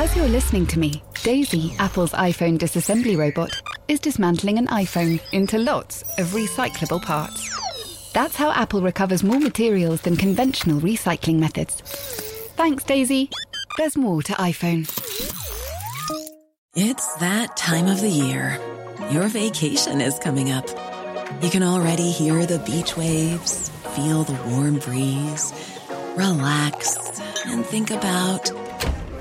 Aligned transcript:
As 0.00 0.14
you're 0.14 0.28
listening 0.28 0.64
to 0.68 0.78
me, 0.78 1.02
Daisy, 1.24 1.74
Apple's 1.80 2.12
iPhone 2.12 2.56
disassembly 2.56 3.18
robot, 3.18 3.50
is 3.88 3.98
dismantling 3.98 4.56
an 4.56 4.68
iPhone 4.68 5.20
into 5.32 5.58
lots 5.58 6.02
of 6.18 6.28
recyclable 6.28 7.02
parts. 7.02 8.12
That's 8.12 8.36
how 8.36 8.52
Apple 8.52 8.80
recovers 8.80 9.24
more 9.24 9.40
materials 9.40 10.02
than 10.02 10.16
conventional 10.16 10.80
recycling 10.80 11.40
methods. 11.40 11.80
Thanks, 12.54 12.84
Daisy. 12.84 13.28
There's 13.76 13.96
more 13.96 14.22
to 14.22 14.34
iPhone. 14.34 14.86
It's 16.76 17.14
that 17.16 17.56
time 17.56 17.88
of 17.88 18.00
the 18.00 18.08
year. 18.08 18.60
Your 19.10 19.26
vacation 19.26 20.00
is 20.00 20.16
coming 20.20 20.52
up. 20.52 20.68
You 21.42 21.50
can 21.50 21.64
already 21.64 22.12
hear 22.12 22.46
the 22.46 22.60
beach 22.60 22.96
waves, 22.96 23.70
feel 23.96 24.22
the 24.22 24.40
warm 24.48 24.78
breeze, 24.78 25.52
relax, 26.14 27.20
and 27.46 27.66
think 27.66 27.90
about 27.90 28.48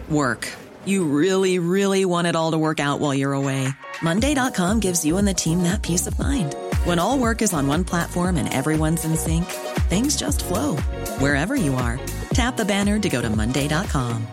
work. 0.07 0.47
You 0.87 1.03
really, 1.03 1.59
really 1.59 2.05
want 2.05 2.27
it 2.27 2.35
all 2.35 2.51
to 2.51 2.57
work 2.57 2.79
out 2.79 3.01
while 3.01 3.13
you're 3.13 3.33
away. 3.33 3.67
Monday.com 4.01 4.79
gives 4.79 5.03
you 5.05 5.17
and 5.17 5.27
the 5.27 5.33
team 5.33 5.63
that 5.63 5.81
peace 5.81 6.07
of 6.07 6.17
mind. 6.17 6.55
When 6.85 6.97
all 6.97 7.19
work 7.19 7.41
is 7.41 7.53
on 7.53 7.67
one 7.67 7.83
platform 7.83 8.37
and 8.37 8.53
everyone's 8.53 9.03
in 9.03 9.17
sync, 9.17 9.43
things 9.89 10.15
just 10.15 10.45
flow 10.45 10.77
wherever 11.19 11.55
you 11.55 11.75
are. 11.75 11.99
Tap 12.29 12.55
the 12.55 12.63
banner 12.63 12.99
to 12.99 13.09
go 13.09 13.21
to 13.21 13.29
Monday.com. 13.29 14.25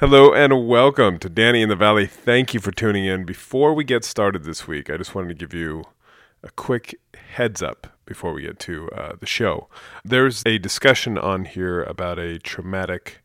Hello 0.00 0.32
and 0.32 0.66
welcome 0.66 1.18
to 1.18 1.28
Danny 1.28 1.60
in 1.60 1.68
the 1.68 1.76
Valley. 1.76 2.06
Thank 2.06 2.54
you 2.54 2.60
for 2.60 2.72
tuning 2.72 3.04
in. 3.04 3.24
Before 3.24 3.74
we 3.74 3.84
get 3.84 4.04
started 4.04 4.44
this 4.44 4.66
week, 4.66 4.88
I 4.88 4.96
just 4.96 5.14
wanted 5.14 5.28
to 5.28 5.34
give 5.34 5.52
you 5.52 5.84
a 6.42 6.50
quick 6.50 6.98
heads 7.34 7.62
up 7.62 7.91
before 8.12 8.34
we 8.34 8.42
get 8.42 8.58
to 8.58 8.90
uh, 8.90 9.14
the 9.18 9.26
show. 9.26 9.68
There's 10.04 10.42
a 10.44 10.58
discussion 10.58 11.16
on 11.16 11.46
here 11.46 11.82
about 11.82 12.18
a 12.18 12.38
traumatic 12.38 13.22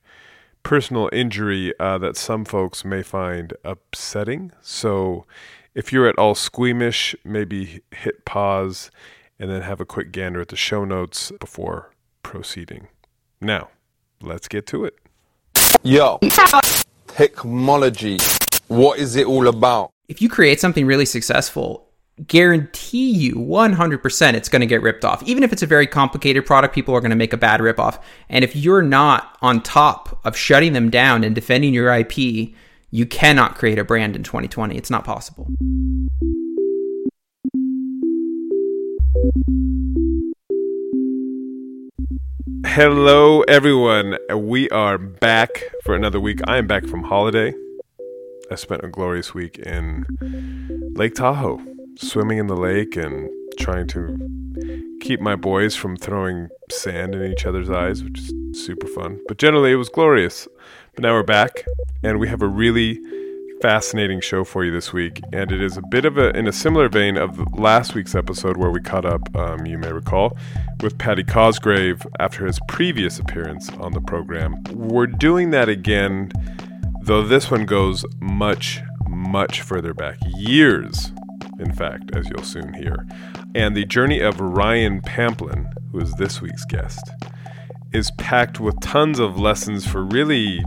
personal 0.64 1.10
injury 1.12 1.74
uh, 1.78 1.98
that 1.98 2.16
some 2.16 2.46
folks 2.46 2.86
may 2.86 3.04
find 3.04 3.54
upsetting. 3.66 4.54
So 4.62 5.26
if 5.76 5.92
you're 5.92 6.08
at 6.08 6.18
all 6.18 6.36
squeamish, 6.36 7.16
maybe 7.26 7.82
hit 7.92 8.24
pause 8.24 8.92
and 9.38 9.52
then 9.52 9.62
have 9.62 9.82
a 9.82 9.86
quick 9.86 10.14
gander 10.14 10.40
at 10.40 10.48
the 10.48 10.56
show 10.56 10.86
notes 10.86 11.34
before 11.40 11.92
proceeding. 12.24 12.88
Now, 13.42 13.70
let's 14.22 14.48
get 14.48 14.66
to 14.68 14.86
it. 14.86 14.96
Yo, 15.84 16.20
technology. 17.08 18.18
What 18.68 19.00
is 19.00 19.18
it 19.18 19.28
all 19.28 19.48
about? 19.48 19.92
If 20.08 20.22
you 20.22 20.30
create 20.30 20.62
something 20.62 20.86
really 20.86 21.06
successful, 21.06 21.87
guarantee 22.26 23.12
you 23.12 23.36
100% 23.36 24.34
it's 24.34 24.50
going 24.50 24.62
to 24.62 24.66
get 24.66 24.82
ripped 24.82 25.06
off. 25.06 25.22
Even 25.24 25.44
if 25.44 25.54
it's 25.54 25.62
a 25.62 25.68
very 25.68 25.86
complicated 25.86 26.46
product, 26.46 26.74
people 26.74 26.96
are 26.96 27.00
going 27.00 27.12
to 27.12 27.16
make 27.16 27.34
a 27.34 27.38
bad 27.38 27.62
rip 27.62 27.80
off. 27.80 28.04
And 28.30 28.44
if 28.44 28.56
you're 28.56 28.82
not 28.82 29.38
on 29.42 29.62
top 29.62 30.20
of 30.26 30.36
shutting 30.36 30.74
them 30.74 30.90
down 30.90 31.24
and 31.24 31.36
defending 31.36 31.74
your 31.74 31.94
IP, 31.94 32.54
you 32.90 33.06
cannot 33.06 33.56
create 33.56 33.78
a 33.78 33.84
brand 33.84 34.16
in 34.16 34.24
2020. 34.24 34.76
It's 34.76 34.90
not 34.90 35.04
possible. 35.04 35.48
Hello, 42.66 43.42
everyone. 43.44 44.18
We 44.34 44.70
are 44.70 44.98
back 44.98 45.64
for 45.84 45.96
another 45.96 46.20
week. 46.20 46.40
I 46.48 46.58
am 46.58 46.68
back 46.68 46.86
from 46.86 47.04
holiday. 47.04 47.54
I 48.50 48.56
spent 48.56 48.84
a 48.84 48.88
glorious 48.88 49.34
week 49.34 49.60
in 49.60 50.06
Lake 50.96 51.16
Tahoe, 51.16 51.62
swimming 51.98 52.38
in 52.38 52.48
the 52.48 52.56
lake 52.56 52.96
and 52.96 53.30
trying 53.60 53.88
to 53.88 54.18
keep 55.02 55.20
my 55.20 55.36
boys 55.36 55.76
from 55.76 55.98
throwing 55.98 56.50
sand 56.72 57.16
in 57.16 57.32
each 57.32 57.46
other's 57.46 57.70
eyes, 57.70 58.04
which 58.04 58.20
is 58.20 58.34
super 58.66 58.88
fun. 58.88 59.20
But 59.28 59.38
generally, 59.38 59.72
it 59.72 59.76
was 59.76 59.90
glorious. 59.90 60.48
But 60.96 61.04
now 61.04 61.14
we're 61.14 61.24
back, 61.24 61.66
and 62.04 62.20
we 62.20 62.28
have 62.28 62.42
a 62.42 62.48
really 62.48 63.00
fascinating 63.62 64.22
show 64.22 64.44
for 64.44 64.64
you 64.64 64.72
this 64.72 64.94
week, 64.94 65.22
and 65.34 65.52
it 65.52 65.62
is 65.62 65.78
a 65.78 65.82
bit 65.90 66.06
of 66.06 66.18
a 66.18 66.30
in 66.38 66.48
a 66.48 66.52
similar 66.52 66.90
vein 66.90 67.18
of 67.18 67.58
last 67.58 67.96
week's 67.96 68.16
episode 68.16 68.58
where 68.58 68.70
we 68.70 68.80
caught 68.80 69.06
up, 69.06 69.36
um, 69.36 69.66
you 69.66 69.78
may 69.78 69.92
recall, 69.92 70.38
with 70.82 70.98
Paddy 70.98 71.24
Cosgrave 71.24 72.06
after 72.20 72.46
his 72.46 72.60
previous 72.68 73.20
appearance 73.20 73.70
on 73.72 73.94
the 73.94 74.02
program. 74.02 74.64
We're 74.72 75.08
doing 75.08 75.52
that 75.52 75.70
again, 75.70 76.32
though 77.02 77.24
this 77.24 77.50
one 77.50 77.66
goes 77.66 78.06
much, 78.20 78.82
much 79.08 79.62
further 79.62 79.94
back, 79.94 80.18
years, 80.36 81.12
in 81.60 81.74
fact, 81.74 82.12
as 82.16 82.28
you'll 82.30 82.44
soon 82.44 82.74
hear. 82.74 83.06
And 83.56 83.76
the 83.76 83.86
journey 83.86 84.20
of 84.20 84.40
Ryan 84.40 85.02
Pamplin, 85.02 85.72
who 85.92 86.00
is 86.00 86.14
this 86.16 86.42
week's 86.42 86.66
guest, 86.66 87.10
is 87.94 88.12
packed 88.18 88.60
with 88.60 88.80
tons 88.82 89.20
of 89.20 89.40
lessons 89.40 89.88
for 89.88 90.04
really 90.04 90.64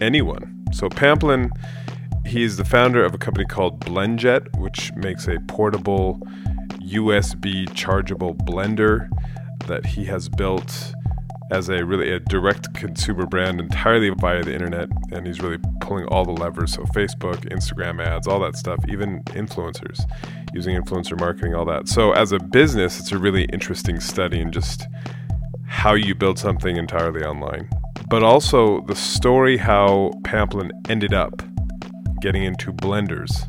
anyone. 0.00 0.64
So 0.72 0.88
Pamplin 0.88 1.50
He's 2.26 2.56
the 2.56 2.64
founder 2.64 3.04
of 3.04 3.14
a 3.14 3.18
company 3.18 3.44
called 3.44 3.80
BlendJet, 3.80 4.58
which 4.58 4.92
makes 4.94 5.28
a 5.28 5.38
portable 5.46 6.18
USB 6.80 7.72
chargeable 7.74 8.34
blender 8.34 9.08
that 9.66 9.84
he 9.84 10.06
has 10.06 10.28
built 10.30 10.94
as 11.50 11.68
a 11.68 11.84
really 11.84 12.10
a 12.12 12.20
direct 12.20 12.72
consumer 12.74 13.26
brand 13.26 13.60
entirely 13.60 14.10
via 14.10 14.42
the 14.42 14.52
internet 14.52 14.88
and 15.12 15.26
he's 15.26 15.40
really 15.40 15.58
pulling 15.80 16.06
all 16.06 16.24
the 16.24 16.32
levers. 16.32 16.72
So 16.72 16.82
facebook 16.84 17.48
instagram 17.50 18.04
ads 18.04 18.26
all 18.26 18.40
that 18.40 18.56
stuff 18.56 18.78
even 18.88 19.22
influencers 19.24 20.00
using 20.52 20.80
influencer 20.80 21.18
marketing 21.18 21.54
all 21.54 21.64
that. 21.66 21.88
So 21.88 22.12
as 22.12 22.32
a 22.32 22.38
business 22.38 22.98
it's 22.98 23.12
a 23.12 23.18
really 23.18 23.44
interesting 23.46 24.00
study 24.00 24.40
in 24.40 24.52
just 24.52 24.86
how 25.66 25.94
you 25.94 26.14
build 26.14 26.38
something 26.38 26.76
entirely 26.76 27.24
online 27.24 27.68
but 28.08 28.22
also 28.22 28.82
the 28.82 28.94
story 28.94 29.56
how 29.56 30.12
pamplin 30.22 30.70
ended 30.88 31.14
up 31.14 31.42
getting 32.20 32.44
into 32.44 32.72
blenders, 32.72 33.48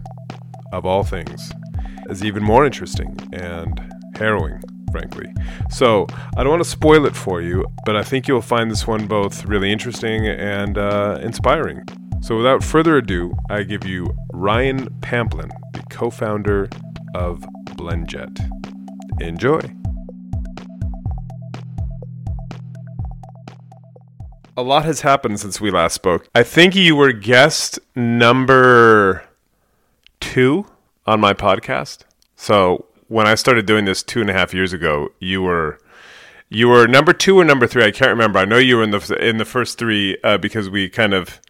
of 0.73 0.85
all 0.85 1.03
things, 1.03 1.51
is 2.09 2.23
even 2.25 2.43
more 2.43 2.65
interesting 2.65 3.17
and 3.31 3.79
harrowing, 4.17 4.61
frankly. 4.91 5.27
So 5.69 6.07
I 6.37 6.43
don't 6.43 6.49
want 6.49 6.63
to 6.63 6.69
spoil 6.69 7.05
it 7.05 7.15
for 7.15 7.41
you, 7.41 7.65
but 7.85 7.95
I 7.95 8.03
think 8.03 8.27
you'll 8.27 8.41
find 8.41 8.69
this 8.69 8.87
one 8.87 9.07
both 9.07 9.45
really 9.45 9.71
interesting 9.71 10.27
and 10.27 10.77
uh, 10.77 11.19
inspiring. 11.21 11.83
So 12.21 12.37
without 12.37 12.63
further 12.63 12.97
ado, 12.97 13.33
I 13.49 13.63
give 13.63 13.85
you 13.85 14.15
Ryan 14.33 14.89
Pamplin, 15.01 15.49
the 15.73 15.83
co 15.89 16.09
founder 16.09 16.69
of 17.13 17.41
BlendJet. 17.77 18.49
Enjoy. 19.21 19.61
a 24.57 24.63
lot 24.63 24.85
has 24.85 25.01
happened 25.01 25.39
since 25.39 25.59
we 25.59 25.69
last 25.69 25.93
spoke. 25.93 26.27
I 26.33 26.43
think 26.43 26.75
you 26.75 26.95
were 26.95 27.11
guest 27.11 27.79
number 27.95 29.23
two 30.19 30.65
on 31.05 31.19
my 31.19 31.33
podcast. 31.33 32.03
So 32.35 32.85
when 33.07 33.27
I 33.27 33.35
started 33.35 33.65
doing 33.65 33.85
this 33.85 34.03
two 34.03 34.21
and 34.21 34.29
a 34.29 34.33
half 34.33 34.53
years 34.53 34.73
ago, 34.73 35.09
you 35.19 35.41
were 35.41 35.79
you 36.49 36.67
were 36.67 36.87
number 36.87 37.13
two 37.13 37.39
or 37.39 37.45
number 37.45 37.67
three. 37.67 37.83
I 37.83 37.91
can't 37.91 38.09
remember. 38.09 38.39
I 38.39 38.45
know 38.45 38.57
you 38.57 38.77
were 38.77 38.83
in 38.83 38.91
the 38.91 39.17
in 39.19 39.37
the 39.37 39.45
first 39.45 39.77
three 39.77 40.17
uh, 40.23 40.37
because 40.37 40.69
we 40.69 40.89
kind 40.89 41.13
of 41.13 41.41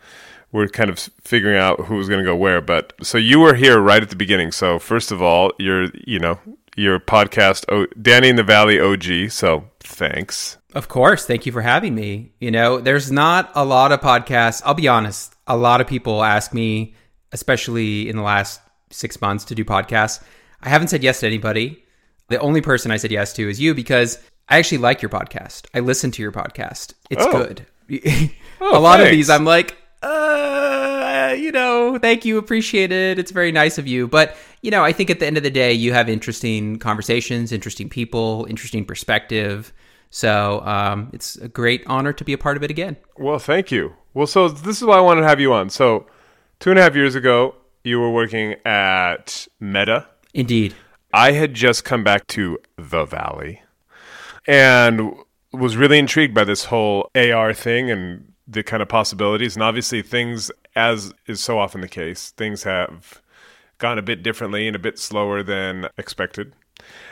were 0.51 0.67
kind 0.67 0.89
of 0.89 0.99
figuring 1.21 1.57
out 1.57 1.85
who 1.85 1.95
was 1.95 2.07
going 2.07 2.19
to 2.19 2.25
go 2.25 2.35
where. 2.35 2.61
But 2.61 2.93
so 3.01 3.17
you 3.17 3.39
were 3.39 3.55
here 3.55 3.79
right 3.79 4.01
at 4.01 4.09
the 4.09 4.15
beginning. 4.15 4.51
So 4.51 4.79
first 4.79 5.11
of 5.11 5.21
all, 5.21 5.51
you're 5.59 5.87
you 6.05 6.19
know 6.19 6.39
your 6.75 6.99
podcast, 6.99 7.65
oh, 7.69 7.87
Danny 8.01 8.29
in 8.29 8.35
the 8.35 8.43
Valley 8.43 8.79
OG. 8.79 9.31
So 9.31 9.69
thanks. 9.79 10.57
Of 10.73 10.89
course. 10.89 11.25
Thank 11.25 11.45
you 11.45 11.51
for 11.51 11.61
having 11.61 11.95
me. 11.95 12.33
You 12.39 12.51
know, 12.51 12.79
there's 12.81 13.11
not 13.11 13.49
a 13.55 13.63
lot 13.63 13.91
of 13.91 14.01
podcasts. 14.01 14.61
I'll 14.65 14.73
be 14.73 14.87
honest. 14.87 15.33
A 15.47 15.55
lot 15.55 15.79
of 15.79 15.87
people 15.87 16.23
ask 16.23 16.53
me, 16.53 16.95
especially 17.31 18.09
in 18.09 18.17
the 18.17 18.23
last 18.23 18.59
six 18.89 19.21
months, 19.21 19.45
to 19.45 19.55
do 19.55 19.63
podcasts. 19.63 20.21
I 20.65 20.69
haven't 20.69 20.87
said 20.89 21.03
yes 21.03 21.19
to 21.21 21.27
anybody. 21.27 21.83
The 22.29 22.39
only 22.39 22.59
person 22.61 22.91
I 22.91 22.97
said 22.97 23.11
yes 23.11 23.33
to 23.33 23.47
is 23.49 23.59
you 23.59 23.73
because 23.75 24.17
I 24.49 24.57
actually 24.57 24.79
like 24.79 25.01
your 25.01 25.09
podcast. 25.09 25.67
I 25.73 25.79
listen 25.79 26.11
to 26.11 26.21
your 26.21 26.31
podcast. 26.31 26.93
It's 27.09 27.23
Oh. 27.25 27.31
good. 27.31 27.65
Oh, 28.61 28.79
a 28.79 28.79
lot 28.79 28.99
of 29.01 29.09
these, 29.09 29.29
I'm 29.29 29.43
like, 29.45 29.77
uh, 30.01 31.35
you 31.37 31.51
know, 31.51 31.99
thank 31.99 32.23
you, 32.25 32.37
appreciate 32.37 32.91
it. 32.91 33.19
It's 33.19 33.31
very 33.31 33.51
nice 33.51 33.77
of 33.77 33.85
you. 33.85 34.07
But, 34.07 34.35
you 34.61 34.71
know, 34.71 34.83
I 34.83 34.91
think 34.93 35.09
at 35.09 35.19
the 35.19 35.27
end 35.27 35.35
of 35.37 35.43
the 35.43 35.51
day, 35.51 35.73
you 35.73 35.91
have 35.93 36.07
interesting 36.09 36.79
conversations, 36.79 37.51
interesting 37.51 37.89
people, 37.89 38.47
interesting 38.49 38.85
perspective. 38.85 39.73
So 40.09 40.61
um, 40.65 41.09
it's 41.13 41.35
a 41.35 41.49
great 41.49 41.83
honor 41.85 42.13
to 42.13 42.23
be 42.23 42.31
a 42.33 42.37
part 42.37 42.55
of 42.57 42.63
it 42.63 42.71
again. 42.71 42.95
Well, 43.17 43.37
thank 43.39 43.71
you. 43.71 43.93
Well, 44.13 44.25
so 44.25 44.47
this 44.47 44.77
is 44.77 44.83
why 44.87 44.97
I 44.97 45.01
wanted 45.01 45.21
to 45.21 45.27
have 45.27 45.41
you 45.41 45.53
on. 45.53 45.69
So, 45.69 46.07
two 46.59 46.69
and 46.69 46.79
a 46.79 46.81
half 46.81 46.95
years 46.95 47.13
ago, 47.15 47.55
you 47.83 47.99
were 47.99 48.09
working 48.11 48.55
at 48.65 49.47
Meta. 49.59 50.07
Indeed. 50.35 50.75
I 51.13 51.31
had 51.31 51.53
just 51.53 51.85
come 51.85 52.03
back 52.03 52.27
to 52.27 52.59
the 52.75 53.05
Valley 53.05 53.61
and 54.45 55.13
was 55.53 55.77
really 55.77 55.97
intrigued 55.97 56.35
by 56.35 56.43
this 56.43 56.65
whole 56.65 57.09
AR 57.15 57.53
thing 57.53 57.89
and 57.89 58.33
the 58.45 58.61
kind 58.61 58.83
of 58.83 58.89
possibilities. 58.89 59.55
And 59.55 59.63
obviously, 59.63 60.01
things, 60.01 60.51
as 60.75 61.13
is 61.25 61.39
so 61.39 61.57
often 61.57 61.79
the 61.79 61.87
case, 61.87 62.31
things 62.31 62.63
have 62.63 63.21
gone 63.77 63.97
a 63.97 64.01
bit 64.01 64.23
differently 64.23 64.67
and 64.67 64.75
a 64.75 64.79
bit 64.79 64.99
slower 64.99 65.41
than 65.41 65.87
expected. 65.97 66.53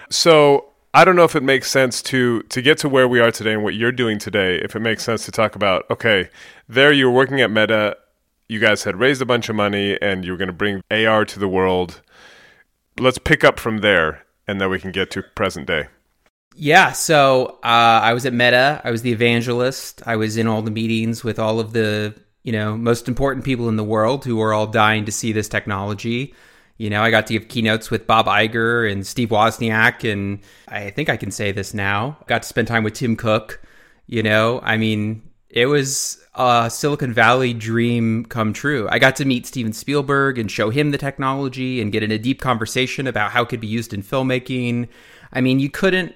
So, 0.10 0.66
I 0.94 1.06
don't 1.06 1.16
know 1.16 1.24
if 1.24 1.36
it 1.36 1.44
makes 1.44 1.72
sense 1.72 2.02
to 2.04 2.44
to 2.44 2.62
get 2.62 2.78
to 2.80 2.90
where 2.90 3.08
we 3.08 3.22
are 3.22 3.32
today 3.32 3.54
and 3.54 3.64
what 3.64 3.74
you're 3.74 3.94
doing 3.94 4.20
today. 4.20 4.58
If 4.58 4.76
it 4.76 4.82
makes 4.82 5.02
sense 5.02 5.24
to 5.26 5.32
talk 5.32 5.56
about, 5.56 5.90
okay, 5.90 6.30
there 6.68 6.92
you 6.92 7.06
were 7.06 7.16
working 7.16 7.40
at 7.40 7.50
Meta, 7.50 7.96
you 8.50 8.60
guys 8.60 8.84
had 8.84 9.00
raised 9.00 9.22
a 9.22 9.26
bunch 9.26 9.48
of 9.48 9.56
money, 9.56 9.98
and 10.02 10.26
you 10.26 10.34
were 10.34 10.38
going 10.38 10.48
to 10.48 10.54
bring 10.54 10.84
AR 10.92 11.24
to 11.24 11.40
the 11.40 11.48
world. 11.48 12.02
Let's 13.00 13.18
pick 13.18 13.44
up 13.44 13.60
from 13.60 13.80
there, 13.80 14.24
and 14.48 14.62
then 14.62 14.70
we 14.70 14.80
can 14.80 14.92
get 14.92 15.12
to 15.12 15.24
present 15.24 15.68
day. 15.68 15.88
Yeah, 16.56 16.92
so 16.92 17.60
uh, 17.64 18.02
I 18.04 18.14
was 18.14 18.26
at 18.26 18.34
Meta. 18.34 18.82
I 18.84 18.92
was 18.92 19.02
the 19.02 19.12
evangelist. 19.12 20.04
I 20.06 20.16
was 20.16 20.38
in 20.38 20.48
all 20.48 20.62
the 20.62 20.72
meetings 20.72 21.24
with 21.24 21.40
all 21.40 21.60
of 21.60 21.74
the 21.74 22.14
you 22.44 22.52
know 22.52 22.78
most 22.78 23.08
important 23.08 23.46
people 23.46 23.70
in 23.70 23.78
the 23.78 23.84
world 23.84 24.26
who 24.26 24.42
are 24.42 24.54
all 24.54 24.68
dying 24.68 25.06
to 25.06 25.12
see 25.12 25.32
this 25.32 25.50
technology. 25.50 26.34
You 26.78 26.90
know, 26.90 27.02
I 27.02 27.12
got 27.12 27.28
to 27.28 27.34
give 27.34 27.48
keynotes 27.48 27.90
with 27.90 28.08
Bob 28.08 28.26
Iger 28.26 28.92
and 28.92 29.06
Steve 29.06 29.30
Wozniak, 29.30 30.12
and 30.12 30.40
I 30.68 30.90
think 30.90 31.10
I 31.10 31.18
can 31.18 31.32
say 31.32 31.52
this 31.52 31.74
now. 31.74 32.18
Got 32.28 32.44
to 32.44 32.48
spend 32.48 32.68
time 32.68 32.84
with 32.84 32.94
Tim 32.94 33.16
Cook. 33.16 33.62
You 34.06 34.22
know, 34.22 34.60
I 34.64 34.78
mean, 34.78 35.22
it 35.54 35.68
was 35.68 36.20
a 36.34 36.68
Silicon 36.68 37.14
Valley 37.14 37.54
dream 37.54 38.26
come 38.26 38.54
true. 38.54 38.88
I 38.90 38.98
got 38.98 39.16
to 39.18 39.26
meet 39.26 39.46
Steven 39.46 39.72
Spielberg 39.72 40.40
and 40.40 40.50
show 40.50 40.72
him 40.72 40.90
the 40.90 40.98
technology 40.98 41.80
and 41.80 41.92
get 41.92 42.02
in 42.02 42.12
a 42.12 42.18
deep 42.18 42.42
conversation 42.42 43.06
about 43.06 43.32
how 43.32 43.44
it 43.44 43.50
could 43.50 43.60
be 43.60 43.68
used 43.68 43.94
in 43.94 44.02
filmmaking. 44.02 44.88
I 45.32 45.42
mean, 45.42 45.60
you 45.60 45.70
couldn't 45.70 46.16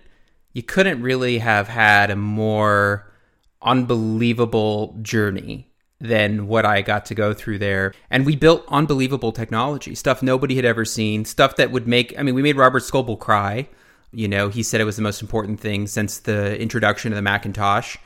you 0.53 0.63
couldn't 0.63 1.03
really 1.03 1.37
have 1.37 1.67
had 1.67 2.09
a 2.09 2.15
more 2.15 3.13
unbelievable 3.61 4.97
journey 5.03 5.69
than 5.99 6.47
what 6.47 6.65
I 6.65 6.81
got 6.81 7.05
to 7.05 7.15
go 7.15 7.35
through 7.35 7.59
there. 7.59 7.93
And 8.09 8.25
we 8.25 8.35
built 8.35 8.65
unbelievable 8.69 9.31
technology, 9.31 9.93
stuff 9.93 10.23
nobody 10.23 10.55
had 10.55 10.65
ever 10.65 10.83
seen, 10.83 11.25
stuff 11.25 11.57
that 11.57 11.69
would 11.69 11.87
make, 11.87 12.17
I 12.17 12.23
mean, 12.23 12.33
we 12.33 12.41
made 12.41 12.55
Robert 12.55 12.81
Scoble 12.81 13.19
cry. 13.19 13.69
You 14.11 14.27
know, 14.27 14.49
he 14.49 14.63
said 14.63 14.81
it 14.81 14.85
was 14.85 14.95
the 14.95 15.03
most 15.03 15.21
important 15.21 15.59
thing 15.59 15.85
since 15.85 16.19
the 16.19 16.59
introduction 16.59 17.11
of 17.11 17.17
the 17.17 17.21
Macintosh. 17.21 17.97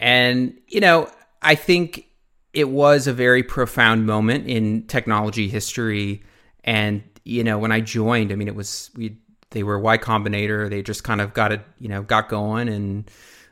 And, 0.00 0.58
you 0.68 0.80
know, 0.80 1.10
I 1.42 1.54
think 1.54 2.06
it 2.52 2.68
was 2.68 3.06
a 3.06 3.12
very 3.12 3.42
profound 3.42 4.06
moment 4.06 4.46
in 4.46 4.86
technology 4.86 5.48
history. 5.48 6.22
And, 6.64 7.02
you 7.24 7.44
know, 7.44 7.58
when 7.58 7.72
I 7.72 7.80
joined, 7.80 8.32
I 8.32 8.36
mean, 8.36 8.48
it 8.48 8.54
was, 8.54 8.90
we, 8.96 9.18
they 9.50 9.62
were 9.62 9.78
Y 9.78 9.98
Combinator. 9.98 10.70
They 10.70 10.82
just 10.82 11.04
kind 11.04 11.20
of 11.20 11.34
got 11.34 11.52
it, 11.52 11.60
you 11.78 11.88
know, 11.88 12.02
got 12.02 12.28
going 12.28 12.68
and 12.68 13.10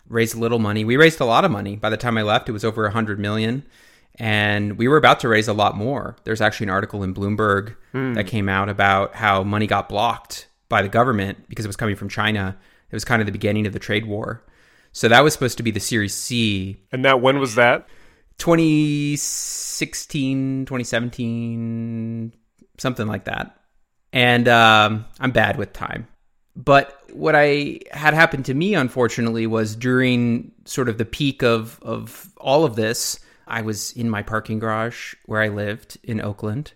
raised 0.09 0.35
a 0.35 0.39
little 0.39 0.59
money. 0.59 0.85
We 0.85 0.97
raised 0.97 1.21
a 1.21 1.25
lot 1.25 1.45
of 1.45 1.51
money. 1.51 1.77
By 1.77 1.91
the 1.91 1.97
time 1.97 2.17
I 2.17 2.23
left, 2.23 2.49
it 2.49 2.53
was 2.53 2.65
over 2.65 2.87
a 2.87 2.91
hundred 2.91 3.19
million 3.19 3.65
and 4.19 4.79
we 4.79 4.89
were 4.89 4.97
about 4.97 5.21
to 5.21 5.29
raise 5.29 5.49
a 5.49 5.53
lot 5.53 5.77
more. 5.77 6.17
There's 6.25 6.41
actually 6.41 6.65
an 6.65 6.71
article 6.71 7.03
in 7.03 7.15
Bloomberg 7.15 7.77
mm. 7.93 8.15
that 8.15 8.27
came 8.27 8.49
out 8.49 8.69
about 8.69 9.15
how 9.15 9.43
money 9.43 9.67
got 9.67 9.89
blocked 9.89 10.49
by 10.69 10.83
the 10.83 10.89
government 10.89 11.49
because 11.49 11.65
it 11.65 11.69
was 11.69 11.77
coming 11.77 11.97
from 11.97 12.09
China. 12.09 12.57
It 12.91 12.95
was 12.95 13.05
kind 13.05 13.21
of 13.21 13.27
the 13.27 13.33
beginning 13.33 13.67
of 13.67 13.73
the 13.73 13.79
trade 13.79 14.07
war. 14.07 14.43
So 14.97 15.09
that 15.09 15.23
was 15.23 15.35
supposed 15.35 15.59
to 15.59 15.63
be 15.63 15.71
the 15.71 15.79
Series 15.79 16.15
C. 16.15 16.81
And 16.91 17.05
that 17.05 17.21
when 17.21 17.39
was 17.39 17.57
that? 17.57 17.87
2016, 18.39 20.65
2017, 20.65 22.33
something 22.79 23.07
like 23.07 23.25
that. 23.25 23.61
And 24.15 24.49
um, 24.49 25.05
I'm 25.21 25.33
bad 25.33 25.59
with 25.59 25.75
time. 25.75 26.09
But 26.57 26.99
what 27.13 27.35
I 27.37 27.81
had 27.93 28.15
happened 28.15 28.47
to 28.47 28.55
me, 28.55 28.75
unfortunately, 28.75 29.47
was 29.47 29.77
during 29.77 30.53
sort 30.65 30.89
of 30.89 30.97
the 30.97 31.05
peak 31.05 31.43
of, 31.43 31.79
of 31.83 32.33
all 32.39 32.65
of 32.65 32.77
this, 32.77 33.21
I 33.47 33.61
was 33.61 33.93
in 33.93 34.09
my 34.09 34.23
parking 34.23 34.61
garage 34.61 35.13
where 35.27 35.43
I 35.43 35.49
lived 35.49 35.99
in 36.05 36.23
Oakland, 36.23 36.73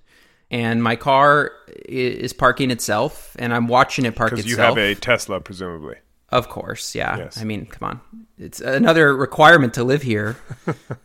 and 0.50 0.82
my 0.82 0.96
car 0.96 1.52
is 1.86 2.34
parking 2.34 2.70
itself, 2.70 3.34
and 3.38 3.54
I'm 3.54 3.66
watching 3.66 4.04
it 4.04 4.14
park 4.14 4.32
itself. 4.32 4.44
Because 4.44 4.58
you 4.58 4.62
have 4.62 4.76
a 4.76 4.94
Tesla, 4.94 5.40
presumably. 5.40 5.96
Of 6.32 6.48
course, 6.48 6.94
yeah. 6.94 7.16
Yes. 7.16 7.38
I 7.40 7.44
mean, 7.44 7.66
come 7.66 7.88
on. 7.88 8.00
It's 8.38 8.60
another 8.60 9.14
requirement 9.16 9.74
to 9.74 9.84
live 9.84 10.02
here, 10.02 10.36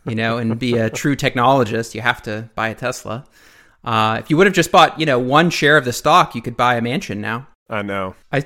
you 0.06 0.14
know, 0.14 0.38
and 0.38 0.58
be 0.58 0.76
a 0.76 0.88
true 0.88 1.16
technologist. 1.16 1.94
You 1.94 2.00
have 2.00 2.22
to 2.22 2.48
buy 2.54 2.68
a 2.68 2.74
Tesla. 2.74 3.26
Uh, 3.84 4.18
if 4.20 4.30
you 4.30 4.36
would 4.36 4.46
have 4.46 4.54
just 4.54 4.72
bought, 4.72 4.98
you 4.98 5.06
know, 5.06 5.18
one 5.18 5.50
share 5.50 5.76
of 5.76 5.84
the 5.84 5.92
stock, 5.92 6.34
you 6.34 6.42
could 6.42 6.56
buy 6.56 6.76
a 6.76 6.80
mansion 6.80 7.20
now. 7.20 7.46
I 7.68 7.82
know. 7.82 8.14
I, 8.32 8.44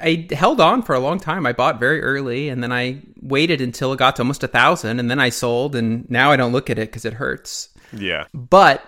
I 0.00 0.28
held 0.30 0.60
on 0.60 0.82
for 0.82 0.94
a 0.94 1.00
long 1.00 1.18
time. 1.18 1.44
I 1.44 1.52
bought 1.52 1.80
very 1.80 2.00
early, 2.00 2.48
and 2.48 2.62
then 2.62 2.72
I 2.72 3.02
waited 3.20 3.60
until 3.60 3.92
it 3.92 3.98
got 3.98 4.16
to 4.16 4.22
almost 4.22 4.44
a 4.44 4.48
thousand, 4.48 5.00
and 5.00 5.10
then 5.10 5.18
I 5.18 5.30
sold. 5.30 5.74
And 5.74 6.08
now 6.08 6.30
I 6.30 6.36
don't 6.36 6.52
look 6.52 6.70
at 6.70 6.78
it 6.78 6.88
because 6.88 7.04
it 7.04 7.14
hurts. 7.14 7.68
Yeah. 7.92 8.26
But 8.32 8.84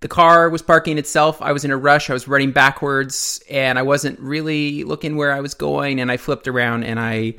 the 0.00 0.08
car 0.08 0.48
was 0.48 0.62
parking 0.62 0.98
itself. 0.98 1.42
I 1.42 1.52
was 1.52 1.64
in 1.64 1.70
a 1.70 1.76
rush. 1.76 2.08
I 2.08 2.12
was 2.12 2.28
running 2.28 2.52
backwards, 2.52 3.42
and 3.50 3.78
I 3.78 3.82
wasn't 3.82 4.18
really 4.20 4.84
looking 4.84 5.16
where 5.16 5.32
I 5.32 5.40
was 5.40 5.54
going. 5.54 6.00
And 6.00 6.10
I 6.10 6.16
flipped 6.16 6.46
around 6.46 6.84
and 6.84 7.00
I 7.00 7.34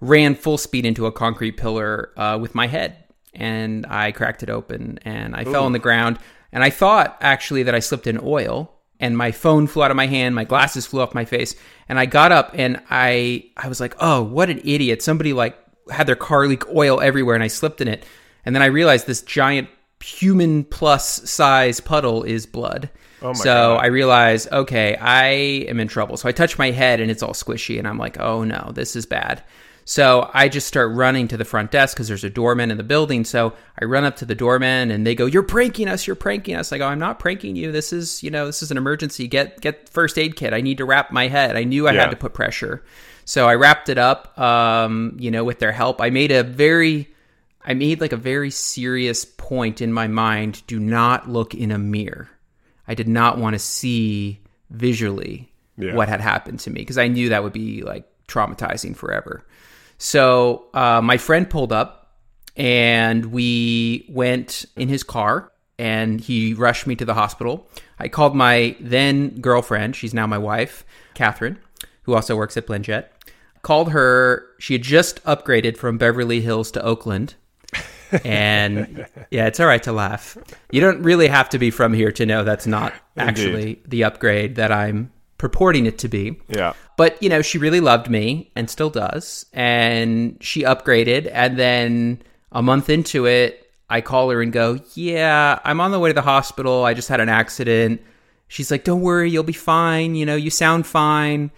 ran 0.00 0.34
full 0.34 0.58
speed 0.58 0.84
into 0.84 1.06
a 1.06 1.12
concrete 1.12 1.52
pillar 1.52 2.12
uh, 2.16 2.38
with 2.40 2.54
my 2.54 2.66
head, 2.66 2.96
and 3.32 3.86
I 3.86 4.12
cracked 4.12 4.42
it 4.42 4.50
open, 4.50 4.98
and 5.04 5.34
I 5.34 5.42
Ooh. 5.42 5.52
fell 5.52 5.64
on 5.64 5.72
the 5.72 5.78
ground. 5.78 6.18
And 6.52 6.62
I 6.62 6.70
thought 6.70 7.16
actually 7.20 7.64
that 7.64 7.74
I 7.74 7.80
slipped 7.80 8.06
in 8.06 8.20
oil 8.22 8.70
and 9.00 9.18
my 9.18 9.32
phone 9.32 9.66
flew 9.66 9.82
out 9.82 9.90
of 9.90 9.96
my 9.96 10.06
hand, 10.06 10.36
my 10.36 10.44
glasses 10.44 10.86
flew 10.86 11.00
off 11.00 11.14
my 11.14 11.24
face, 11.24 11.56
and 11.88 11.98
I 11.98 12.06
got 12.06 12.32
up 12.32 12.52
and 12.54 12.80
I 12.90 13.46
I 13.56 13.68
was 13.68 13.80
like, 13.80 13.94
"Oh, 13.98 14.22
what 14.22 14.50
an 14.50 14.60
idiot. 14.64 15.02
Somebody 15.02 15.32
like 15.32 15.58
had 15.90 16.06
their 16.06 16.16
car 16.16 16.46
leak 16.46 16.66
oil 16.68 17.00
everywhere 17.00 17.34
and 17.34 17.44
I 17.44 17.48
slipped 17.48 17.80
in 17.80 17.88
it." 17.88 18.06
And 18.44 18.54
then 18.54 18.62
I 18.62 18.66
realized 18.66 19.06
this 19.06 19.22
giant 19.22 19.68
human 20.04 20.64
plus 20.64 21.30
size 21.30 21.80
puddle 21.80 22.22
is 22.24 22.44
blood. 22.46 22.90
Oh 23.22 23.32
so 23.32 23.44
God. 23.44 23.76
I 23.76 23.86
realize, 23.86 24.46
okay, 24.52 24.96
I 24.96 25.24
am 25.68 25.80
in 25.80 25.88
trouble. 25.88 26.18
So 26.18 26.28
I 26.28 26.32
touch 26.32 26.58
my 26.58 26.70
head 26.70 27.00
and 27.00 27.10
it's 27.10 27.22
all 27.22 27.32
squishy 27.32 27.78
and 27.78 27.88
I'm 27.88 27.96
like, 27.96 28.20
"Oh 28.20 28.44
no, 28.44 28.72
this 28.74 28.96
is 28.96 29.06
bad." 29.06 29.42
So 29.86 30.30
I 30.32 30.48
just 30.48 30.66
start 30.66 30.92
running 30.92 31.28
to 31.28 31.36
the 31.36 31.44
front 31.44 31.70
desk 31.70 31.96
because 31.96 32.08
there's 32.08 32.24
a 32.24 32.30
doorman 32.30 32.70
in 32.70 32.76
the 32.76 32.82
building. 32.82 33.24
So 33.24 33.54
I 33.80 33.84
run 33.84 34.04
up 34.04 34.16
to 34.16 34.24
the 34.26 34.34
doorman 34.34 34.90
and 34.90 35.06
they 35.06 35.14
go, 35.14 35.24
"You're 35.26 35.42
pranking 35.42 35.88
us! 35.88 36.06
You're 36.06 36.16
pranking 36.16 36.54
us!" 36.54 36.72
I 36.72 36.78
go, 36.78 36.86
"I'm 36.86 36.98
not 36.98 37.18
pranking 37.18 37.56
you. 37.56 37.72
This 37.72 37.92
is, 37.92 38.22
you 38.22 38.30
know, 38.30 38.46
this 38.46 38.62
is 38.62 38.70
an 38.70 38.76
emergency. 38.76 39.26
Get 39.26 39.60
get 39.62 39.88
first 39.88 40.18
aid 40.18 40.36
kit. 40.36 40.52
I 40.52 40.60
need 40.60 40.78
to 40.78 40.84
wrap 40.84 41.10
my 41.10 41.28
head. 41.28 41.56
I 41.56 41.64
knew 41.64 41.88
I 41.88 41.92
yeah. 41.92 42.02
had 42.02 42.10
to 42.10 42.16
put 42.16 42.34
pressure." 42.34 42.82
So 43.24 43.48
I 43.48 43.54
wrapped 43.54 43.88
it 43.88 43.96
up, 43.96 44.38
um, 44.38 45.16
you 45.18 45.30
know, 45.30 45.44
with 45.44 45.58
their 45.58 45.72
help. 45.72 45.98
I 46.00 46.10
made 46.10 46.30
a 46.30 46.42
very, 46.42 47.08
I 47.64 47.74
made 47.74 48.00
like 48.00 48.12
a 48.12 48.18
very 48.18 48.50
serious 48.50 49.24
point 49.24 49.80
in 49.80 49.92
my 49.92 50.06
mind: 50.06 50.62
do 50.66 50.78
not 50.78 51.28
look 51.28 51.54
in 51.54 51.70
a 51.70 51.78
mirror. 51.78 52.28
I 52.86 52.94
did 52.94 53.08
not 53.08 53.38
want 53.38 53.54
to 53.54 53.58
see 53.58 54.40
visually 54.70 55.52
yeah. 55.76 55.94
what 55.94 56.08
had 56.08 56.20
happened 56.20 56.60
to 56.60 56.70
me 56.70 56.80
because 56.80 56.98
I 56.98 57.08
knew 57.08 57.30
that 57.30 57.42
would 57.42 57.52
be 57.52 57.82
like 57.82 58.06
traumatizing 58.28 58.96
forever. 58.96 59.44
So 59.98 60.66
uh, 60.74 61.00
my 61.02 61.16
friend 61.16 61.48
pulled 61.48 61.72
up 61.72 62.16
and 62.56 63.26
we 63.26 64.06
went 64.08 64.64
in 64.76 64.88
his 64.88 65.02
car 65.02 65.50
and 65.78 66.20
he 66.20 66.54
rushed 66.54 66.86
me 66.86 66.94
to 66.96 67.04
the 67.04 67.14
hospital. 67.14 67.68
I 67.98 68.08
called 68.08 68.34
my 68.34 68.76
then 68.80 69.40
girlfriend, 69.40 69.96
she's 69.96 70.14
now 70.14 70.26
my 70.26 70.38
wife, 70.38 70.84
Catherine, 71.14 71.58
who 72.02 72.14
also 72.14 72.36
works 72.36 72.56
at 72.56 72.66
Blendjet. 72.66 73.06
Called 73.62 73.92
her. 73.92 74.46
She 74.58 74.74
had 74.74 74.82
just 74.82 75.24
upgraded 75.24 75.78
from 75.78 75.96
Beverly 75.96 76.42
Hills 76.42 76.70
to 76.72 76.82
Oakland. 76.82 77.34
And 78.24 79.06
yeah, 79.30 79.46
it's 79.46 79.60
all 79.60 79.66
right 79.66 79.82
to 79.84 79.92
laugh. 79.92 80.36
You 80.70 80.80
don't 80.80 81.02
really 81.02 81.28
have 81.28 81.48
to 81.50 81.58
be 81.58 81.70
from 81.70 81.92
here 81.92 82.12
to 82.12 82.26
know 82.26 82.44
that's 82.44 82.66
not 82.66 82.92
actually 83.16 83.62
Indeed. 83.62 83.82
the 83.86 84.04
upgrade 84.04 84.56
that 84.56 84.70
I'm 84.72 85.10
purporting 85.38 85.86
it 85.86 85.98
to 85.98 86.08
be. 86.08 86.40
Yeah. 86.48 86.72
But, 86.96 87.22
you 87.22 87.28
know, 87.28 87.42
she 87.42 87.58
really 87.58 87.80
loved 87.80 88.08
me 88.08 88.50
and 88.56 88.70
still 88.70 88.90
does. 88.90 89.46
And 89.52 90.38
she 90.40 90.62
upgraded. 90.62 91.30
And 91.32 91.58
then 91.58 92.22
a 92.52 92.62
month 92.62 92.88
into 92.88 93.26
it, 93.26 93.70
I 93.90 94.00
call 94.00 94.30
her 94.30 94.40
and 94.40 94.52
go, 94.52 94.80
Yeah, 94.94 95.58
I'm 95.64 95.80
on 95.80 95.90
the 95.90 95.98
way 95.98 96.10
to 96.10 96.14
the 96.14 96.22
hospital. 96.22 96.84
I 96.84 96.94
just 96.94 97.08
had 97.08 97.20
an 97.20 97.28
accident. 97.28 98.00
She's 98.48 98.70
like, 98.70 98.84
Don't 98.84 99.02
worry, 99.02 99.30
you'll 99.30 99.42
be 99.42 99.52
fine. 99.52 100.14
You 100.14 100.24
know, 100.24 100.36
you 100.36 100.50
sound 100.50 100.86
fine. 100.86 101.50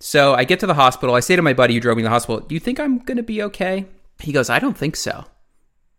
So 0.00 0.34
I 0.34 0.44
get 0.44 0.60
to 0.60 0.66
the 0.66 0.74
hospital. 0.74 1.14
I 1.14 1.20
say 1.20 1.36
to 1.36 1.42
my 1.42 1.52
buddy 1.52 1.74
who 1.74 1.80
drove 1.80 1.96
me 1.96 2.02
to 2.02 2.06
the 2.06 2.10
hospital, 2.10 2.40
Do 2.40 2.54
you 2.54 2.60
think 2.60 2.80
I'm 2.80 2.98
going 2.98 3.18
to 3.18 3.22
be 3.22 3.42
okay? 3.42 3.86
He 4.20 4.32
goes, 4.32 4.48
I 4.48 4.58
don't 4.58 4.76
think 4.76 4.96
so. 4.96 5.24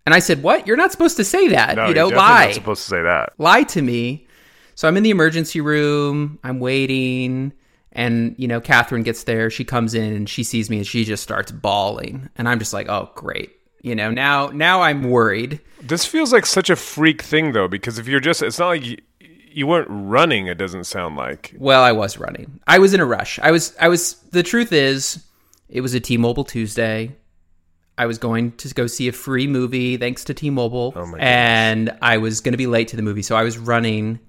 And 0.05 0.13
I 0.13 0.19
said, 0.19 0.43
What? 0.43 0.67
You're 0.67 0.77
not 0.77 0.91
supposed 0.91 1.17
to 1.17 1.23
say 1.23 1.47
that. 1.49 1.75
No, 1.75 1.87
you 1.87 1.93
know, 1.93 2.07
lie. 2.07 2.45
Not 2.45 2.53
supposed 2.55 2.83
to 2.83 2.89
say 2.89 3.01
that. 3.01 3.33
Lie 3.37 3.63
to 3.63 3.81
me. 3.81 4.27
So 4.75 4.87
I'm 4.87 4.97
in 4.97 5.03
the 5.03 5.11
emergency 5.11 5.61
room. 5.61 6.39
I'm 6.43 6.59
waiting. 6.59 7.53
And, 7.91 8.35
you 8.37 8.47
know, 8.47 8.59
Catherine 8.59 9.03
gets 9.03 9.23
there. 9.23 9.49
She 9.49 9.63
comes 9.63 9.93
in 9.93 10.13
and 10.13 10.27
she 10.27 10.43
sees 10.43 10.69
me 10.69 10.77
and 10.77 10.87
she 10.87 11.05
just 11.05 11.21
starts 11.21 11.51
bawling. 11.51 12.29
And 12.35 12.49
I'm 12.49 12.59
just 12.59 12.73
like, 12.73 12.89
oh, 12.89 13.11
great. 13.15 13.51
You 13.81 13.95
know, 13.95 14.09
now 14.11 14.47
now 14.47 14.81
I'm 14.81 15.03
worried. 15.03 15.59
This 15.81 16.05
feels 16.05 16.31
like 16.31 16.45
such 16.45 16.69
a 16.69 16.75
freak 16.75 17.21
thing, 17.21 17.51
though, 17.51 17.67
because 17.67 17.99
if 17.99 18.07
you're 18.07 18.21
just, 18.21 18.41
it's 18.41 18.57
not 18.57 18.67
like 18.67 18.85
you, 18.85 18.97
you 19.19 19.67
weren't 19.67 19.89
running. 19.89 20.47
It 20.47 20.57
doesn't 20.57 20.85
sound 20.85 21.17
like. 21.17 21.53
Well, 21.57 21.83
I 21.83 21.91
was 21.91 22.17
running. 22.17 22.59
I 22.65 22.79
was 22.79 22.93
in 22.93 23.01
a 23.01 23.05
rush. 23.05 23.39
I 23.39 23.51
was. 23.51 23.75
I 23.79 23.89
was. 23.89 24.13
The 24.31 24.41
truth 24.41 24.71
is, 24.71 25.23
it 25.69 25.81
was 25.81 25.93
a 25.93 25.99
T-Mobile 25.99 26.45
Tuesday. 26.45 27.15
I 27.97 28.05
was 28.05 28.17
going 28.17 28.53
to 28.53 28.73
go 28.73 28.87
see 28.87 29.07
a 29.07 29.11
free 29.11 29.47
movie 29.47 29.97
thanks 29.97 30.23
to 30.25 30.33
T-Mobile, 30.33 30.93
oh 30.95 31.15
and 31.17 31.95
I 32.01 32.17
was 32.17 32.41
going 32.41 32.53
to 32.53 32.57
be 32.57 32.67
late 32.67 32.87
to 32.89 32.95
the 32.95 33.03
movie, 33.03 33.21
so 33.21 33.35
I 33.35 33.43
was 33.43 33.57
running 33.57 34.19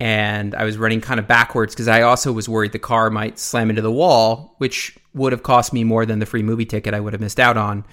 and 0.00 0.54
I 0.54 0.64
was 0.64 0.76
running 0.76 1.00
kind 1.00 1.18
of 1.18 1.26
backwards 1.26 1.74
because 1.74 1.88
I 1.88 2.02
also 2.02 2.32
was 2.32 2.48
worried 2.48 2.72
the 2.72 2.78
car 2.78 3.10
might 3.10 3.38
slam 3.38 3.70
into 3.70 3.82
the 3.82 3.92
wall, 3.92 4.54
which 4.58 4.96
would 5.14 5.32
have 5.32 5.42
cost 5.42 5.72
me 5.72 5.84
more 5.84 6.06
than 6.06 6.18
the 6.18 6.26
free 6.26 6.42
movie 6.42 6.66
ticket 6.66 6.94
I 6.94 7.00
would 7.00 7.12
have 7.12 7.20
missed 7.20 7.40
out 7.40 7.56
on. 7.56 7.84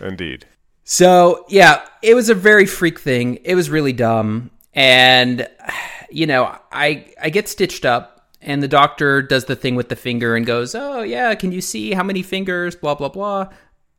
Indeed. 0.00 0.46
So, 0.84 1.44
yeah, 1.48 1.84
it 2.02 2.14
was 2.14 2.28
a 2.28 2.34
very 2.34 2.66
freak 2.66 3.00
thing. 3.00 3.38
It 3.42 3.54
was 3.54 3.70
really 3.70 3.92
dumb. 3.92 4.50
And 4.74 5.48
you 6.10 6.26
know, 6.26 6.56
I 6.70 7.12
I 7.20 7.30
get 7.30 7.48
stitched 7.48 7.84
up 7.84 8.28
and 8.40 8.62
the 8.62 8.68
doctor 8.68 9.22
does 9.22 9.46
the 9.46 9.56
thing 9.56 9.74
with 9.74 9.88
the 9.88 9.96
finger 9.96 10.36
and 10.36 10.46
goes, 10.46 10.74
"Oh, 10.74 11.02
yeah, 11.02 11.34
can 11.34 11.52
you 11.52 11.60
see 11.60 11.92
how 11.92 12.04
many 12.04 12.22
fingers 12.22 12.76
blah 12.76 12.94
blah 12.94 13.08
blah." 13.08 13.48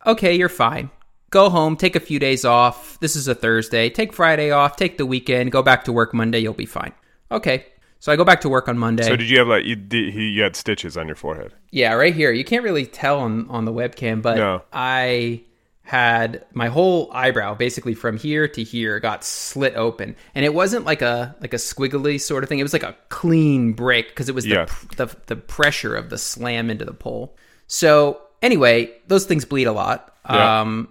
Okay, 0.06 0.36
you're 0.36 0.50
fine. 0.50 0.90
Go 1.30 1.50
home, 1.50 1.76
take 1.76 1.96
a 1.96 2.00
few 2.00 2.20
days 2.20 2.46
off. 2.46 3.00
This 3.00 3.16
is 3.16 3.28
a 3.28 3.36
Thursday. 3.36 3.90
Take 3.90 4.14
Friday 4.14 4.52
off, 4.52 4.78
take 4.78 4.98
the 4.98 5.06
weekend, 5.06 5.52
go 5.52 5.62
back 5.62 5.84
to 5.86 5.92
work 5.92 6.14
Monday, 6.14 6.40
you'll 6.40 6.54
be 6.54 6.66
fine. 6.66 6.94
Okay. 7.32 7.66
So 8.00 8.12
I 8.12 8.16
go 8.16 8.24
back 8.24 8.42
to 8.42 8.50
work 8.50 8.70
on 8.70 8.78
Monday. 8.78 9.04
So 9.04 9.16
did 9.16 9.28
you 9.30 9.40
have 9.40 9.48
like 9.48 9.66
you, 9.66 9.76
did, 9.76 10.14
you 10.14 10.42
had 10.44 10.56
stitches 10.56 10.96
on 10.98 11.08
your 11.08 11.16
forehead? 11.16 11.54
Yeah, 11.72 11.94
right 11.94 12.14
here. 12.16 12.32
You 12.32 12.46
can't 12.46 12.64
really 12.64 12.86
tell 12.86 13.20
on 13.20 13.50
on 13.50 13.66
the 13.66 13.74
webcam, 13.74 14.22
but 14.22 14.38
No. 14.38 14.62
I 14.72 15.42
had 15.82 16.46
my 16.54 16.68
whole 16.68 17.10
eyebrow 17.12 17.56
basically 17.56 17.96
from 17.96 18.18
here 18.18 18.48
to 18.50 18.64
here 18.64 19.00
got 19.00 19.24
slit 19.24 19.74
open, 19.76 20.16
and 20.36 20.46
it 20.46 20.54
wasn't 20.54 20.86
like 20.86 21.02
a 21.02 21.36
like 21.42 21.54
a 21.54 21.58
squiggly 21.58 22.22
sort 22.22 22.44
of 22.44 22.50
thing. 22.50 22.60
It 22.60 22.64
was 22.64 22.74
like 22.74 22.84
a 22.84 22.96
clean 23.10 23.74
break 23.74 24.10
because 24.10 24.30
it 24.30 24.36
was 24.36 24.46
Yeah. 24.46 24.66
the, 24.96 25.06
the 25.08 25.16
the 25.26 25.36
pressure 25.36 25.96
of 25.96 26.10
the 26.12 26.20
slam 26.20 26.70
into 26.70 26.86
the 26.86 26.94
pole. 26.94 27.36
So 27.66 28.22
anyway, 28.42 28.92
those 29.08 29.26
things 29.26 29.46
bleed 29.46 29.66
a 29.66 29.72
lot. 29.72 30.16
Yeah. 30.30 30.62
Um, 30.62 30.90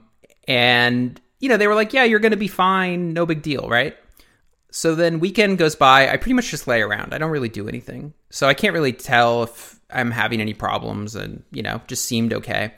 and 0.49 1.21
you 1.41 1.49
know 1.49 1.57
they 1.57 1.67
were 1.67 1.75
like, 1.75 1.93
"Yeah, 1.93 2.05
you're 2.05 2.21
going 2.21 2.33
to 2.33 2.37
be 2.37 2.49
fine. 2.49 3.13
No 3.13 3.27
big 3.27 3.43
deal, 3.43 3.69
right?" 3.69 3.97
So 4.77 4.95
then 4.95 5.21
weekend 5.21 5.57
goes 5.57 5.75
by. 5.75 6.11
I 6.11 6.19
pretty 6.19 6.35
much 6.35 6.51
just 6.51 6.69
lay 6.69 6.83
around. 6.83 7.15
I 7.15 7.19
don't 7.19 7.31
really 7.31 7.49
do 7.49 7.67
anything. 7.67 8.13
So 8.29 8.47
I 8.47 8.53
can't 8.53 8.75
really 8.75 8.93
tell 8.93 9.45
if 9.45 9.81
I'm 9.89 10.11
having 10.11 10.39
any 10.39 10.53
problems 10.53 11.15
and, 11.15 11.45
you 11.51 11.63
know, 11.63 11.81
just 11.87 12.05
seemed 12.05 12.35
okay. 12.35 12.75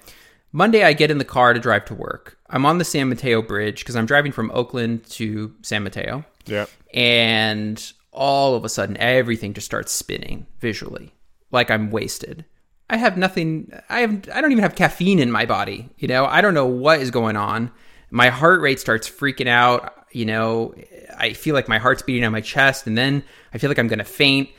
Monday, 0.52 0.84
I 0.84 0.92
get 0.92 1.10
in 1.10 1.18
the 1.18 1.24
car 1.24 1.52
to 1.52 1.58
drive 1.58 1.84
to 1.86 1.94
work. 1.94 2.38
I'm 2.50 2.64
on 2.64 2.78
the 2.78 2.84
San 2.84 3.08
Mateo 3.08 3.42
Bridge 3.42 3.80
because 3.80 3.96
I'm 3.96 4.06
driving 4.06 4.30
from 4.30 4.50
Oakland 4.52 5.06
to 5.10 5.52
San 5.62 5.82
Mateo. 5.82 6.24
Yeah. 6.46 6.66
And 6.94 7.92
all 8.12 8.54
of 8.54 8.64
a 8.64 8.68
sudden, 8.68 8.96
everything 8.98 9.52
just 9.52 9.66
starts 9.66 9.90
spinning 9.90 10.46
visually, 10.60 11.12
like 11.50 11.68
I'm 11.68 11.90
wasted. 11.90 12.44
I 12.90 12.96
have 12.96 13.16
nothing. 13.16 13.72
I 13.88 14.00
have. 14.00 14.28
I 14.32 14.40
don't 14.40 14.52
even 14.52 14.62
have 14.62 14.74
caffeine 14.74 15.18
in 15.18 15.30
my 15.30 15.46
body. 15.46 15.88
You 15.98 16.08
know. 16.08 16.24
I 16.24 16.40
don't 16.40 16.54
know 16.54 16.66
what 16.66 17.00
is 17.00 17.10
going 17.10 17.36
on. 17.36 17.70
My 18.10 18.28
heart 18.28 18.60
rate 18.60 18.80
starts 18.80 19.08
freaking 19.08 19.48
out. 19.48 19.94
You 20.12 20.24
know. 20.24 20.74
I 21.16 21.32
feel 21.32 21.54
like 21.54 21.68
my 21.68 21.78
heart's 21.78 22.02
beating 22.02 22.24
on 22.24 22.32
my 22.32 22.40
chest, 22.40 22.86
and 22.86 22.96
then 22.96 23.24
I 23.52 23.58
feel 23.58 23.68
like 23.68 23.78
I'm 23.78 23.88
going 23.88 23.98
to 23.98 24.04
faint. 24.04 24.50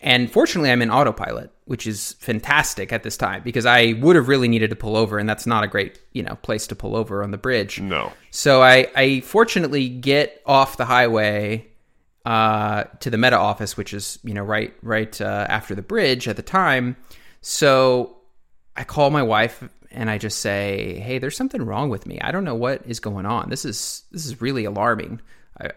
And 0.00 0.30
fortunately, 0.30 0.70
I'm 0.70 0.80
in 0.80 0.90
autopilot, 0.90 1.50
which 1.64 1.86
is 1.86 2.12
fantastic 2.20 2.92
at 2.92 3.02
this 3.02 3.16
time 3.16 3.42
because 3.42 3.66
I 3.66 3.94
would 3.94 4.14
have 4.14 4.28
really 4.28 4.46
needed 4.46 4.70
to 4.70 4.76
pull 4.76 4.96
over, 4.96 5.18
and 5.18 5.28
that's 5.28 5.44
not 5.44 5.64
a 5.64 5.66
great, 5.66 5.98
you 6.12 6.22
know, 6.22 6.36
place 6.36 6.68
to 6.68 6.76
pull 6.76 6.94
over 6.94 7.24
on 7.24 7.32
the 7.32 7.38
bridge. 7.38 7.80
No. 7.80 8.12
So 8.30 8.62
I, 8.62 8.86
I 8.94 9.20
fortunately 9.20 9.88
get 9.88 10.40
off 10.46 10.76
the 10.76 10.84
highway 10.84 11.66
uh, 12.24 12.84
to 13.00 13.10
the 13.10 13.18
Meta 13.18 13.38
office, 13.38 13.76
which 13.76 13.92
is 13.94 14.18
you 14.22 14.34
know 14.34 14.42
right 14.42 14.74
right 14.82 15.20
uh, 15.20 15.46
after 15.48 15.74
the 15.74 15.82
bridge 15.82 16.28
at 16.28 16.36
the 16.36 16.42
time. 16.42 16.96
So 17.50 18.18
I 18.76 18.84
call 18.84 19.08
my 19.08 19.22
wife 19.22 19.66
and 19.90 20.10
I 20.10 20.18
just 20.18 20.40
say, 20.40 21.00
"Hey, 21.02 21.16
there's 21.16 21.34
something 21.34 21.64
wrong 21.64 21.88
with 21.88 22.06
me. 22.06 22.20
I 22.20 22.30
don't 22.30 22.44
know 22.44 22.54
what 22.54 22.82
is 22.84 23.00
going 23.00 23.24
on. 23.24 23.48
This 23.48 23.64
is 23.64 24.02
this 24.12 24.26
is 24.26 24.42
really 24.42 24.66
alarming." 24.66 25.22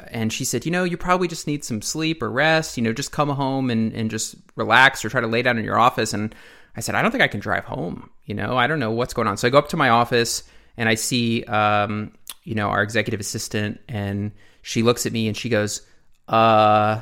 And 0.10 0.34
she 0.34 0.44
said, 0.44 0.66
"You 0.66 0.72
know, 0.72 0.84
you 0.84 0.98
probably 0.98 1.30
just 1.30 1.48
need 1.48 1.64
some 1.64 1.82
sleep 1.82 2.22
or 2.22 2.30
rest. 2.30 2.76
You 2.76 2.84
know, 2.84 2.92
just 2.92 3.14
come 3.14 3.30
home 3.30 3.70
and 3.70 3.94
and 3.94 4.12
just 4.12 4.36
relax 4.58 5.06
or 5.06 5.10
try 5.10 5.22
to 5.22 5.28
lay 5.28 5.44
down 5.44 5.58
in 5.58 5.64
your 5.64 5.80
office." 5.80 6.12
And 6.12 6.36
I 6.76 6.82
said, 6.82 6.94
"I 6.94 7.02
don't 7.02 7.10
think 7.10 7.24
I 7.24 7.30
can 7.30 7.40
drive 7.40 7.64
home. 7.64 8.10
You 8.26 8.36
know, 8.36 8.58
I 8.58 8.68
don't 8.68 8.80
know 8.80 8.92
what's 8.92 9.14
going 9.14 9.30
on." 9.30 9.38
So 9.38 9.48
I 9.48 9.50
go 9.50 9.58
up 9.58 9.70
to 9.70 9.78
my 9.78 9.88
office 9.88 10.44
and 10.76 10.90
I 10.90 10.96
see, 10.96 11.46
um, 11.46 12.12
you 12.44 12.54
know, 12.54 12.68
our 12.68 12.84
executive 12.84 13.22
assistant, 13.22 13.80
and 13.88 14.34
she 14.62 14.84
looks 14.84 15.06
at 15.06 15.14
me 15.14 15.30
and 15.30 15.38
she 15.38 15.48
goes, 15.48 15.84
"Uh, 16.28 17.00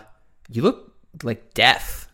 you 0.47 0.61
look 0.61 0.93
like 1.23 1.55
death." 1.55 2.07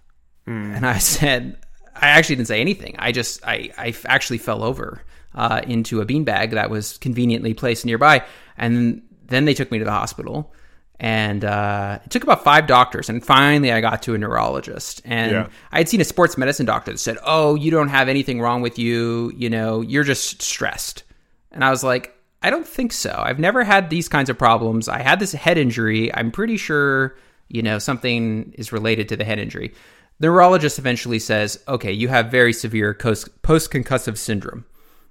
And 0.48 0.86
I 0.86 0.98
said, 1.16 1.58
I 1.96 2.08
actually 2.10 2.36
didn't 2.36 2.50
say 2.50 2.62
anything. 2.62 2.96
I 3.00 3.12
just, 3.12 3.46
I, 3.46 3.72
I 3.78 3.96
actually 4.06 4.38
fell 4.38 4.64
over 4.64 5.02
uh, 5.34 5.62
into 5.66 6.02
a 6.02 6.06
beanbag 6.06 6.52
that 6.52 6.70
was 6.70 6.98
conveniently 6.98 7.54
placed 7.54 7.86
nearby. 7.86 8.24
And 8.58 9.02
then 9.26 9.46
they 9.46 9.54
took 9.54 9.72
me 9.72 9.80
to 9.80 9.86
the 9.86 9.92
hospital. 9.92 10.54
And 11.00 11.44
uh, 11.44 12.00
it 12.06 12.10
took 12.10 12.24
about 12.24 12.44
five 12.44 12.68
doctors. 12.68 13.10
And 13.10 13.26
finally, 13.26 13.72
I 13.72 13.82
got 13.82 14.02
to 14.04 14.14
a 14.14 14.18
neurologist. 14.18 15.02
And 15.04 15.32
Yeah. 15.32 15.48
I 15.72 15.80
had 15.80 15.90
seen 15.90 16.00
a 16.00 16.06
sports 16.06 16.38
medicine 16.38 16.66
doctor 16.66 16.92
that 16.92 17.00
said, 17.00 17.18
Oh, 17.24 17.56
you 17.56 17.70
don't 17.72 17.90
have 17.90 18.08
anything 18.08 18.40
wrong 18.40 18.62
with 18.62 18.80
you. 18.80 19.32
You 19.36 19.50
know, 19.50 19.82
you're 19.82 20.06
just 20.06 20.42
stressed. 20.42 21.04
And 21.52 21.64
I 21.66 21.70
was 21.70 21.84
like, 21.84 22.14
I 22.42 22.50
don't 22.50 22.68
think 22.68 22.94
so. 22.94 23.14
I've 23.18 23.40
never 23.40 23.64
had 23.64 23.90
these 23.90 24.08
kinds 24.08 24.30
of 24.30 24.38
problems. 24.38 24.88
I 24.88 25.02
had 25.02 25.20
this 25.20 25.32
head 25.32 25.58
injury. 25.58 26.14
I'm 26.14 26.32
pretty 26.32 26.58
sure, 26.58 27.18
you 27.50 27.62
know, 27.62 27.80
something 27.80 28.54
is 28.58 28.72
related 28.72 29.10
to 29.10 29.18
the 29.18 29.24
head 29.26 29.40
injury. 29.40 29.74
The 30.20 30.28
neurologist 30.28 30.80
eventually 30.80 31.20
says, 31.20 31.62
okay, 31.68 31.92
you 31.92 32.08
have 32.08 32.32
very 32.32 32.54
severe 32.54 32.94
post 32.94 33.42
concussive 33.44 34.18
syndrome. 34.18 34.66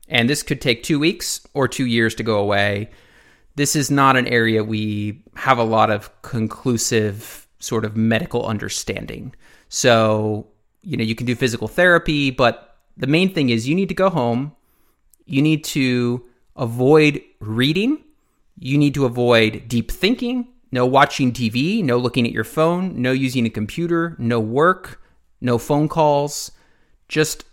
And 0.09 0.29
this 0.29 0.43
could 0.43 0.61
take 0.61 0.83
two 0.83 0.99
weeks 0.99 1.47
or 1.55 1.69
two 1.69 1.87
years 1.87 2.15
to 2.17 2.23
go 2.23 2.39
away. 2.39 2.91
This 3.57 3.77
is 3.77 3.91
not 3.91 4.17
an 4.17 4.27
area 4.27 4.65
we 4.65 5.23
have 5.35 5.59
a 5.59 5.65
lot 5.65 5.91
of 5.91 6.11
conclusive 6.23 7.47
sort 7.59 7.85
of 7.85 7.97
medical 7.97 8.47
understanding. 8.47 9.35
So, 9.69 10.47
you 10.83 10.97
know, 10.97 11.05
you 11.05 11.15
can 11.15 11.27
do 11.27 11.35
physical 11.35 11.69
therapy, 11.69 12.31
but 12.31 12.77
the 12.97 13.07
main 13.07 13.33
thing 13.33 13.51
is 13.51 13.69
you 13.69 13.75
need 13.75 13.89
to 13.89 13.95
go 13.95 14.11
home. 14.11 14.53
You 15.27 15.43
need 15.43 15.65
to 15.65 16.25
avoid 16.57 17.23
reading. 17.41 18.03
You 18.59 18.79
need 18.79 18.95
to 18.95 19.05
avoid 19.05 19.69
deep 19.69 19.91
thinking. 19.91 20.49
No 20.75 20.87
watching 20.87 21.31
TV, 21.31 21.85
no 21.85 21.99
looking 21.99 22.27
at 22.27 22.33
your 22.33 22.43
phone, 22.43 23.01
no 23.01 23.13
using 23.13 23.47
a 23.47 23.49
computer, 23.49 24.17
no 24.19 24.41
work, 24.41 25.01
no 25.41 25.57
phone 25.57 25.89
calls. 25.89 26.51
Just 27.09 27.45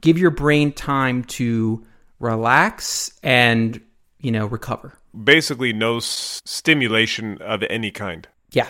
give 0.00 0.18
your 0.18 0.30
brain 0.30 0.70
time 0.70 1.24
to 1.24 1.84
relax 2.20 3.18
and, 3.24 3.80
you 4.20 4.30
know, 4.30 4.46
recover. 4.46 4.96
Basically, 5.24 5.72
no 5.72 5.96
s- 5.96 6.40
stimulation 6.44 7.38
of 7.42 7.64
any 7.64 7.90
kind. 7.90 8.28
Yeah, 8.52 8.68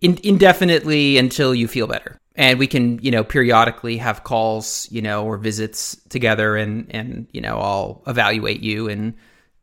in, 0.00 0.20
indefinitely 0.22 1.18
until 1.18 1.56
you 1.56 1.66
feel 1.66 1.88
better. 1.88 2.16
And 2.36 2.60
we 2.60 2.68
can, 2.68 3.00
you 3.00 3.10
know, 3.10 3.24
periodically 3.24 3.96
have 3.96 4.22
calls, 4.22 4.86
you 4.92 5.02
know, 5.02 5.26
or 5.26 5.38
visits 5.38 5.96
together, 6.08 6.54
and 6.54 6.86
and 6.94 7.26
you 7.32 7.40
know, 7.40 7.58
I'll 7.58 8.04
evaluate 8.06 8.60
you 8.60 8.88
and 8.88 9.14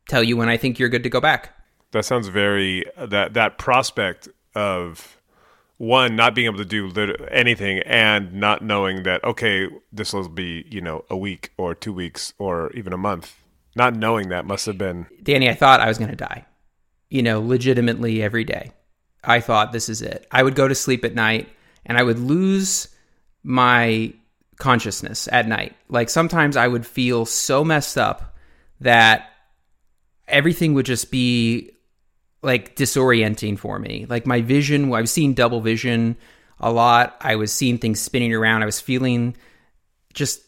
tell 0.08 0.22
you 0.22 0.36
when 0.36 0.50
I 0.50 0.58
think 0.58 0.78
you're 0.78 0.90
good 0.90 1.04
to 1.04 1.08
go 1.08 1.22
back. 1.22 1.56
That 1.92 2.04
sounds 2.04 2.28
very 2.28 2.84
that 2.96 3.34
that 3.34 3.58
prospect 3.58 4.28
of 4.54 5.16
one 5.78 6.14
not 6.14 6.34
being 6.34 6.46
able 6.46 6.58
to 6.58 6.64
do 6.64 6.90
anything 7.30 7.80
and 7.80 8.32
not 8.34 8.62
knowing 8.62 9.02
that 9.02 9.24
okay 9.24 9.68
this 9.90 10.12
will 10.12 10.28
be 10.28 10.64
you 10.70 10.80
know 10.80 11.04
a 11.10 11.16
week 11.16 11.50
or 11.56 11.74
two 11.74 11.92
weeks 11.92 12.34
or 12.38 12.70
even 12.72 12.92
a 12.92 12.96
month 12.96 13.42
not 13.74 13.96
knowing 13.96 14.28
that 14.28 14.44
must 14.44 14.66
have 14.66 14.78
been 14.78 15.06
Danny, 15.22 15.48
I 15.48 15.54
thought 15.54 15.80
I 15.80 15.88
was 15.88 15.98
going 15.98 16.10
to 16.10 16.16
die. 16.16 16.44
You 17.08 17.22
know, 17.22 17.40
legitimately 17.40 18.22
every 18.22 18.44
day. 18.44 18.72
I 19.24 19.40
thought 19.40 19.72
this 19.72 19.88
is 19.88 20.02
it. 20.02 20.26
I 20.30 20.42
would 20.42 20.54
go 20.54 20.66
to 20.66 20.74
sleep 20.74 21.04
at 21.04 21.14
night 21.14 21.48
and 21.86 21.96
I 21.98 22.02
would 22.02 22.18
lose 22.18 22.88
my 23.42 24.12
consciousness 24.56 25.28
at 25.30 25.46
night. 25.46 25.74
Like 25.88 26.10
sometimes 26.10 26.56
I 26.56 26.68
would 26.68 26.86
feel 26.86 27.24
so 27.26 27.64
messed 27.64 27.98
up 27.98 28.36
that 28.80 29.30
everything 30.26 30.74
would 30.74 30.86
just 30.86 31.10
be 31.10 31.70
like 32.42 32.76
disorienting 32.76 33.58
for 33.58 33.78
me. 33.78 34.06
Like 34.08 34.26
my 34.26 34.40
vision, 34.40 34.92
I 34.92 35.00
was 35.00 35.12
seeing 35.12 35.34
double 35.34 35.60
vision 35.60 36.16
a 36.58 36.72
lot. 36.72 37.16
I 37.20 37.36
was 37.36 37.52
seeing 37.52 37.78
things 37.78 38.00
spinning 38.00 38.34
around. 38.34 38.62
I 38.62 38.66
was 38.66 38.80
feeling 38.80 39.36
just 40.12 40.42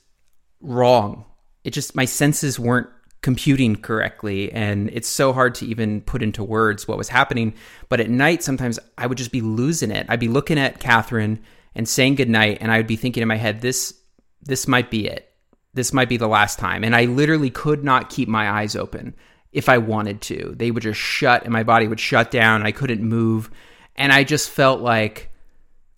wrong. 0.61 1.25
It 1.63 1.71
just 1.71 1.95
my 1.95 2.05
senses 2.05 2.59
weren't 2.59 2.89
computing 3.23 3.75
correctly 3.75 4.53
and 4.53 4.91
it's 4.91 5.09
so 5.09 5.33
hard 5.33 5.55
to 5.55 5.65
even 5.65 6.03
put 6.03 6.23
into 6.23 6.45
words 6.45 6.87
what 6.87 6.99
was 6.99 7.09
happening. 7.09 7.55
But 7.89 8.01
at 8.01 8.11
night 8.11 8.43
sometimes 8.43 8.79
I 8.99 9.07
would 9.07 9.17
just 9.17 9.33
be 9.33 9.41
losing 9.41 9.91
it. 9.91 10.07
I'd 10.11 10.21
be 10.21 10.29
looking 10.29 10.59
at 10.59 10.79
Catherine 10.79 11.43
and 11.75 11.89
saying 11.89 12.17
goodnight 12.17 12.59
and 12.61 12.71
I 12.71 12.77
would 12.77 12.87
be 12.87 12.97
thinking 12.97 13.23
in 13.23 13.29
my 13.29 13.37
head, 13.37 13.61
this 13.61 13.95
this 14.43 14.69
might 14.69 14.91
be 14.91 15.07
it. 15.07 15.31
This 15.73 15.93
might 15.93 16.09
be 16.09 16.19
the 16.19 16.29
last 16.29 16.59
time. 16.59 16.85
And 16.85 16.95
I 16.95 17.07
literally 17.07 17.51
could 17.51 17.83
not 17.83 18.11
keep 18.11 18.29
my 18.29 18.49
eyes 18.51 18.77
open 18.77 19.15
if 19.55 19.69
I 19.69 19.79
wanted 19.79 20.21
to. 20.23 20.53
They 20.57 20.71
would 20.71 20.83
just 20.83 21.01
shut 21.01 21.45
and 21.45 21.53
my 21.53 21.63
body 21.63 21.89
would 21.89 22.01
shut 22.01 22.31
down. 22.31 22.67
I 22.67 22.73
couldn't 22.73 23.03
move. 23.03 23.51
And 23.97 24.13
I 24.13 24.25
just 24.25 24.51
felt 24.51 24.81
like 24.81 25.31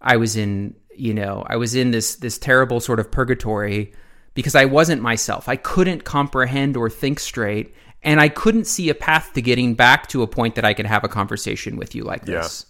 I 0.00 0.18
was 0.18 0.36
in, 0.36 0.76
you 0.94 1.14
know, 1.14 1.44
I 1.48 1.56
was 1.56 1.74
in 1.74 1.90
this 1.90 2.16
this 2.16 2.38
terrible 2.38 2.78
sort 2.80 3.00
of 3.00 3.10
purgatory 3.10 3.92
because 4.34 4.54
I 4.54 4.66
wasn't 4.66 5.00
myself. 5.00 5.48
I 5.48 5.56
couldn't 5.56 6.04
comprehend 6.04 6.76
or 6.76 6.90
think 6.90 7.18
straight, 7.18 7.74
and 8.02 8.20
I 8.20 8.28
couldn't 8.28 8.66
see 8.66 8.90
a 8.90 8.94
path 8.94 9.32
to 9.32 9.42
getting 9.42 9.74
back 9.74 10.08
to 10.08 10.22
a 10.22 10.26
point 10.26 10.54
that 10.56 10.64
I 10.66 10.74
could 10.74 10.86
have 10.86 11.04
a 11.04 11.08
conversation 11.08 11.76
with 11.76 11.94
you 11.94 12.04
like 12.04 12.26
this. 12.26 12.66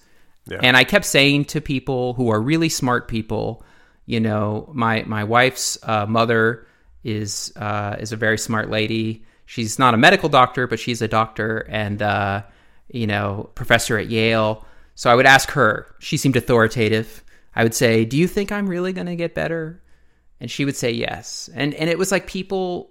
Yeah. 0.46 0.60
And 0.62 0.76
I 0.76 0.84
kept 0.84 1.04
saying 1.04 1.46
to 1.46 1.60
people 1.60 2.14
who 2.14 2.30
are 2.30 2.40
really 2.40 2.68
smart 2.68 3.08
people, 3.08 3.64
you 4.06 4.20
know, 4.20 4.70
my 4.72 5.02
my 5.02 5.24
wife's 5.24 5.76
uh, 5.82 6.06
mother 6.06 6.68
is 7.02 7.52
uh, 7.56 7.96
is 7.98 8.12
a 8.12 8.16
very 8.16 8.38
smart 8.38 8.70
lady. 8.70 9.24
She's 9.46 9.78
not 9.78 9.94
a 9.94 9.96
medical 9.96 10.28
doctor, 10.28 10.66
but 10.66 10.78
she's 10.78 11.00
a 11.00 11.08
doctor 11.08 11.66
and 11.70 12.02
uh, 12.02 12.42
you 12.88 13.06
know 13.06 13.50
professor 13.54 13.96
at 13.96 14.08
Yale. 14.08 14.66
So 14.94 15.10
I 15.10 15.14
would 15.14 15.26
ask 15.26 15.50
her. 15.52 15.94
She 15.98 16.16
seemed 16.16 16.36
authoritative. 16.36 17.24
I 17.54 17.62
would 17.62 17.74
say, 17.74 18.04
"Do 18.04 18.16
you 18.16 18.26
think 18.26 18.52
I'm 18.52 18.68
really 18.68 18.92
going 18.92 19.06
to 19.06 19.16
get 19.16 19.34
better?" 19.34 19.82
And 20.40 20.50
she 20.50 20.64
would 20.64 20.76
say 20.76 20.90
yes. 20.90 21.48
And 21.54 21.74
and 21.74 21.88
it 21.88 21.98
was 21.98 22.12
like 22.12 22.26
people 22.26 22.90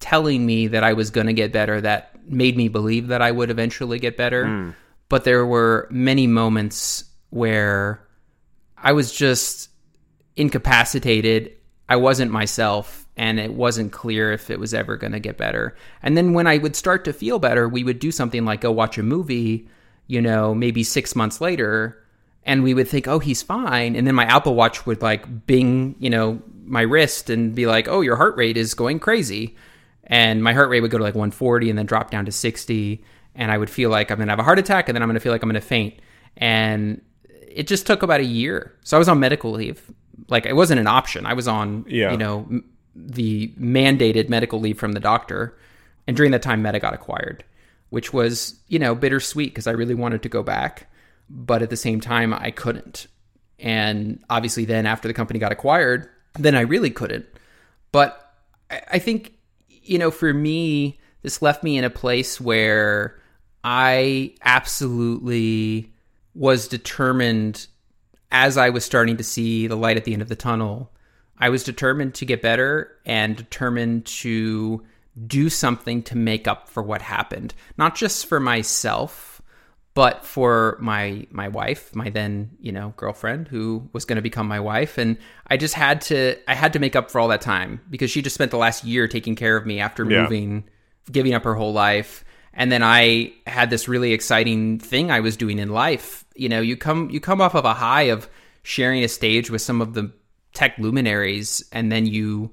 telling 0.00 0.44
me 0.44 0.68
that 0.68 0.84
I 0.84 0.92
was 0.92 1.10
going 1.10 1.26
to 1.26 1.32
get 1.32 1.52
better 1.52 1.80
that 1.80 2.14
made 2.30 2.56
me 2.56 2.68
believe 2.68 3.08
that 3.08 3.22
I 3.22 3.30
would 3.30 3.50
eventually 3.50 3.98
get 3.98 4.16
better. 4.16 4.44
But 5.08 5.24
there 5.24 5.46
were 5.46 5.88
many 5.90 6.26
moments 6.26 7.04
where 7.30 8.06
I 8.76 8.92
was 8.92 9.12
just 9.12 9.70
incapacitated. 10.36 11.52
I 11.88 11.96
wasn't 11.96 12.30
myself 12.30 13.07
and 13.18 13.38
it 13.40 13.52
wasn't 13.54 13.92
clear 13.92 14.32
if 14.32 14.48
it 14.48 14.58
was 14.60 14.72
ever 14.72 14.96
going 14.96 15.12
to 15.12 15.20
get 15.20 15.36
better. 15.36 15.76
And 16.02 16.16
then 16.16 16.32
when 16.32 16.46
I 16.46 16.58
would 16.58 16.76
start 16.76 17.04
to 17.04 17.12
feel 17.12 17.38
better, 17.38 17.68
we 17.68 17.84
would 17.84 17.98
do 17.98 18.10
something 18.12 18.44
like 18.44 18.60
go 18.62 18.70
watch 18.72 18.96
a 18.96 19.02
movie, 19.02 19.68
you 20.06 20.22
know, 20.22 20.54
maybe 20.54 20.82
6 20.84 21.14
months 21.16 21.40
later, 21.40 22.02
and 22.44 22.62
we 22.62 22.72
would 22.72 22.88
think, 22.88 23.06
"Oh, 23.08 23.18
he's 23.18 23.42
fine." 23.42 23.94
And 23.96 24.06
then 24.06 24.14
my 24.14 24.24
Apple 24.24 24.54
Watch 24.54 24.86
would 24.86 25.02
like 25.02 25.46
bing, 25.46 25.96
you 25.98 26.08
know, 26.08 26.40
my 26.64 26.82
wrist 26.82 27.28
and 27.28 27.54
be 27.54 27.66
like, 27.66 27.88
"Oh, 27.88 28.00
your 28.00 28.16
heart 28.16 28.36
rate 28.36 28.56
is 28.56 28.72
going 28.74 29.00
crazy." 29.00 29.56
And 30.04 30.42
my 30.42 30.54
heart 30.54 30.70
rate 30.70 30.80
would 30.80 30.90
go 30.90 30.96
to 30.98 31.04
like 31.04 31.14
140 31.14 31.68
and 31.68 31.78
then 31.78 31.84
drop 31.84 32.10
down 32.10 32.24
to 32.24 32.32
60 32.32 33.04
and 33.34 33.52
I 33.52 33.58
would 33.58 33.68
feel 33.68 33.90
like 33.90 34.10
I'm 34.10 34.16
going 34.16 34.28
to 34.28 34.32
have 34.32 34.38
a 34.38 34.42
heart 34.42 34.58
attack 34.58 34.88
and 34.88 34.96
then 34.96 35.02
I'm 35.02 35.08
going 35.08 35.14
to 35.16 35.20
feel 35.20 35.32
like 35.32 35.42
I'm 35.42 35.50
going 35.50 35.60
to 35.60 35.66
faint. 35.66 35.94
And 36.38 37.02
it 37.46 37.66
just 37.66 37.86
took 37.86 38.02
about 38.02 38.20
a 38.20 38.24
year. 38.24 38.72
So 38.84 38.96
I 38.96 38.98
was 38.98 39.08
on 39.08 39.20
medical 39.20 39.50
leave. 39.52 39.82
Like 40.28 40.46
it 40.46 40.54
wasn't 40.56 40.80
an 40.80 40.86
option. 40.86 41.26
I 41.26 41.34
was 41.34 41.46
on, 41.46 41.84
Yeah. 41.88 42.10
you 42.12 42.16
know, 42.16 42.48
the 43.06 43.48
mandated 43.60 44.28
medical 44.28 44.60
leave 44.60 44.78
from 44.78 44.92
the 44.92 45.00
doctor. 45.00 45.56
And 46.06 46.16
during 46.16 46.32
that 46.32 46.42
time, 46.42 46.62
Meta 46.62 46.78
got 46.78 46.94
acquired, 46.94 47.44
which 47.90 48.12
was, 48.12 48.58
you 48.68 48.78
know, 48.78 48.94
bittersweet 48.94 49.50
because 49.50 49.66
I 49.66 49.72
really 49.72 49.94
wanted 49.94 50.22
to 50.22 50.28
go 50.28 50.42
back. 50.42 50.90
But 51.30 51.62
at 51.62 51.70
the 51.70 51.76
same 51.76 52.00
time, 52.00 52.32
I 52.32 52.50
couldn't. 52.50 53.06
And 53.58 54.22
obviously, 54.30 54.64
then 54.64 54.86
after 54.86 55.08
the 55.08 55.14
company 55.14 55.38
got 55.38 55.52
acquired, 55.52 56.08
then 56.38 56.54
I 56.54 56.60
really 56.60 56.90
couldn't. 56.90 57.26
But 57.92 58.34
I, 58.70 58.98
think, 58.98 59.34
you 59.68 59.98
know, 59.98 60.10
for 60.10 60.32
me, 60.32 60.98
this 61.22 61.42
left 61.42 61.62
me 61.62 61.76
in 61.76 61.84
a 61.84 61.90
place 61.90 62.40
where 62.40 63.20
I 63.64 64.34
absolutely 64.42 65.92
was 66.34 66.68
determined 66.68 67.66
as 68.30 68.56
I 68.56 68.70
was 68.70 68.84
starting 68.84 69.16
to 69.16 69.24
see 69.24 69.66
the 69.66 69.76
light 69.76 69.96
at 69.96 70.04
the 70.04 70.12
end 70.12 70.22
of 70.22 70.28
the 70.28 70.36
tunnel. 70.36 70.92
I 71.38 71.48
was 71.48 71.64
determined 71.64 72.14
to 72.16 72.24
get 72.26 72.42
better 72.42 72.92
and 73.06 73.36
determined 73.36 74.06
to 74.06 74.84
do 75.26 75.48
something 75.50 76.02
to 76.04 76.16
make 76.16 76.46
up 76.46 76.68
for 76.68 76.82
what 76.82 77.02
happened, 77.02 77.54
not 77.76 77.94
just 77.96 78.26
for 78.26 78.38
myself, 78.40 79.40
but 79.94 80.24
for 80.24 80.76
my 80.80 81.26
my 81.30 81.48
wife, 81.48 81.94
my 81.94 82.08
then, 82.10 82.50
you 82.60 82.70
know, 82.70 82.94
girlfriend 82.96 83.48
who 83.48 83.88
was 83.92 84.04
going 84.04 84.16
to 84.16 84.22
become 84.22 84.46
my 84.46 84.60
wife 84.60 84.96
and 84.96 85.16
I 85.48 85.56
just 85.56 85.74
had 85.74 86.00
to 86.02 86.36
I 86.48 86.54
had 86.54 86.72
to 86.74 86.78
make 86.78 86.94
up 86.94 87.10
for 87.10 87.20
all 87.20 87.28
that 87.28 87.40
time 87.40 87.80
because 87.90 88.10
she 88.10 88.22
just 88.22 88.34
spent 88.34 88.52
the 88.52 88.58
last 88.58 88.84
year 88.84 89.08
taking 89.08 89.34
care 89.34 89.56
of 89.56 89.66
me 89.66 89.80
after 89.80 90.08
Yeah. 90.08 90.22
moving, 90.22 90.64
giving 91.10 91.34
up 91.34 91.42
her 91.44 91.54
whole 91.56 91.72
life. 91.72 92.24
And 92.54 92.70
then 92.70 92.82
I 92.82 93.32
had 93.46 93.70
this 93.70 93.88
really 93.88 94.12
exciting 94.12 94.78
thing 94.78 95.10
I 95.10 95.20
was 95.20 95.36
doing 95.36 95.58
in 95.58 95.70
life. 95.70 96.24
You 96.36 96.48
know, 96.48 96.60
you 96.60 96.76
come 96.76 97.10
you 97.10 97.18
come 97.20 97.40
off 97.40 97.54
of 97.56 97.64
a 97.64 97.74
high 97.74 98.02
of 98.02 98.28
sharing 98.62 99.02
a 99.02 99.08
stage 99.08 99.50
with 99.50 99.62
some 99.62 99.80
of 99.80 99.94
the 99.94 100.12
tech 100.54 100.76
luminaries 100.78 101.62
and 101.72 101.90
then 101.92 102.06
you 102.06 102.50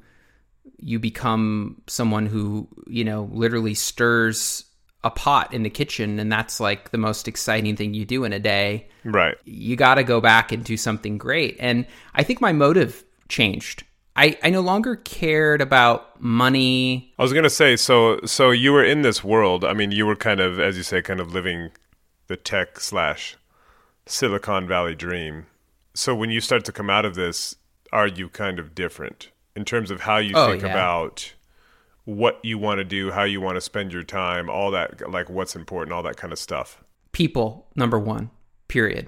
you 0.78 1.00
become 1.00 1.82
someone 1.88 2.26
who 2.26 2.68
you 2.88 3.04
know 3.04 3.30
literally 3.32 3.74
stirs 3.74 4.66
a 5.04 5.10
pot 5.10 5.54
in 5.54 5.64
the 5.64 5.70
kitchen 5.70 6.20
and 6.20 6.32
that's 6.32 6.60
like 6.60 6.92
the 6.92 6.98
most 6.98 7.28
exciting 7.28 7.76
thing 7.76 7.94
you 7.94 8.06
do 8.06 8.24
in 8.24 8.34
a 8.34 8.40
day 8.40 8.88
Right. 9.04 9.36
you 9.46 9.76
got 9.76 9.96
to 9.96 10.04
go 10.04 10.20
back 10.20 10.52
and 10.52 10.64
do 10.64 10.78
something 10.78 11.18
great 11.18 11.56
and 11.60 11.86
i 12.16 12.24
think 12.24 12.42
my 12.42 12.52
motive 12.52 13.04
changed 13.30 13.84
I, 14.18 14.38
I 14.42 14.50
no 14.50 14.62
longer 14.62 14.96
cared 14.96 15.62
about 15.62 16.22
money 16.22 17.14
I 17.20 17.22
was 17.22 17.34
gonna 17.34 17.50
say, 17.50 17.76
so 17.76 18.22
so 18.26 18.52
you 18.52 18.72
were 18.72 18.84
in 18.84 19.02
this 19.02 19.26
world. 19.26 19.66
I 19.66 19.74
mean, 19.74 19.92
you 19.92 20.06
were 20.06 20.16
kind 20.16 20.40
of, 20.40 20.58
as 20.58 20.78
you 20.78 20.84
say, 20.84 21.02
kind 21.02 21.20
of 21.20 21.34
living 21.34 21.72
the 22.28 22.38
tech 22.38 22.80
slash 22.80 23.36
Silicon 24.06 24.70
Valley 24.70 24.96
dream. 24.96 25.48
So 25.94 26.16
when 26.16 26.30
you 26.30 26.40
start 26.40 26.64
to 26.64 26.72
come 26.72 26.90
out 26.90 27.04
of 27.04 27.16
this, 27.16 27.58
are 27.96 28.08
you 28.08 28.30
kind 28.30 28.60
of 28.60 28.76
different 28.76 29.32
in 29.56 29.64
terms 29.66 29.90
of 29.90 30.02
how 30.02 30.18
you 30.18 30.34
Oh, 30.36 30.50
think 30.52 30.64
yeah. 30.64 30.72
about 30.72 31.34
what 32.04 32.40
you 32.44 32.58
want 32.58 32.78
to 32.80 32.84
do, 32.84 33.10
how 33.12 33.24
you 33.24 33.42
want 33.42 33.56
to 33.56 33.62
spend 33.62 33.92
your 33.94 34.04
time, 34.04 34.50
all 34.50 34.70
that, 34.72 35.10
like 35.10 35.30
what's 35.30 35.56
important, 35.56 35.94
all 35.94 36.04
that 36.04 36.18
kind 36.18 36.32
of 36.34 36.40
stuff? 36.40 36.84
people 37.12 37.66
number 37.78 37.98
one 37.98 38.30
period. 38.68 39.08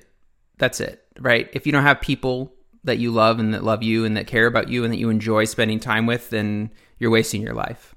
That's 0.58 0.80
it 0.80 1.04
right? 1.20 1.50
If 1.54 1.66
you 1.66 1.72
don't 1.74 1.84
have 1.84 2.00
people 2.00 2.54
that 2.86 3.00
you 3.00 3.12
love 3.12 3.38
and 3.40 3.54
that 3.54 3.64
love 3.66 3.84
you 3.84 4.06
and 4.06 4.16
that 4.16 4.28
care 4.28 4.46
about 4.48 4.70
you 4.70 4.84
and 4.86 4.94
that 4.94 4.98
you 4.98 5.10
enjoy 5.10 5.44
spending 5.46 5.80
time 5.80 6.06
with 6.06 6.30
then 6.30 6.72
you're 7.00 7.12
wasting 7.12 7.42
your 7.42 7.54
life. 7.54 7.96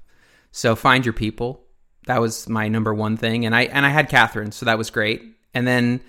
So 0.51 0.75
find 0.75 1.05
your 1.05 1.13
people. 1.13 1.63
That 2.07 2.19
was 2.19 2.49
my 2.49 2.67
number 2.67 2.93
one 2.93 3.15
thing. 3.15 3.45
And 3.45 3.55
i 3.55 3.61
and 3.63 3.85
i 3.85 3.89
had 3.89 4.09
catherine 4.09 4.51
so 4.51 4.65
that 4.65 4.77
was 4.77 4.89
great. 4.89 5.21
And 5.53 5.65
then 5.65 6.01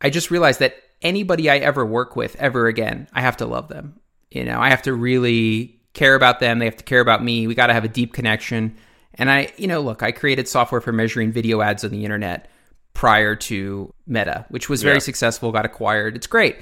i 0.00 0.10
just 0.10 0.30
realized 0.30 0.60
that 0.60 0.76
anybody 1.02 1.50
i 1.50 1.56
ever 1.56 1.84
work 1.84 2.14
with 2.14 2.36
ever 2.36 2.66
again 2.68 3.08
i 3.12 3.20
have 3.20 3.36
to 3.38 3.46
love 3.46 3.66
them 3.68 3.98
you 4.30 4.44
know 4.44 4.58
i 4.60 4.68
have 4.70 4.82
to 4.82 4.92
really 4.92 5.80
care 5.94 6.14
about 6.14 6.40
them 6.40 6.58
they 6.58 6.64
have 6.64 6.76
to 6.76 6.84
care 6.84 7.00
about 7.00 7.22
me 7.22 7.46
we 7.46 7.54
got 7.54 7.66
to 7.68 7.72
have 7.74 7.84
a 7.84 7.88
deep 7.88 8.12
connection 8.12 8.76
and 9.14 9.30
i 9.30 9.52
you 9.56 9.66
know 9.66 9.80
look 9.80 10.02
i 10.02 10.12
created 10.12 10.46
software 10.48 10.80
for 10.80 10.92
measuring 10.92 11.32
video 11.32 11.60
ads 11.60 11.84
on 11.84 11.90
the 11.90 12.04
internet 12.04 12.48
prior 12.92 13.36
to 13.36 13.94
Meta, 14.06 14.44
which 14.48 14.68
was 14.68 14.82
very 14.82 14.96
Yeah. 14.96 14.98
successful, 15.00 15.52
got 15.52 15.64
acquired. 15.64 16.16
It's 16.16 16.26
great. 16.26 16.56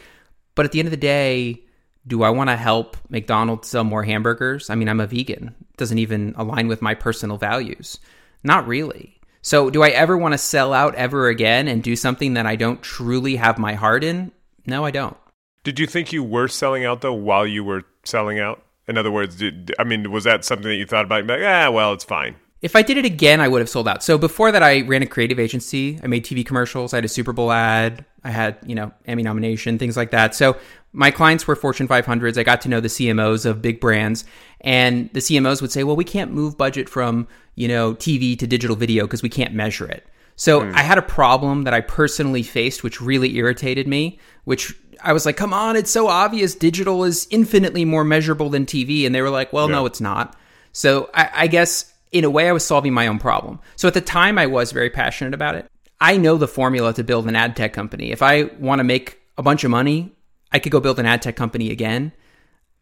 But 0.54 0.66
at 0.66 0.72
the 0.72 0.78
end 0.78 0.86
of 0.86 0.90
the 0.90 0.96
day, 0.98 1.62
do 2.06 2.22
I 2.22 2.28
want 2.30 2.50
to 2.50 2.56
help 2.56 2.98
McDonald's 3.08 3.66
sell 3.66 3.82
more 3.82 4.04
hamburgers? 4.04 4.68
I 4.68 4.74
mean, 4.74 4.90
I'm 4.90 5.00
a 5.00 5.06
vegan. 5.06 5.54
It 5.70 5.76
doesn't 5.78 5.98
even 5.98 6.34
align 6.36 6.68
with 6.68 6.82
my 6.82 6.94
personal 6.94 7.38
values. 7.38 7.98
Not 8.44 8.68
really. 8.68 9.18
So, 9.40 9.70
do 9.70 9.82
I 9.82 9.88
ever 9.88 10.18
want 10.18 10.32
to 10.34 10.38
sell 10.38 10.74
out 10.74 10.94
ever 10.96 11.28
again 11.28 11.66
and 11.66 11.82
do 11.82 11.96
something 11.96 12.34
that 12.34 12.44
I 12.46 12.56
don't 12.56 12.82
truly 12.82 13.36
have 13.36 13.58
my 13.58 13.72
heart 13.72 14.04
in? 14.04 14.30
No, 14.66 14.84
I 14.84 14.90
don't. 14.90 15.16
Did 15.64 15.78
you 15.78 15.86
think 15.86 16.12
you 16.12 16.22
were 16.22 16.48
selling 16.48 16.84
out 16.84 17.00
though 17.00 17.14
while 17.14 17.46
you 17.46 17.64
were 17.64 17.84
selling 18.04 18.38
out? 18.38 18.62
In 18.86 18.96
other 18.96 19.10
words, 19.10 19.36
did, 19.36 19.74
I 19.78 19.84
mean, 19.84 20.10
was 20.10 20.24
that 20.24 20.44
something 20.44 20.68
that 20.68 20.76
you 20.76 20.86
thought 20.86 21.04
about? 21.04 21.26
Like, 21.26 21.42
ah, 21.42 21.70
well, 21.70 21.92
it's 21.92 22.04
fine. 22.04 22.36
If 22.60 22.74
I 22.74 22.82
did 22.82 22.96
it 22.96 23.04
again, 23.04 23.40
I 23.40 23.46
would 23.46 23.60
have 23.60 23.68
sold 23.68 23.86
out. 23.86 24.02
So 24.02 24.18
before 24.18 24.50
that, 24.50 24.62
I 24.62 24.80
ran 24.80 25.02
a 25.02 25.06
creative 25.06 25.38
agency. 25.38 26.00
I 26.02 26.08
made 26.08 26.24
TV 26.24 26.44
commercials. 26.44 26.92
I 26.92 26.96
had 26.96 27.04
a 27.04 27.08
Super 27.08 27.32
Bowl 27.32 27.52
ad. 27.52 28.04
I 28.24 28.30
had, 28.30 28.58
you 28.66 28.74
know, 28.74 28.90
Emmy 29.06 29.22
nomination, 29.22 29.78
things 29.78 29.96
like 29.96 30.10
that. 30.10 30.34
So 30.34 30.56
my 30.92 31.10
clients 31.10 31.46
were 31.46 31.54
Fortune 31.54 31.86
500s. 31.86 32.36
I 32.36 32.42
got 32.42 32.60
to 32.62 32.68
know 32.68 32.80
the 32.80 32.88
CMOs 32.88 33.46
of 33.46 33.62
big 33.62 33.80
brands, 33.80 34.24
and 34.62 35.08
the 35.12 35.20
CMOs 35.20 35.62
would 35.62 35.70
say, 35.70 35.84
"Well, 35.84 35.96
we 35.96 36.04
can't 36.04 36.32
move 36.32 36.56
budget 36.56 36.88
from, 36.88 37.28
you 37.54 37.68
know, 37.68 37.94
TV 37.94 38.36
to 38.38 38.46
digital 38.46 38.74
video 38.74 39.04
because 39.04 39.22
we 39.22 39.28
can't 39.28 39.54
measure 39.54 39.86
it." 39.86 40.06
So 40.34 40.62
I 40.62 40.82
had 40.82 40.98
a 40.98 41.02
problem 41.02 41.64
that 41.64 41.74
I 41.74 41.80
personally 41.80 42.42
faced, 42.42 42.82
which 42.82 43.00
really 43.00 43.36
irritated 43.36 43.86
me. 43.86 44.18
Which 44.44 44.74
I 45.02 45.12
was 45.12 45.26
like, 45.26 45.36
"Come 45.36 45.52
on, 45.52 45.76
it's 45.76 45.90
so 45.90 46.08
obvious. 46.08 46.54
Digital 46.54 47.04
is 47.04 47.26
infinitely 47.30 47.84
more 47.84 48.04
measurable 48.04 48.50
than 48.50 48.66
TV," 48.66 49.06
and 49.06 49.14
they 49.14 49.22
were 49.22 49.30
like, 49.30 49.52
"Well, 49.52 49.68
no, 49.68 49.86
it's 49.86 50.00
not." 50.00 50.36
So 50.72 51.10
I, 51.14 51.30
I 51.34 51.46
guess 51.46 51.92
in 52.12 52.24
a 52.24 52.30
way, 52.30 52.48
I 52.48 52.52
was 52.52 52.64
solving 52.64 52.92
my 52.92 53.06
own 53.06 53.18
problem. 53.18 53.60
So 53.76 53.88
at 53.88 53.94
the 53.94 54.00
time, 54.00 54.38
I 54.38 54.46
was 54.46 54.72
very 54.72 54.90
passionate 54.90 55.34
about 55.34 55.54
it. 55.54 55.66
I 56.00 56.16
know 56.16 56.36
the 56.36 56.48
formula 56.48 56.94
to 56.94 57.04
build 57.04 57.26
an 57.26 57.36
ad 57.36 57.56
tech 57.56 57.72
company. 57.72 58.12
If 58.12 58.22
I 58.22 58.44
want 58.58 58.78
to 58.78 58.84
make 58.84 59.20
a 59.36 59.42
bunch 59.42 59.64
of 59.64 59.70
money, 59.70 60.12
I 60.52 60.58
could 60.58 60.72
go 60.72 60.80
build 60.80 60.98
an 60.98 61.06
ad 61.06 61.22
tech 61.22 61.36
company 61.36 61.70
again, 61.70 62.12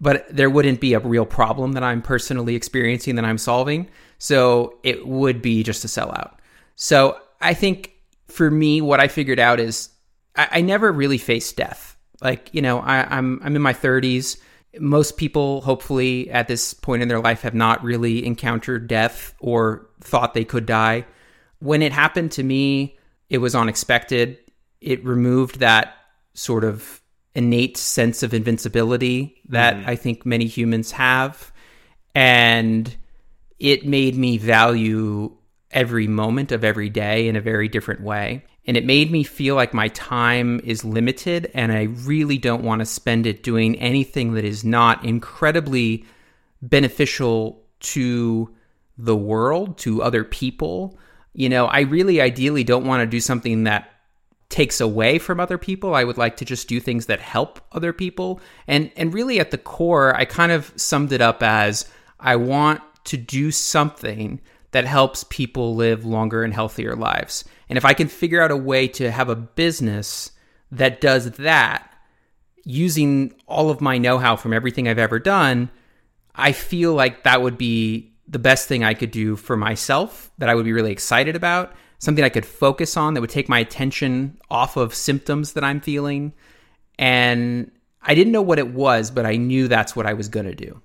but 0.01 0.27
there 0.29 0.51
wouldn't 0.51 0.81
be 0.81 0.95
a 0.95 1.01
real 1.01 1.27
problem 1.27 1.73
that 1.73 1.83
I'm 1.83 2.03
personally 2.03 2.55
experiencing 2.55 3.17
that 3.17 3.25
I'm 3.25 3.39
solving. 3.39 3.89
So 4.19 4.79
it 4.83 5.07
would 5.07 5.43
be 5.43 5.63
just 5.63 5.85
a 5.85 5.89
sellout. 5.89 6.35
So 6.77 7.19
I 7.41 7.55
think 7.55 7.93
for 8.29 8.51
me, 8.51 8.81
what 8.81 9.01
I 9.01 9.09
figured 9.09 9.41
out 9.41 9.61
is 9.61 9.91
I, 10.37 10.49
I 10.53 10.61
never 10.61 10.93
really 10.93 11.19
faced 11.19 11.57
death. 11.57 11.96
Like, 12.21 12.49
you 12.53 12.63
know, 12.63 12.81
I, 12.81 13.03
I'm 13.17 13.41
I'm 13.43 13.57
in 13.57 13.63
my 13.63 13.73
30s. 13.73 14.39
Most 14.79 15.17
people, 15.17 15.63
hopefully, 15.63 16.31
at 16.31 16.49
this 16.49 16.75
point 16.75 17.03
in 17.03 17.09
their 17.09 17.21
life, 17.21 17.43
have 17.43 17.55
not 17.55 17.83
really 17.83 18.25
encountered 18.27 18.89
death 18.89 19.35
or 19.41 19.87
thought 20.01 20.35
they 20.35 20.45
could 20.45 20.67
die. 20.67 21.07
When 21.61 21.83
it 21.83 21.93
happened 21.93 22.33
to 22.33 22.43
me, 22.43 22.99
it 23.31 23.39
was 23.39 23.55
unexpected. 23.55 24.39
It 24.81 25.05
removed 25.05 25.61
that 25.61 25.95
sort 26.35 26.65
of 26.65 27.01
innate 27.35 27.77
sense 27.77 28.23
of 28.23 28.33
invincibility 28.33 29.41
that 29.49 29.77
mm-hmm. 29.77 29.91
I 29.91 29.97
think 29.97 30.25
many 30.25 30.47
humans 30.47 30.93
have. 30.93 31.53
And 32.15 32.95
it 33.59 33.87
made 33.87 34.17
me 34.17 34.39
value 34.39 35.37
every 35.71 36.07
moment 36.07 36.53
of 36.53 36.65
every 36.65 36.89
day 36.89 37.29
in 37.29 37.37
a 37.37 37.41
very 37.41 37.69
different 37.69 38.01
way. 38.01 38.45
And 38.67 38.77
it 38.77 38.85
made 38.85 39.11
me 39.11 39.23
feel 39.23 39.55
like 39.55 39.73
my 39.73 39.89
time 39.89 40.61
is 40.65 40.85
limited 40.85 41.51
and 41.55 41.71
I 41.73 41.83
really 41.83 42.37
don't 42.37 42.65
want 42.65 42.81
to 42.81 42.87
spend 42.87 43.27
it 43.27 43.43
doing 43.43 43.77
anything 43.77 44.35
that 44.35 44.45
is 44.45 44.65
not 44.65 45.05
incredibly 45.05 46.05
beneficial 46.61 47.63
to 47.79 48.55
the 48.99 49.17
world, 49.17 49.79
to 49.79 50.03
other 50.03 50.25
people. 50.25 50.99
You 51.33 51.49
know, 51.49 51.67
I 51.67 51.81
really 51.81 52.21
ideally 52.21 52.65
don't 52.65 52.87
want 52.87 53.03
to 53.03 53.07
do 53.07 53.21
something 53.21 53.65
that 53.65 53.93
takes 54.49 54.81
away 54.81 55.19
from 55.19 55.41
other 55.41 55.59
people. 55.59 55.95
I 55.95 56.05
would 56.05 56.19
like 56.19 56.37
to 56.39 56.45
just 56.45 56.69
do 56.69 56.81
things 56.81 57.07
that 57.07 57.21
help 57.21 57.61
other 57.73 57.93
people. 57.93 58.41
And 58.67 58.91
and 58.97 59.13
really 59.13 59.41
at 59.41 59.51
the 59.51 59.59
core, 59.59 60.15
I 60.15 60.25
kind 60.25 60.53
of 60.53 60.73
summed 60.77 61.13
it 61.13 61.21
up 61.21 61.43
as 61.43 61.89
I 62.19 62.37
want 62.37 62.81
to 63.05 63.17
do 63.17 63.51
something 63.51 64.41
that 64.71 64.85
helps 64.85 65.25
people 65.25 65.75
live 65.75 66.05
longer 66.05 66.43
and 66.43 66.53
healthier 66.53 66.97
lives. 66.97 67.45
And 67.69 67.77
if 67.77 67.85
I 67.85 67.95
can 67.95 68.09
figure 68.09 68.43
out 68.43 68.51
a 68.51 68.57
way 68.57 68.89
to 68.89 69.11
have 69.11 69.29
a 69.29 69.37
business 69.37 70.31
that 70.71 71.01
does 71.01 71.33
that 71.33 71.93
using 72.65 73.35
all 73.47 73.71
of 73.71 73.81
my 73.81 73.99
know-how 73.99 74.37
from 74.37 74.53
everything 74.53 74.89
I've 74.89 74.99
ever 74.99 75.19
done, 75.19 75.71
I 76.35 76.53
feel 76.53 76.95
like 76.95 77.25
that 77.25 77.43
would 77.43 77.59
be 77.59 78.13
the 78.29 78.39
best 78.39 78.69
thing 78.69 78.85
I 78.85 78.95
could 78.95 79.11
do 79.11 79.37
for 79.37 79.57
myself 79.57 80.31
that 80.39 80.49
I 80.49 80.55
would 80.55 80.65
be 80.65 80.73
really 80.73 80.93
excited 80.93 81.37
about 81.37 81.73
something 81.99 82.25
I 82.25 82.29
could 82.29 82.47
focus 82.47 82.97
on 82.97 83.15
that 83.15 83.21
would 83.21 83.31
take 83.31 83.49
my 83.49 83.59
attention 83.59 84.39
off 84.51 84.77
of 84.77 84.95
symptoms 84.95 85.55
that 85.55 85.65
I'm 85.65 85.81
feeling. 85.81 86.33
And 86.99 87.71
I 88.03 88.15
didn't 88.15 88.33
know 88.33 88.43
what 88.43 88.59
it 88.59 88.69
was, 88.69 89.11
but 89.11 89.27
I 89.27 89.37
knew 89.37 89.69
that's 89.69 89.97
what 89.97 90.07
I 90.07 90.13
was 90.13 90.29
going 90.29 90.47
to 90.47 90.55
do. 90.55 90.81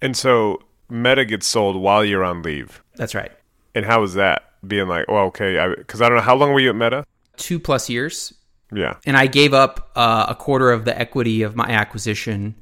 And 0.00 0.16
so 0.16 0.62
Meta 0.88 1.24
gets 1.24 1.46
sold 1.46 1.76
while 1.76 2.04
you're 2.04 2.24
on 2.24 2.42
leave. 2.42 2.82
That's 2.94 3.14
right. 3.14 3.32
And 3.74 3.84
how 3.84 4.00
was 4.00 4.14
that? 4.14 4.45
Being 4.66 4.88
like, 4.88 5.08
well, 5.08 5.24
okay, 5.26 5.74
because 5.76 6.00
I, 6.00 6.06
I, 6.06 6.08
don't 6.08 6.18
know 6.18 6.22
how 6.22 6.36
long 6.36 6.52
were 6.52 6.60
you 6.60 6.70
at 6.70 6.76
Meta? 6.76 7.04
Two 7.36 7.58
plus 7.58 7.88
years. 7.90 8.32
Yeah. 8.72 8.96
And 9.04 9.16
I 9.16 9.26
gave 9.26 9.54
up 9.54 9.90
uh, 9.94 10.26
a 10.28 10.34
quarter 10.34 10.72
of 10.72 10.84
the 10.84 10.98
equity 10.98 11.42
of 11.42 11.54
my 11.54 11.68
acquisition 11.68 12.54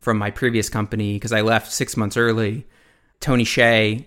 from 0.00 0.18
my 0.18 0.30
previous 0.30 0.68
company 0.68 1.14
because 1.14 1.32
I 1.32 1.40
left 1.40 1.72
six 1.72 1.96
months 1.96 2.16
early. 2.16 2.66
Tony 3.20 3.44
Hsieh, 3.44 4.04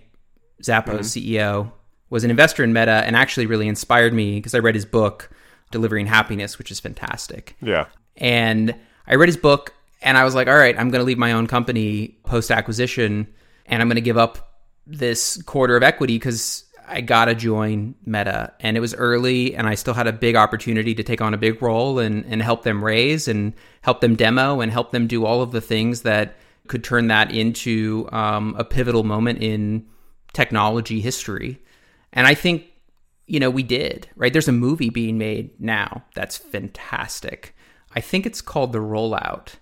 Zappos 0.62 0.84
mm-hmm. 0.84 1.36
CEO, 1.40 1.72
was 2.10 2.24
an 2.24 2.30
investor 2.30 2.64
in 2.64 2.72
Meta 2.72 3.02
and 3.04 3.16
actually 3.16 3.46
really 3.46 3.68
inspired 3.68 4.12
me 4.12 4.36
because 4.36 4.54
I 4.54 4.58
read 4.58 4.74
his 4.74 4.84
book, 4.84 5.30
Delivering 5.70 6.06
Happiness, 6.06 6.58
which 6.58 6.70
is 6.70 6.80
fantastic. 6.80 7.56
Yeah. 7.60 7.86
And 8.16 8.74
I 9.06 9.14
read 9.16 9.28
his 9.28 9.36
book 9.36 9.74
and 10.00 10.16
I 10.16 10.24
was 10.24 10.34
like, 10.34 10.48
all 10.48 10.56
right, 10.56 10.78
I'm 10.78 10.90
going 10.90 11.00
to 11.00 11.04
leave 11.04 11.18
my 11.18 11.32
own 11.32 11.46
company 11.46 12.16
post 12.24 12.50
acquisition 12.50 13.26
and 13.66 13.82
I'm 13.82 13.88
going 13.88 13.96
to 13.96 14.00
give 14.02 14.18
up 14.18 14.62
this 14.86 15.42
quarter 15.42 15.76
of 15.76 15.82
equity 15.82 16.16
because 16.16 16.64
I 16.88 17.00
got 17.02 17.26
to 17.26 17.34
join 17.34 17.94
Meta. 18.04 18.52
And 18.60 18.76
it 18.76 18.80
was 18.80 18.94
early 18.94 19.54
and 19.54 19.66
I 19.68 19.74
still 19.74 19.94
had 19.94 20.06
a 20.06 20.12
big 20.12 20.36
opportunity 20.36 20.94
to 20.94 21.02
take 21.02 21.20
on 21.20 21.34
a 21.34 21.38
big 21.38 21.60
role 21.62 21.98
and, 21.98 22.24
and 22.26 22.42
help 22.42 22.62
them 22.62 22.84
raise 22.84 23.28
and 23.28 23.52
help 23.82 24.00
them 24.00 24.16
demo 24.16 24.60
and 24.60 24.72
help 24.72 24.92
them 24.92 25.06
do 25.06 25.24
all 25.24 25.42
of 25.42 25.52
the 25.52 25.60
things 25.60 26.02
that 26.02 26.36
could 26.66 26.84
turn 26.84 27.08
that 27.08 27.32
into 27.32 28.08
um, 28.12 28.54
a 28.58 28.64
pivotal 28.64 29.04
moment 29.04 29.42
in 29.42 29.86
technology 30.32 31.00
history. 31.00 31.60
And 32.12 32.26
I 32.26 32.34
think, 32.34 32.64
you 33.26 33.40
know, 33.40 33.50
we 33.50 33.62
did, 33.62 34.08
right? 34.16 34.32
There's 34.32 34.48
a 34.48 34.52
movie 34.52 34.90
being 34.90 35.18
made 35.18 35.58
now 35.60 36.04
that's 36.14 36.36
fantastic. 36.36 37.54
I 37.94 38.00
think 38.00 38.26
it's 38.26 38.40
called 38.40 38.72
The 38.72 38.78
Rollout. 38.78 39.54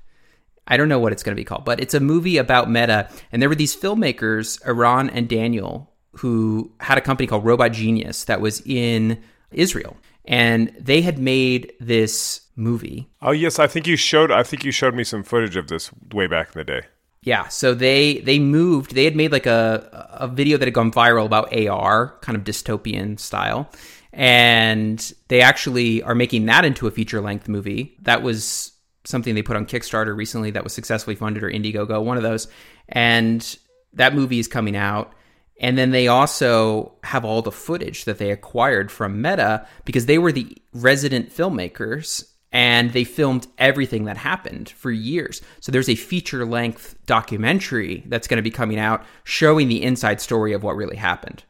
I 0.69 0.77
don't 0.77 0.89
know 0.89 0.99
what 0.99 1.13
it's 1.13 1.23
going 1.23 1.35
to 1.35 1.41
be 1.41 1.45
called, 1.45 1.65
but 1.65 1.81
it's 1.81 1.95
a 1.95 2.01
movie 2.01 2.39
about 2.39 2.71
Meta. 2.71 3.09
And 3.31 3.41
there 3.41 3.49
were 3.49 3.55
these 3.55 3.77
filmmakers, 3.77 4.61
Eran 4.67 5.11
and 5.11 5.29
Daniel, 5.29 5.93
who 6.19 6.73
had 6.81 6.99
a 6.99 7.01
company 7.01 7.27
called 7.27 7.45
Robot 7.45 7.73
Genius 7.73 8.25
that 8.25 8.41
was 8.41 8.63
in 8.65 9.23
Israel. 9.51 9.97
And 10.25 10.75
they 10.81 11.03
had 11.03 11.19
made 11.19 11.73
this 11.79 12.41
movie. 12.57 13.09
Oh 13.23 13.31
yes, 13.31 13.59
I 13.59 13.67
think 13.67 13.87
you 13.87 13.97
showed 13.97 14.31
I 14.31 14.43
think 14.43 14.65
you 14.65 14.73
showed 14.73 14.95
me 14.95 15.05
some 15.05 15.23
footage 15.23 15.57
of 15.57 15.69
this 15.69 15.91
way 16.13 16.27
back 16.27 16.49
in 16.49 16.59
the 16.59 16.65
day. 16.65 16.83
Yeah, 17.23 17.49
so 17.49 17.75
they 17.75 18.19
they 18.21 18.39
moved. 18.39 18.95
They 18.95 19.05
had 19.05 19.17
made 19.17 19.33
like 19.33 19.47
a 19.47 20.09
a 20.13 20.29
video 20.29 20.59
that 20.59 20.67
had 20.67 20.75
gone 20.75 20.91
viral 20.91 21.27
about 21.27 21.55
AR, 21.57 22.17
kind 22.23 22.37
of 22.37 22.45
dystopian 22.45 23.21
style, 23.21 23.71
and 24.13 25.13
they 25.29 25.43
actually 25.43 26.03
are 26.03 26.15
making 26.15 26.47
that 26.47 26.65
into 26.65 26.87
a 26.87 26.91
feature 26.91 27.21
length 27.21 27.49
movie. 27.49 27.97
That 28.03 28.23
was 28.23 28.73
something 29.05 29.35
they 29.35 29.43
put 29.43 29.57
on 29.57 29.67
Kickstarter 29.67 30.17
recently 30.17 30.51
that 30.53 30.65
was 30.65 30.73
successfully 30.73 31.17
funded 31.17 31.45
or 31.45 31.51
Indiegogo, 31.51 32.03
one 32.03 32.17
of 32.17 32.23
those. 32.23 32.49
And 32.89 33.57
that 33.93 34.15
movie 34.15 34.39
is 34.39 34.49
coming 34.49 34.77
out. 34.77 35.13
And 35.59 35.79
then 35.79 35.91
they 35.91 36.09
also 36.09 36.93
have 37.03 37.25
all 37.25 37.43
the 37.43 37.53
footage 37.53 38.05
that 38.05 38.19
they 38.19 38.31
acquired 38.31 38.93
from 38.93 39.23
Meta 39.23 39.67
because 39.85 40.07
they 40.07 40.19
were 40.19 40.33
the 40.33 40.57
resident 40.75 41.31
filmmakers 41.35 42.31
and 42.53 42.93
they 42.93 43.05
filmed 43.05 43.47
everything 43.59 44.05
that 44.05 44.17
happened 44.17 44.69
for 44.71 44.91
years. 44.91 45.43
So 45.61 45.73
there's 45.73 45.89
a 45.89 45.95
feature 45.95 46.45
length 46.45 46.97
documentary 47.07 48.03
that's 48.07 48.29
going 48.29 48.37
to 48.39 48.43
be 48.43 48.51
coming 48.51 48.79
out 48.79 49.05
showing 49.25 49.69
the 49.69 49.83
inside 49.83 50.21
story 50.21 50.53
of 50.53 50.63
what 50.63 50.77
really 50.77 50.97
happened. 50.97 51.45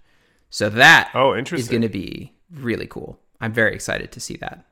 So 0.50 0.70
that 0.70 1.10
oh, 1.14 1.34
interesting. 1.36 1.64
is 1.64 1.68
going 1.68 1.82
to 1.82 1.88
be 1.88 2.32
really 2.50 2.86
cool. 2.86 3.18
I'm 3.40 3.52
very 3.52 3.74
excited 3.74 4.12
to 4.12 4.20
see 4.20 4.36
that. 4.38 4.64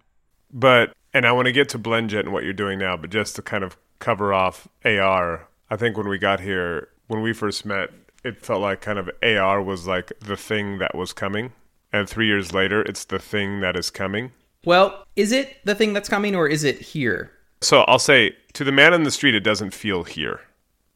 But 0.52 0.92
and 1.12 1.26
I 1.26 1.32
want 1.32 1.46
to 1.46 1.52
get 1.52 1.68
to 1.70 1.78
BlendJet 1.78 2.20
and 2.20 2.32
what 2.32 2.44
you're 2.44 2.52
doing 2.52 2.78
now, 2.78 2.96
but 2.96 3.10
just 3.10 3.36
to 3.36 3.42
kind 3.42 3.62
of 3.62 3.76
cover 3.98 4.32
off 4.32 4.66
AR, 4.84 5.48
I 5.70 5.76
think 5.76 5.96
when 5.96 6.08
we 6.08 6.18
got 6.18 6.40
here, 6.40 6.88
when 7.06 7.22
we 7.22 7.32
first 7.32 7.64
met, 7.64 7.90
it 8.24 8.44
felt 8.44 8.60
like 8.62 8.80
kind 8.80 8.98
of 8.98 9.10
AR 9.22 9.62
was 9.62 9.86
like 9.86 10.12
the 10.20 10.36
thing 10.36 10.78
that 10.78 10.94
was 10.94 11.12
coming. 11.12 11.52
And 11.92 12.08
3 12.08 12.26
years 12.26 12.52
later, 12.52 12.82
it's 12.82 13.04
the 13.04 13.20
thing 13.20 13.60
that 13.60 13.76
is 13.76 13.90
coming. 13.90 14.32
Well, 14.64 15.06
is 15.14 15.30
it 15.30 15.58
the 15.64 15.74
thing 15.74 15.92
that's 15.92 16.08
coming 16.08 16.34
or 16.34 16.48
is 16.48 16.64
it 16.64 16.80
here? 16.80 17.30
So 17.60 17.82
I'll 17.82 17.98
say 17.98 18.34
to 18.54 18.64
the 18.64 18.72
man 18.72 18.92
in 18.94 19.04
the 19.04 19.10
street, 19.10 19.34
it 19.34 19.40
doesn't 19.40 19.72
feel 19.72 20.04
here. 20.04 20.40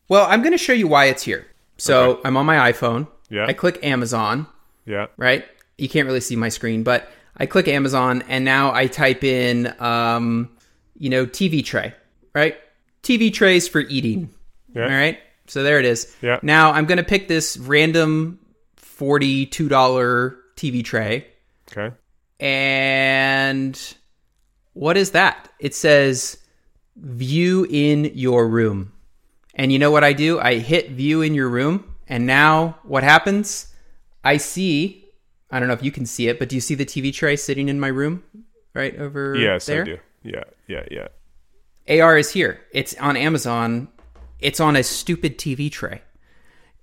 Well, 0.09 0.27
I'm 0.29 0.41
going 0.41 0.53
to 0.53 0.59
show 0.59 0.73
you 0.73 0.89
why 0.89 1.05
it's 1.05 1.23
here. 1.23 1.47
So 1.77 2.11
okay. 2.11 2.23
I'm 2.25 2.37
on 2.37 2.47
my 2.47 2.73
iPhone. 2.73 3.07
Yeah. 3.29 3.47
I 3.47 3.53
click 3.53 3.79
Amazon. 3.85 4.47
Yeah. 4.87 5.07
Right? 5.17 5.45
You 5.77 5.89
can't 5.89 6.07
really 6.07 6.21
see 6.21 6.35
my 6.35 6.49
screen, 6.49 6.83
but 6.83 7.09
I 7.37 7.47
click 7.47 7.69
Amazon 7.69 8.25
and 8.29 8.45
now 8.45 8.73
I 8.75 8.87
type 8.87 9.23
in, 9.23 9.73
um, 9.81 10.51
you 10.97 11.11
know, 11.11 11.27
TV 11.27 11.65
tray, 11.65 11.95
right? 12.35 12.57
TV 13.03 13.33
trays 13.33 13.69
for 13.69 13.81
eating. 13.81 14.31
Yeah. 14.75 14.85
All 14.85 14.91
right. 14.91 15.21
So 15.49 15.63
there 15.63 15.79
it 15.79 15.85
is. 15.85 16.15
Yeah. 16.23 16.39
Now 16.43 16.73
I'm 16.73 16.87
going 16.87 16.99
to 16.99 17.05
pick 17.05 17.29
this 17.29 17.57
random 17.57 18.39
$42 18.77 19.49
TV 20.57 20.85
tray. 20.85 21.27
Okay. 21.71 21.95
And 22.41 23.95
what 24.75 24.97
is 24.97 25.13
that? 25.13 25.51
It 25.59 25.75
says 25.75 26.39
view 26.97 27.67
in 27.69 28.13
your 28.15 28.49
room. 28.49 28.93
And 29.55 29.73
you 29.73 29.79
know 29.79 29.91
what 29.91 30.05
I 30.05 30.13
do? 30.13 30.39
I 30.39 30.59
hit 30.59 30.91
view 30.91 31.23
in 31.23 31.35
your 31.35 31.49
room. 31.49 31.95
And 32.07 32.27
now 32.27 32.79
what 32.85 33.03
happens? 33.03 33.73
I 34.25 34.37
see, 34.37 35.05
I 35.51 35.59
don't 35.59 35.69
know 35.69 35.75
if 35.75 35.83
you 35.83 35.91
can 35.91 36.07
see 36.07 36.29
it, 36.29 36.39
but 36.39 36.49
do 36.49 36.55
you 36.55 36.61
see 36.61 36.75
the 36.75 36.87
TV 36.87 37.13
tray 37.13 37.37
sitting 37.37 37.69
in 37.69 37.81
my 37.81 37.89
room 37.89 38.23
right 38.75 38.97
over 38.97 39.37
yes, 39.37 39.67
there? 39.67 39.87
Yes, 39.87 39.99
I 40.25 40.29
do. 40.31 40.37
Yeah, 40.69 40.85
yeah, 40.91 41.09
yeah. 41.89 42.03
AR 42.03 42.19
is 42.19 42.31
here. 42.31 42.61
It's 42.73 42.95
on 42.97 43.17
Amazon. 43.17 43.89
It's 44.41 44.61
on 44.61 44.77
a 44.77 44.83
stupid 44.83 45.39
TV 45.39 45.71
tray. 45.71 46.03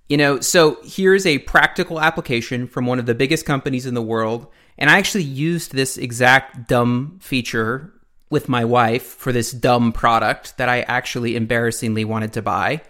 You 0.08 0.16
know, 0.16 0.40
so 0.40 0.78
here's 0.84 1.26
a 1.26 1.38
practical 1.38 2.00
application 2.00 2.66
from 2.66 2.86
one 2.86 2.98
of 2.98 3.06
the 3.06 3.14
biggest 3.14 3.44
companies 3.44 3.86
in 3.86 3.94
the 3.94 4.02
world. 4.02 4.46
And 4.78 4.88
I 4.90 4.98
actually 4.98 5.24
used 5.24 5.72
this 5.72 5.96
exact 5.96 6.68
dumb 6.68 7.18
feature 7.20 7.92
with 8.30 8.48
my 8.48 8.64
wife 8.64 9.04
for 9.04 9.32
this 9.32 9.50
dumb 9.52 9.92
product 9.92 10.58
that 10.58 10.68
I 10.68 10.82
actually 10.82 11.34
embarrassingly 11.36 12.04
wanted 12.04 12.32
to 12.34 12.42
buy. 12.42 12.82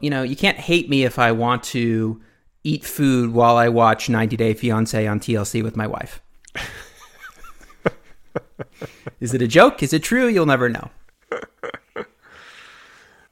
You 0.00 0.10
know, 0.10 0.22
you 0.22 0.36
can't 0.36 0.58
hate 0.58 0.88
me 0.88 1.04
if 1.04 1.18
I 1.18 1.32
want 1.32 1.62
to 1.64 2.20
eat 2.62 2.84
food 2.84 3.32
while 3.32 3.56
I 3.56 3.68
watch 3.68 4.08
90 4.08 4.36
Day 4.36 4.54
Fiance 4.54 5.06
on 5.06 5.20
TLC 5.20 5.62
with 5.62 5.76
my 5.76 5.86
wife. 5.86 6.20
Is 9.20 9.34
it 9.34 9.42
a 9.42 9.48
joke? 9.48 9.82
Is 9.82 9.92
it 9.92 10.02
true? 10.02 10.26
You'll 10.26 10.46
never 10.46 10.68
know. 10.68 10.90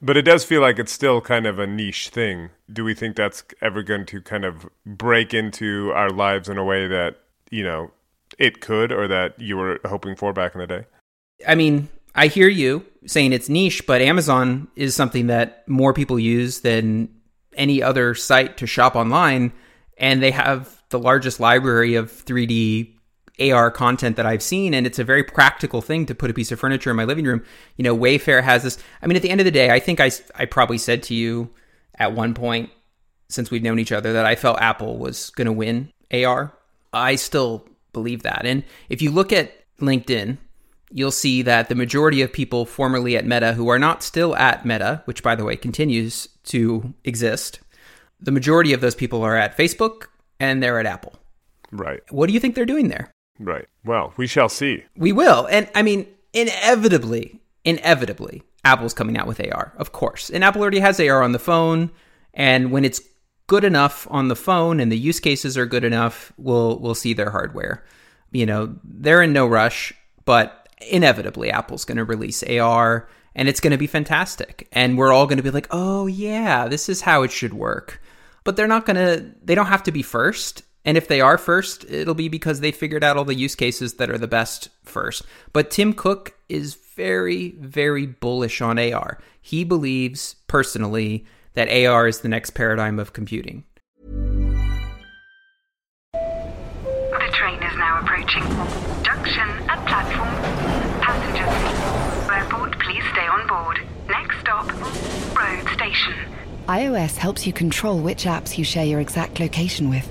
But 0.01 0.17
it 0.17 0.23
does 0.23 0.45
feel 0.45 0.61
like 0.61 0.79
it's 0.79 0.93
still 0.93 1.21
kind 1.21 1.47
of 1.47 1.59
a 1.59 1.67
niche 1.67 2.11
thing. 2.11 2.51
Do 2.73 2.85
we 2.85 2.95
think 2.95 3.17
that's 3.17 3.43
ever 3.61 3.83
going 3.83 4.07
to 4.07 4.23
kind 4.23 4.45
of 4.45 4.67
break 4.87 5.35
into 5.35 5.93
our 5.93 6.11
lives 6.11 6.49
in 6.49 6.57
a 6.57 6.65
way 6.65 6.87
that, 6.87 7.17
you 7.51 7.65
know, 7.65 7.91
it 8.39 8.61
could 8.61 8.93
or 8.93 9.09
that 9.09 9.41
you 9.41 9.57
were 9.57 9.81
hoping 9.85 10.15
for 10.15 10.33
back 10.33 10.55
in 10.55 10.61
the 10.61 10.67
day? 10.67 10.85
I 11.47 11.57
mean, 11.57 11.89
I 12.15 12.29
hear 12.29 12.49
you 12.49 12.85
saying 13.07 13.33
it's 13.33 13.49
niche, 13.49 13.87
but 13.87 14.01
Amazon 14.01 14.69
is 14.77 14.95
something 14.95 15.27
that 15.29 15.69
more 15.69 15.93
people 15.93 16.19
use 16.19 16.61
than 16.61 17.09
any 17.55 17.83
other 17.83 18.15
site 18.15 18.57
to 18.59 18.67
shop 18.67 18.95
online. 18.95 19.53
And 19.97 20.23
they 20.23 20.31
have 20.31 20.81
the 20.91 20.99
largest 20.99 21.41
library 21.41 21.97
of 21.97 22.13
3D 22.13 22.98
AR 23.41 23.71
content 23.71 24.17
that 24.17 24.27
I've 24.27 24.43
seen, 24.43 24.75
and 24.75 24.87
it's 24.87 24.99
a 24.99 25.05
very 25.05 25.23
practical 25.23 25.81
thing 25.81 26.07
to 26.07 26.15
put 26.15 26.31
a 26.31 26.35
piece 26.35 26.51
of 26.53 26.59
furniture 26.59 26.91
in 26.91 26.97
my 26.97 27.05
living 27.05 27.25
room. 27.25 27.45
You 27.77 27.85
know, 27.85 27.97
Wayfair 27.97 28.43
has 28.43 28.63
this. 28.63 28.79
I 29.03 29.07
mean, 29.07 29.17
at 29.17 29.23
the 29.23 29.31
end 29.31 29.41
of 29.41 29.45
the 29.45 29.51
day, 29.51 29.71
I 29.71 29.79
think 29.79 30.01
I, 30.01 30.11
I 30.35 30.45
probably 30.47 30.79
said 30.79 31.03
to 31.05 31.15
you 31.15 31.51
at 31.95 32.13
one 32.13 32.35
point 32.35 32.71
since 33.29 33.51
we've 33.51 33.63
known 33.63 33.79
each 33.79 33.93
other 33.93 34.15
that 34.15 34.27
I 34.27 34.35
felt 34.35 34.61
Apple 34.61 34.99
was 34.99 35.31
going 35.31 35.47
to 35.47 35.53
win 35.53 35.93
AR. 36.13 36.53
I 36.93 37.17
still 37.17 37.67
believe 37.93 38.23
that. 38.23 38.47
And 38.47 38.65
if 38.89 39.03
you 39.03 39.11
look 39.11 39.33
at 39.33 39.53
LinkedIn, 39.81 40.39
you'll 40.91 41.11
see 41.11 41.43
that 41.43 41.69
the 41.69 41.75
majority 41.75 42.23
of 42.23 42.33
people 42.33 42.65
formerly 42.65 43.17
at 43.17 43.27
Meta 43.27 43.53
who 43.53 43.69
are 43.69 43.79
not 43.79 44.03
still 44.03 44.35
at 44.37 44.65
Meta, 44.65 45.03
which 45.05 45.23
by 45.23 45.35
the 45.35 45.45
way 45.45 45.57
continues 45.57 46.29
to 46.45 46.95
exist, 47.05 47.61
the 48.21 48.33
majority 48.33 48.73
of 48.73 48.81
those 48.81 48.95
people 48.95 49.23
are 49.23 49.37
at 49.37 49.57
Facebook 49.57 50.07
and 50.41 50.63
they're 50.63 50.81
at 50.81 50.87
Apple. 50.87 51.15
Right. 51.71 52.01
What 52.11 52.29
do 52.29 52.33
you 52.33 52.41
think 52.41 52.55
they're 52.55 52.65
doing 52.65 52.89
there? 52.89 53.13
Right. 53.39 53.67
Well, 53.85 54.13
we 54.17 54.27
shall 54.27 54.49
see. 54.49 54.85
We 54.97 55.13
will. 55.13 55.47
And 55.51 55.69
I 55.75 55.83
mean, 55.83 56.07
inevitably, 56.33 57.41
inevitably, 57.65 58.43
Apple's 58.65 58.95
coming 58.95 59.17
out 59.17 59.27
with 59.27 59.41
AR, 59.41 59.73
of 59.77 59.93
course. 59.93 60.31
And 60.31 60.43
Apple 60.43 60.63
already 60.63 60.81
has 60.81 61.01
AR 61.01 61.23
on 61.23 61.33
the 61.33 61.39
phone. 61.39 61.91
And 62.35 62.71
when 62.71 62.85
it's 62.85 63.01
good 63.47 63.65
enough 63.65 64.07
on 64.11 64.29
the 64.29 64.37
phone 64.37 64.81
and 64.81 64.93
the 64.93 64.99
use 64.99 65.21
cases 65.21 65.57
are 65.57 65.67
good 65.67 65.85
enough, 65.85 66.33
we'll 66.37 66.79
we'll 66.79 66.95
see 66.95 67.13
their 67.15 67.31
hardware. 67.31 67.85
You 68.31 68.47
know, 68.47 68.77
they're 68.85 69.23
in 69.23 69.33
no 69.33 69.47
rush, 69.47 69.93
but 70.25 70.69
inevitably 70.87 71.51
Apple's 71.51 71.85
going 71.85 71.97
to 71.97 72.05
release 72.05 72.43
AR 72.43 73.09
and 73.35 73.49
it's 73.49 73.61
going 73.61 73.71
to 73.71 73.79
be 73.79 73.87
fantastic. 73.87 74.69
And 74.73 74.99
we're 74.99 75.13
all 75.13 75.27
going 75.27 75.39
to 75.39 75.43
be 75.43 75.51
like, 75.51 75.69
"Oh 75.71 76.07
yeah, 76.07 76.69
this 76.69 76.89
is 76.89 77.03
how 77.03 77.23
it 77.23 77.33
should 77.33 77.55
work." 77.55 78.03
But 78.45 78.57
they're 78.57 78.67
not 78.67 78.85
going 78.85 78.97
to 78.97 79.33
they 79.43 79.55
don't 79.55 79.67
have 79.67 79.85
to 79.85 79.93
be 79.93 80.03
first. 80.03 80.63
And 80.85 80.97
if 80.97 81.09
they 81.09 81.21
are 81.21 81.37
first, 81.37 81.85
it'll 81.91 82.15
be 82.15 82.29
because 82.29 82.61
they 82.61 82.73
figured 82.73 83.05
out 83.05 83.17
all 83.17 83.25
the 83.25 83.35
use 83.35 83.55
cases 83.55 83.95
that 83.95 84.11
are 84.11 84.19
the 84.19 84.29
best 84.29 84.69
first. 84.83 85.25
But 85.53 85.71
Tim 85.71 85.93
Cook 85.93 86.35
is 86.49 86.75
very, 86.75 87.51
very 87.61 88.07
bullish 88.07 88.61
on 88.61 88.79
AR. 88.79 89.19
He 89.41 89.65
believes 89.65 90.37
personally 90.47 91.27
that 91.55 91.69
AR 91.69 92.07
is 92.07 92.21
the 92.21 92.29
next 92.29 92.51
paradigm 92.51 92.99
of 92.99 93.13
computing. 93.13 93.65
The 96.13 97.31
train 97.33 97.63
is 97.63 97.77
now 97.77 98.01
approaching. 98.01 98.43
Junction 99.03 99.49
at 99.69 99.87
platform. 99.87 100.35
Passengers. 101.03 102.31
Airport, 102.31 102.79
please 102.79 103.05
stay 103.13 103.27
on 103.27 103.47
board. 103.47 103.81
Next 104.09 104.39
stop, 104.41 104.67
road 105.37 105.69
station. 105.75 106.15
iOS 106.67 107.17
helps 107.17 107.47
you 107.47 107.53
control 107.53 107.99
which 107.99 108.25
apps 108.25 108.57
you 108.57 108.65
share 108.65 108.85
your 108.87 109.01
exact 109.01 109.41
location 109.41 109.91
with. 109.91 110.11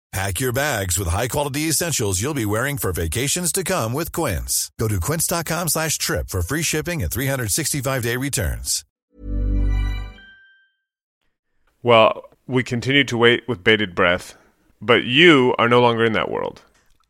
Pack 0.13 0.41
your 0.41 0.51
bags 0.51 0.99
with 0.99 1.07
high-quality 1.07 1.69
essentials 1.69 2.21
you'll 2.21 2.33
be 2.33 2.45
wearing 2.45 2.77
for 2.77 2.91
vacations 2.91 3.49
to 3.53 3.63
come 3.63 3.93
with 3.93 4.11
Quince. 4.11 4.69
Go 4.77 4.89
to 4.89 4.99
quince.com 4.99 5.69
slash 5.69 5.97
trip 5.97 6.27
for 6.27 6.41
free 6.41 6.63
shipping 6.63 7.01
and 7.01 7.09
365-day 7.09 8.17
returns. 8.17 8.83
Well, 11.81 12.25
we 12.45 12.61
continue 12.61 13.05
to 13.05 13.17
wait 13.17 13.47
with 13.47 13.63
bated 13.63 13.95
breath, 13.95 14.35
but 14.81 15.05
you 15.05 15.55
are 15.57 15.69
no 15.69 15.81
longer 15.81 16.03
in 16.03 16.11
that 16.11 16.29
world. 16.29 16.61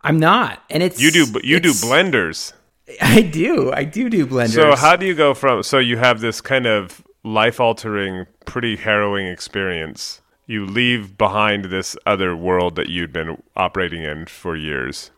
I'm 0.01 0.19
not, 0.19 0.63
and 0.69 0.83
it's 0.83 1.01
You 1.01 1.09
do 1.09 1.25
you 1.43 1.59
do 1.59 1.71
blenders. 1.71 2.53
I 3.01 3.21
do, 3.21 3.71
I 3.73 3.83
do 3.83 4.11
do 4.11 4.27
blenders. 4.27 4.53
So 4.53 4.75
how 4.75 4.95
do 4.95 5.07
you 5.07 5.15
go 5.15 5.33
from 5.33 5.63
so 5.63 5.79
you 5.79 5.97
have 5.97 6.21
this 6.21 6.39
kind 6.39 6.67
of 6.67 7.01
life-altering, 7.23 8.27
pretty 8.45 8.75
harrowing 8.75 9.25
experience. 9.25 10.20
You 10.51 10.65
leave 10.65 11.17
behind 11.17 11.65
this 11.65 11.95
other 12.05 12.35
world 12.35 12.75
that 12.75 12.89
you'd 12.89 13.13
been 13.13 13.41
operating 13.55 14.03
in 14.03 14.25
for 14.25 14.53
years. 14.53 15.09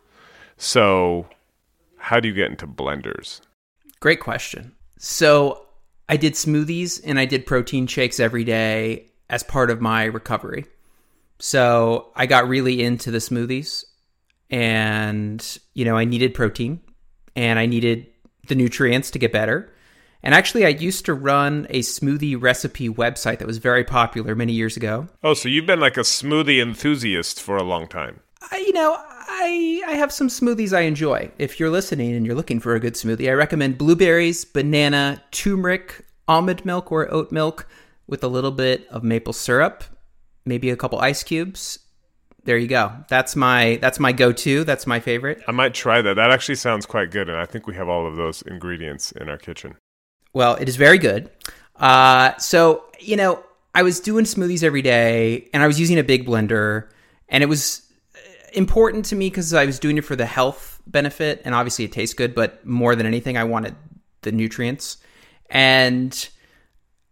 So 0.58 1.28
how 1.98 2.20
do 2.20 2.28
you 2.28 2.36
get 2.36 2.52
into 2.52 2.68
blenders? 2.68 3.42
Great 4.00 4.20
question. 4.20 4.76
So 5.00 5.66
I 6.08 6.18
did 6.18 6.34
smoothies 6.34 7.02
and 7.04 7.20
I 7.20 7.26
did 7.26 7.48
protein 7.48 7.88
shakes 7.88 8.20
every 8.20 8.44
day 8.44 9.08
as 9.28 9.42
part 9.42 9.72
of 9.72 9.82
my 9.82 10.04
recovery. 10.04 10.66
So 11.40 12.12
I 12.16 12.28
got 12.28 12.48
really 12.48 12.84
into 12.84 13.10
the 13.10 13.18
smoothies 13.18 13.86
and, 14.52 15.58
you 15.74 15.84
know, 15.84 15.98
I 15.98 16.06
needed 16.06 16.36
protein 16.36 16.80
and 17.36 17.58
I 17.58 17.66
needed 17.66 18.06
the 18.50 18.54
nutrients 18.54 19.10
to 19.10 19.18
get 19.18 19.32
better. 19.32 19.73
And 20.24 20.34
actually, 20.34 20.66
I 20.66 20.70
used 20.70 21.06
to 21.06 21.14
run 21.14 21.68
a 21.70 21.82
smoothie 21.82 22.42
recipe 22.42 22.88
website 22.88 23.40
that 23.40 23.48
was 23.48 23.58
very 23.58 23.84
popular 23.84 24.36
many 24.36 24.54
years 24.54 24.78
ago. 24.78 25.08
Oh, 25.22 25.34
so 25.34 25.50
you've 25.50 25.66
been 25.66 25.82
like 25.82 25.98
a 25.98 26.02
smoothie 26.02 26.62
enthusiast 26.62 27.42
for 27.42 27.58
a 27.58 27.64
long 27.64 27.88
time. 27.88 28.22
I, 28.50 28.58
you 28.58 28.74
know, 28.74 28.96
I 28.98 29.82
I 29.88 29.94
have 29.94 30.12
some 30.12 30.30
smoothies 30.30 30.76
I 30.76 30.82
enjoy. 30.82 31.32
If 31.38 31.60
you're 31.60 31.70
listening 31.70 32.14
and 32.14 32.26
you're 32.26 32.36
looking 32.36 32.60
for 32.60 32.74
a 32.74 32.80
good 32.80 32.94
smoothie, 32.94 33.30
I 33.30 33.34
recommend 33.34 33.78
blueberries, 33.78 34.46
banana, 34.46 35.22
turmeric, 35.32 36.06
almond 36.28 36.64
milk 36.66 36.92
or 36.92 37.12
oat 37.14 37.32
milk 37.32 37.68
with 38.08 38.24
a 38.24 38.28
little 38.28 38.52
bit 38.52 38.88
of 38.90 39.04
maple 39.04 39.34
syrup, 39.34 39.84
maybe 40.46 40.70
a 40.70 40.78
couple 40.78 41.00
ice 41.00 41.24
cubes. 41.24 41.80
There 42.46 42.58
you 42.58 42.68
go. 42.68 42.92
That's 43.08 43.36
my 43.36 43.78
that's 43.82 44.00
my 44.00 44.12
go-to. 44.12 44.64
That's 44.64 44.86
my 44.86 45.00
favorite. 45.00 45.42
I 45.48 45.52
might 45.52 45.74
try 45.74 46.02
that. 46.02 46.16
That 46.16 46.32
actually 46.32 46.56
sounds 46.56 46.86
quite 46.86 47.12
good, 47.12 47.30
and 47.30 47.38
I 47.38 47.46
think 47.46 47.68
we 47.68 47.76
have 47.76 47.88
all 47.88 48.06
of 48.06 48.18
those 48.18 48.42
ingredients 48.42 49.14
in 49.14 49.30
our 49.30 49.38
kitchen. 49.38 49.76
Well, 50.34 50.56
it 50.56 50.68
is 50.68 50.76
very 50.76 50.98
good. 50.98 51.30
Uh, 51.76 52.36
so 52.38 52.86
you 53.00 53.16
know, 53.16 53.44
I 53.76 53.84
was 53.84 54.00
doing 54.00 54.26
smoothies 54.26 54.64
every 54.64 54.82
day, 54.82 55.50
and 55.54 55.62
I 55.62 55.68
was 55.68 55.80
using 55.80 56.00
a 56.00 56.04
big 56.04 56.26
blender, 56.26 56.90
and 57.30 57.44
it 57.44 57.48
was 57.48 57.82
important 58.54 59.06
to 59.06 59.16
me 59.16 59.30
because 59.30 59.54
I 59.54 59.66
was 59.66 59.80
doing 59.80 59.98
it 59.98 60.06
for 60.06 60.16
the 60.16 60.26
health 60.26 60.82
benefit, 60.88 61.42
and 61.46 61.56
obviously 61.56 61.86
it 61.86 61.92
tastes 61.92 62.14
good. 62.14 62.36
But 62.36 62.66
more 62.66 62.96
than 62.96 63.06
anything, 63.06 63.38
I 63.38 63.44
wanted 63.44 63.76
the 64.22 64.32
nutrients, 64.32 64.98
and 65.50 66.30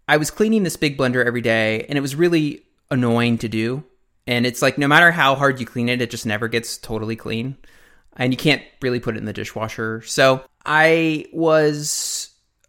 I 0.08 0.18
was 0.18 0.32
cleaning 0.32 0.64
this 0.64 0.78
big 0.78 0.98
blender 0.98 1.26
every 1.26 1.42
day, 1.42 1.86
and 1.88 1.98
it 1.98 2.02
was 2.02 2.16
really 2.16 2.64
annoying 2.90 3.38
to 3.40 3.48
do. 3.48 3.84
And 4.28 4.46
it's 4.46 4.62
like 4.62 4.78
no 4.78 4.88
matter 4.88 5.12
how 5.12 5.36
hard 5.36 5.60
you 5.60 5.66
clean 5.66 5.90
it, 5.90 6.02
it 6.02 6.12
just 6.12 6.26
never 6.26 6.48
gets 6.48 6.78
totally 6.78 7.16
clean, 7.16 7.58
and 8.16 8.32
you 8.32 8.38
can't 8.38 8.62
really 8.82 9.00
put 9.00 9.16
it 9.16 9.20
in 9.20 9.26
the 9.26 9.34
dishwasher. 9.34 10.02
So 10.04 10.44
I 10.66 11.26
was 11.34 12.21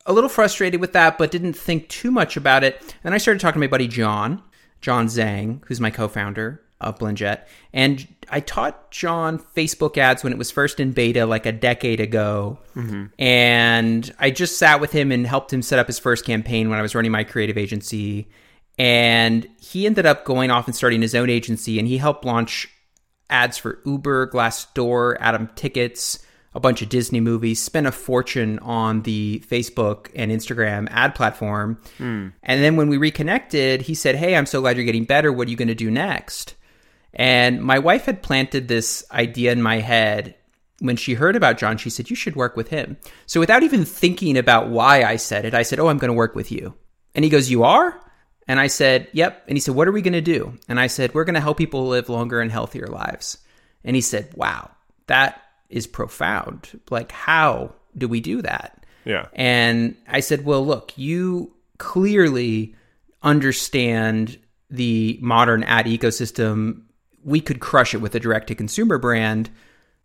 a 0.07 0.13
little 0.13 0.31
frustrated 0.31 0.81
with 0.81 0.93
that, 0.93 1.19
but 1.19 1.31
didn't 1.31 1.55
think 1.55 1.89
too 1.89 2.11
much 2.11 2.37
about 2.37 2.65
it. 2.65 2.81
And 2.81 2.93
then 3.05 3.13
I 3.13 3.19
started 3.19 3.41
talking 3.41 3.61
to 3.61 3.67
my 3.67 3.71
buddy 3.71 3.89
John, 3.89 4.43
John 4.81 5.07
Zhang, 5.07 5.63
who's 5.67 5.81
my 5.81 5.91
co-founder 5.91 6.61
of 6.81 6.99
Blendjet, 6.99 7.47
and 7.73 8.09
I 8.29 8.41
taught 8.41 8.91
John 8.91 9.39
Facebook 9.39 9.97
ads 9.97 10.25
when 10.25 10.33
it 10.33 10.39
was 10.39 10.51
first 10.51 10.81
in 10.81 10.91
beta, 10.91 11.27
like 11.27 11.47
a 11.47 11.53
decade 11.53 12.01
ago. 12.01 12.59
Mm-hmm. 12.75 13.05
And 13.21 14.15
I 14.19 14.31
just 14.31 14.59
sat 14.59 14.81
with 14.81 14.91
him 14.91 15.13
and 15.13 15.27
helped 15.27 15.53
him 15.53 15.63
set 15.63 15.79
up 15.79 15.87
his 15.87 16.01
first 16.01 16.25
campaign 16.25 16.71
when 16.71 16.79
I 16.79 16.83
was 16.83 16.95
running 16.95 17.13
my 17.13 17.23
creative 17.23 17.57
agency. 17.57 18.29
And 18.79 19.47
he 19.61 19.87
ended 19.87 20.07
up 20.07 20.25
going 20.25 20.51
off 20.51 20.67
and 20.67 20.75
starting 20.75 21.03
his 21.03 21.15
own 21.15 21.31
agency, 21.31 21.79
and 21.79 21.87
he 21.87 21.99
helped 21.99 22.25
launch 22.25 22.69
ads 23.31 23.59
for 23.59 23.81
Uber, 23.87 24.29
Glassdoor, 24.29 25.17
Atom 25.21 25.51
Tickets, 25.55 26.19
a 26.55 26.61
bunch 26.61 26.83
of 26.83 26.89
Disney 26.89 27.21
movies, 27.21 27.61
spent 27.61 27.87
a 27.87 27.93
fortune 27.93 28.59
on 28.61 29.03
the 29.03 29.43
Facebook 29.49 30.11
and 30.15 30.31
Instagram 30.31 30.89
ad 30.91 31.15
platform. 31.15 31.81
Hmm. 31.99 32.29
And 32.43 32.63
then 32.63 32.77
when 32.77 32.89
we 32.89 32.99
reconnected, 32.99 33.83
he 33.83 33.95
said, 33.95 34.17
Hey, 34.17 34.37
I'm 34.37 34.47
so 34.47 34.61
glad 34.61 34.77
you're 34.77 34.85
getting 34.85 35.05
better. 35.05 35.33
What 35.33 35.49
are 35.49 35.51
you 35.51 35.57
going 35.57 35.69
to 35.69 35.75
do 35.75 35.91
next? 35.91 36.55
And 37.15 37.63
my 37.63 37.79
wife 37.79 38.07
had 38.07 38.23
planted 38.23 38.69
this 38.69 39.05
idea 39.11 39.53
in 39.53 39.63
my 39.63 39.81
head. 39.81 40.35
When 40.79 40.97
she 40.97 41.15
heard 41.15 41.37
about 41.37 41.59
John, 41.59 41.77
she 41.77 41.91
said, 41.91 42.11
You 42.11 42.17
should 42.17 42.37
work 42.37 42.57
with 42.57 42.69
him. 42.69 42.97
So 43.27 43.41
without 43.41 43.63
even 43.63 43.85
thinking 43.85 44.37
about 44.37 44.69
why 44.69 45.05
I 45.05 45.17
said 45.17 45.45
it, 45.45 45.55
I 45.55 45.63
said, 45.63 45.79
Oh, 45.79 45.89
I'm 45.89 45.99
going 45.99 46.09
to 46.09 46.15
work 46.15 46.35
with 46.35 46.51
you. 46.51 46.75
And 47.15 47.25
he 47.25 47.31
goes, 47.31 47.51
You 47.51 47.65
are? 47.65 47.99
And 48.49 48.59
I 48.59 48.67
said, 48.67 49.09
Yep. 49.13 49.45
And 49.47 49.57
he 49.57 49.61
said, 49.61 49.75
What 49.75 49.89
are 49.89 49.93
we 49.93 50.03
going 50.03 50.13
to 50.15 50.21
do? 50.21 50.59
And 50.69 50.81
I 50.81 50.89
said, 50.89 51.15
We're 51.15 51.25
going 51.25 51.35
to 51.35 51.41
help 51.41 51.57
people 51.57 51.87
live 51.87 52.09
longer 52.09 52.41
and 52.41 52.51
healthier 52.51 52.89
lives. 52.89 53.39
And 53.85 53.95
he 53.95 54.03
said, 54.03 54.35
Wow, 54.35 54.71
that 55.07 55.41
is 55.73 55.87
profound. 55.87 56.81
Like, 56.91 57.13
how 57.13 57.75
do 57.97 58.09
we 58.09 58.21
do 58.21 58.43
that? 58.43 58.85
Yeah. 59.05 59.27
And 59.33 59.97
I 60.09 60.21
said, 60.21 60.45
Well, 60.45 60.65
look, 60.65 60.97
you 60.97 61.55
clearly 61.79 62.75
understand 63.23 64.39
the 64.71 65.19
modern 65.21 65.65
ad 65.65 65.87
ecosystem. 65.87 66.83
We 67.25 67.41
could 67.41 67.61
crush 67.61 67.95
it 67.95 67.99
with 67.99 68.15
a 68.15 68.21
direct 68.21 68.49
to 68.49 68.55
consumer 68.55 68.99
brand. 68.99 69.51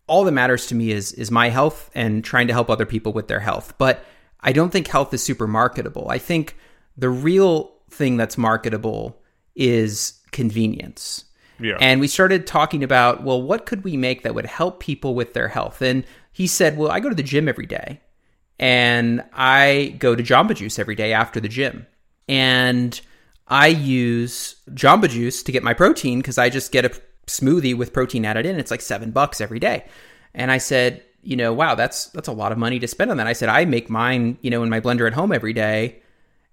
All 0.07 0.23
that 0.23 0.31
matters 0.31 0.67
to 0.67 0.75
me 0.75 0.91
is 0.91 1.11
is 1.13 1.31
my 1.31 1.49
health 1.49 1.89
and 1.93 2.23
trying 2.23 2.47
to 2.47 2.53
help 2.53 2.69
other 2.69 2.85
people 2.85 3.13
with 3.13 3.27
their 3.27 3.39
health. 3.39 3.73
But 3.77 4.03
I 4.41 4.51
don't 4.51 4.71
think 4.71 4.87
health 4.87 5.13
is 5.13 5.23
super 5.23 5.47
marketable. 5.47 6.07
I 6.09 6.17
think 6.17 6.55
the 6.95 7.09
real 7.09 7.73
thing 7.89 8.17
that's 8.17 8.37
marketable 8.37 9.21
is 9.55 10.19
convenience. 10.31 11.25
Yeah. 11.59 11.77
And 11.79 11.99
we 11.99 12.07
started 12.07 12.45
talking 12.47 12.83
about, 12.83 13.23
well, 13.23 13.41
what 13.41 13.65
could 13.65 13.83
we 13.83 13.97
make 13.97 14.23
that 14.23 14.35
would 14.35 14.45
help 14.45 14.79
people 14.79 15.15
with 15.15 15.33
their 15.33 15.47
health? 15.47 15.81
And 15.81 16.05
he 16.31 16.47
said, 16.47 16.77
well, 16.77 16.91
I 16.91 16.99
go 16.99 17.09
to 17.09 17.15
the 17.15 17.23
gym 17.23 17.47
every 17.47 17.65
day. 17.65 18.01
and 18.59 19.23
I 19.33 19.95
go 19.99 20.15
to 20.15 20.23
Jamba 20.23 20.55
Juice 20.55 20.79
every 20.79 20.95
day 20.95 21.13
after 21.13 21.39
the 21.39 21.47
gym. 21.47 21.85
And 22.27 22.99
I 23.47 23.67
use 23.67 24.55
Jamba 24.71 25.09
Juice 25.09 25.43
to 25.43 25.51
get 25.51 25.63
my 25.63 25.73
protein 25.73 26.19
because 26.19 26.37
I 26.37 26.49
just 26.49 26.71
get 26.71 26.85
a 26.85 26.91
smoothie 27.27 27.75
with 27.77 27.93
protein 27.93 28.25
added 28.25 28.45
in. 28.45 28.59
It's 28.59 28.71
like 28.71 28.81
seven 28.81 29.11
bucks 29.11 29.41
every 29.41 29.59
day. 29.59 29.85
And 30.33 30.51
I 30.51 30.57
said, 30.57 31.03
you 31.21 31.35
know, 31.35 31.53
wow, 31.53 31.75
that's 31.75 32.07
that's 32.07 32.27
a 32.27 32.33
lot 32.33 32.51
of 32.51 32.57
money 32.57 32.79
to 32.79 32.87
spend 32.87 33.11
on 33.11 33.17
that. 33.17 33.27
I 33.27 33.33
said, 33.33 33.49
I 33.49 33.65
make 33.65 33.89
mine, 33.89 34.37
you 34.41 34.49
know, 34.49 34.63
in 34.63 34.69
my 34.69 34.79
blender 34.79 35.07
at 35.07 35.13
home 35.13 35.31
every 35.31 35.53
day. 35.53 36.01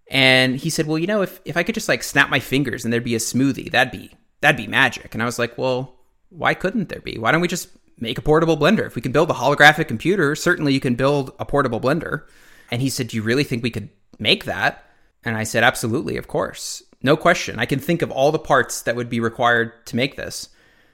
And 0.09 0.57
he 0.57 0.71
said, 0.71 0.87
well, 0.87 0.99
you 0.99 1.07
know, 1.07 1.23
if 1.23 1.41
if 1.45 1.57
I 1.57 1.63
could 1.63 1.75
just 1.75 1.89
like 1.89 2.03
snap 2.03 2.31
my 2.31 2.41
fingers 2.41 2.85
and 2.85 2.93
there'd 2.93 3.05
be 3.05 3.15
a 3.15 3.19
smoothie, 3.19 3.71
that'd 3.71 3.93
be 3.93 4.11
that'd 4.45 4.59
be 4.59 4.67
magic. 4.67 5.15
And 5.15 5.23
I 5.23 5.27
was 5.27 5.39
like, 5.39 5.57
well, 5.57 5.97
why 6.29 6.53
couldn't 6.53 6.91
there 6.91 7.01
be? 7.01 7.17
Why 7.17 7.33
don't 7.33 7.41
we 7.41 7.49
just 7.49 7.71
make 7.99 8.19
a 8.19 8.23
portable 8.23 8.59
blender? 8.59 8.87
If 8.87 8.95
we 8.95 9.01
can 9.01 9.11
build 9.11 9.31
a 9.31 9.35
holographic 9.35 9.89
computer, 9.89 10.37
certainly 10.37 10.75
you 10.75 10.81
can 10.81 10.97
build 10.97 11.33
a 11.39 11.47
portable 11.47 11.81
blender. 11.81 12.25
And 12.71 12.83
he 12.83 12.91
said, 12.91 13.09
do 13.09 13.17
you 13.17 13.23
really 13.23 13.45
think 13.45 13.63
we 13.63 13.71
could 13.71 13.89
make 14.19 14.45
that? 14.45 14.85
And 15.25 15.35
I 15.35 15.45
said, 15.45 15.65
absolutely, 15.65 16.19
of 16.19 16.29
course. 16.29 16.83
No 17.03 17.17
question. 17.17 17.59
I 17.59 17.65
can 17.65 17.79
think 17.79 18.03
of 18.03 18.11
all 18.11 18.33
the 18.33 18.39
parts 18.39 18.83
that 18.83 18.97
would 18.97 19.09
be 19.09 19.19
required 19.19 19.73
to 19.87 19.97
make 19.97 20.17
this. 20.17 20.51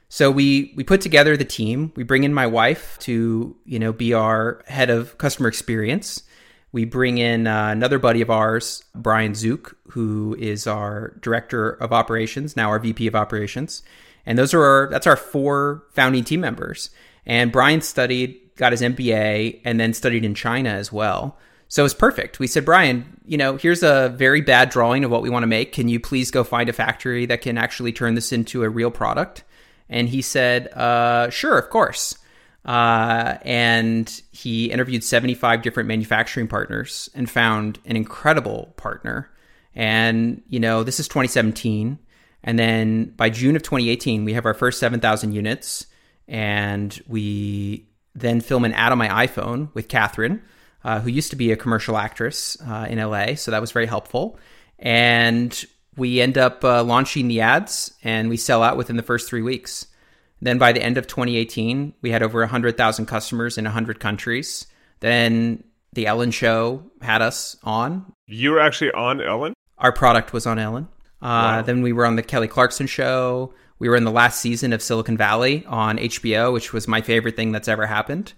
So 0.09 0.31
we 0.31 0.73
we 0.77 0.85
put 0.85 1.01
together 1.01 1.37
the 1.37 1.45
team. 1.45 1.93
We 1.97 2.05
bring 2.05 2.23
in 2.23 2.33
my 2.33 2.47
wife 2.47 2.99
to, 3.01 3.57
you 3.65 3.79
know, 3.81 3.93
be 3.93 4.15
our 4.15 4.63
head 4.69 4.91
of 4.91 5.19
customer 5.19 5.49
experience. 5.49 6.23
We 6.73 6.85
bring 6.85 7.19
in 7.19 7.47
uh, 7.47 7.69
another 7.69 7.99
buddy 7.99 8.21
of 8.21 8.31
ours, 8.31 8.85
Brian 8.95 9.35
Zook, 9.35 9.77
who 9.89 10.37
is 10.39 10.67
our 10.67 11.17
director 11.21 11.71
of 11.71 11.93
operations, 11.93 12.57
now 12.57 12.69
our 12.69 12.79
VP 12.79 13.07
of 13.07 13.17
operations. 13.17 13.83
And 14.25 14.39
those 14.39 14.55
are 14.55 14.63
our, 14.63 14.89
that's 14.91 15.07
our 15.07 15.17
four 15.17 15.85
founding 15.91 16.25
team 16.25 16.41
members. 16.41 16.91
And 17.27 17.51
Brian 17.51 17.81
studied, 17.81 18.39
got 18.57 18.73
his 18.73 18.83
MBA, 18.83 19.61
and 19.65 19.81
then 19.81 19.93
studied 19.95 20.25
in 20.25 20.35
China 20.35 20.71
as 20.71 20.93
well. 20.93 21.39
So 21.69 21.85
it's 21.85 21.95
perfect. 21.95 22.39
We 22.39 22.47
said, 22.47 22.65
Brian, 22.65 23.21
you 23.25 23.37
know, 23.37 23.57
here's 23.57 23.83
a 23.83 24.13
very 24.17 24.41
bad 24.41 24.71
drawing 24.71 25.05
of 25.05 25.11
what 25.11 25.23
we 25.23 25.31
want 25.31 25.45
to 25.45 25.49
make. 25.49 25.73
Can 25.73 25.89
you 25.89 26.01
please 26.01 26.31
go 26.31 26.43
find 26.43 26.69
a 26.69 26.73
factory 26.73 27.27
that 27.27 27.43
can 27.43 27.57
actually 27.57 27.93
turn 27.93 28.15
this 28.15 28.33
into 28.33 28.65
a 28.65 28.69
real 28.69 28.91
product? 28.91 29.45
And 29.89 30.09
he 30.09 30.21
said, 30.21 30.69
uh, 30.73 31.31
sure, 31.31 31.59
of 31.59 31.71
course. 31.71 32.17
Uh, 32.65 33.39
and 33.43 34.23
he 34.33 34.71
interviewed 34.71 35.03
75 35.03 35.63
different 35.63 35.89
manufacturing 35.89 36.47
partners 36.47 37.09
and 37.15 37.31
found 37.31 37.79
an 37.85 37.97
incredible 37.97 38.75
partner. 38.77 39.31
And, 39.75 40.43
you 40.49 40.61
know, 40.61 40.83
this 40.83 41.01
is 41.01 41.09
2017. 41.09 41.99
And 42.43 42.59
then 42.59 43.07
by 43.17 43.31
June 43.31 43.57
of 43.57 43.63
2018, 43.63 44.25
we 44.25 44.35
have 44.35 44.47
our 44.47 44.55
first 44.55 44.79
7,000 44.79 45.33
units. 45.33 45.87
And 46.29 47.01
we 47.09 47.89
then 48.15 48.41
film 48.41 48.65
an 48.65 48.73
ad 48.73 48.93
on 48.93 48.99
my 48.99 49.27
iPhone 49.27 49.73
with 49.75 49.89
Catherine, 49.89 50.43
uh, 50.85 51.01
who 51.01 51.11
used 51.11 51.31
to 51.31 51.37
be 51.37 51.53
a 51.53 51.57
commercial 51.57 51.97
actress 51.97 52.57
uh, 52.67 52.87
in 52.89 52.99
LA. 52.99 53.35
So 53.35 53.51
that 53.51 53.61
was 53.61 53.73
very 53.73 53.87
helpful. 53.87 54.39
And 54.79 55.65
we 55.97 56.21
end 56.21 56.39
up 56.39 56.65
uh, 56.65 56.83
launching 56.83 57.29
the 57.29 57.41
ads 57.41 57.93
and 58.03 58.29
we 58.29 58.37
sell 58.37 58.63
out 58.63 58.77
within 58.77 58.97
the 58.97 59.03
first 59.03 59.29
three 59.29 59.43
weeks. 59.43 59.87
Then 60.43 60.59
by 60.59 60.73
the 60.73 60.83
end 60.83 60.97
of 60.99 61.07
2018, 61.07 61.95
we 62.03 62.11
had 62.11 62.23
over 62.23 62.41
100,000 62.41 63.07
customers 63.07 63.59
in 63.59 63.65
100 63.65 64.01
countries. 64.01 64.67
Then 65.01 65.65
the 65.93 66.07
Ellen 66.07 66.31
show 66.31 66.83
had 67.03 67.23
us 67.23 67.57
on. 67.63 68.13
You 68.27 68.53
were 68.53 68.61
actually 68.61 68.93
on 68.93 69.21
Ellen? 69.21 69.55
Our 69.79 69.93
product 69.93 70.33
was 70.33 70.47
on 70.47 70.59
Ellen. 70.59 70.89
Uh, 71.23 71.27
Wow. 71.27 71.63
Then 71.63 71.83
we 71.83 71.93
were 71.93 72.07
on 72.07 72.17
the 72.17 72.23
Kelly 72.23 72.49
Clarkson 72.49 72.87
show. 72.87 73.53
We 73.79 73.89
were 73.89 73.97
in 73.97 74.05
the 74.05 74.11
last 74.11 74.41
season 74.41 74.73
of 74.73 74.83
Silicon 74.83 75.17
Valley 75.17 75.65
on 75.67 75.99
HBO, 75.99 76.53
which 76.53 76.73
was 76.73 76.87
my 76.89 77.01
favorite 77.01 77.37
thing 77.37 77.53
that's 77.53 77.69
ever 77.69 77.87
happened. 77.87 78.33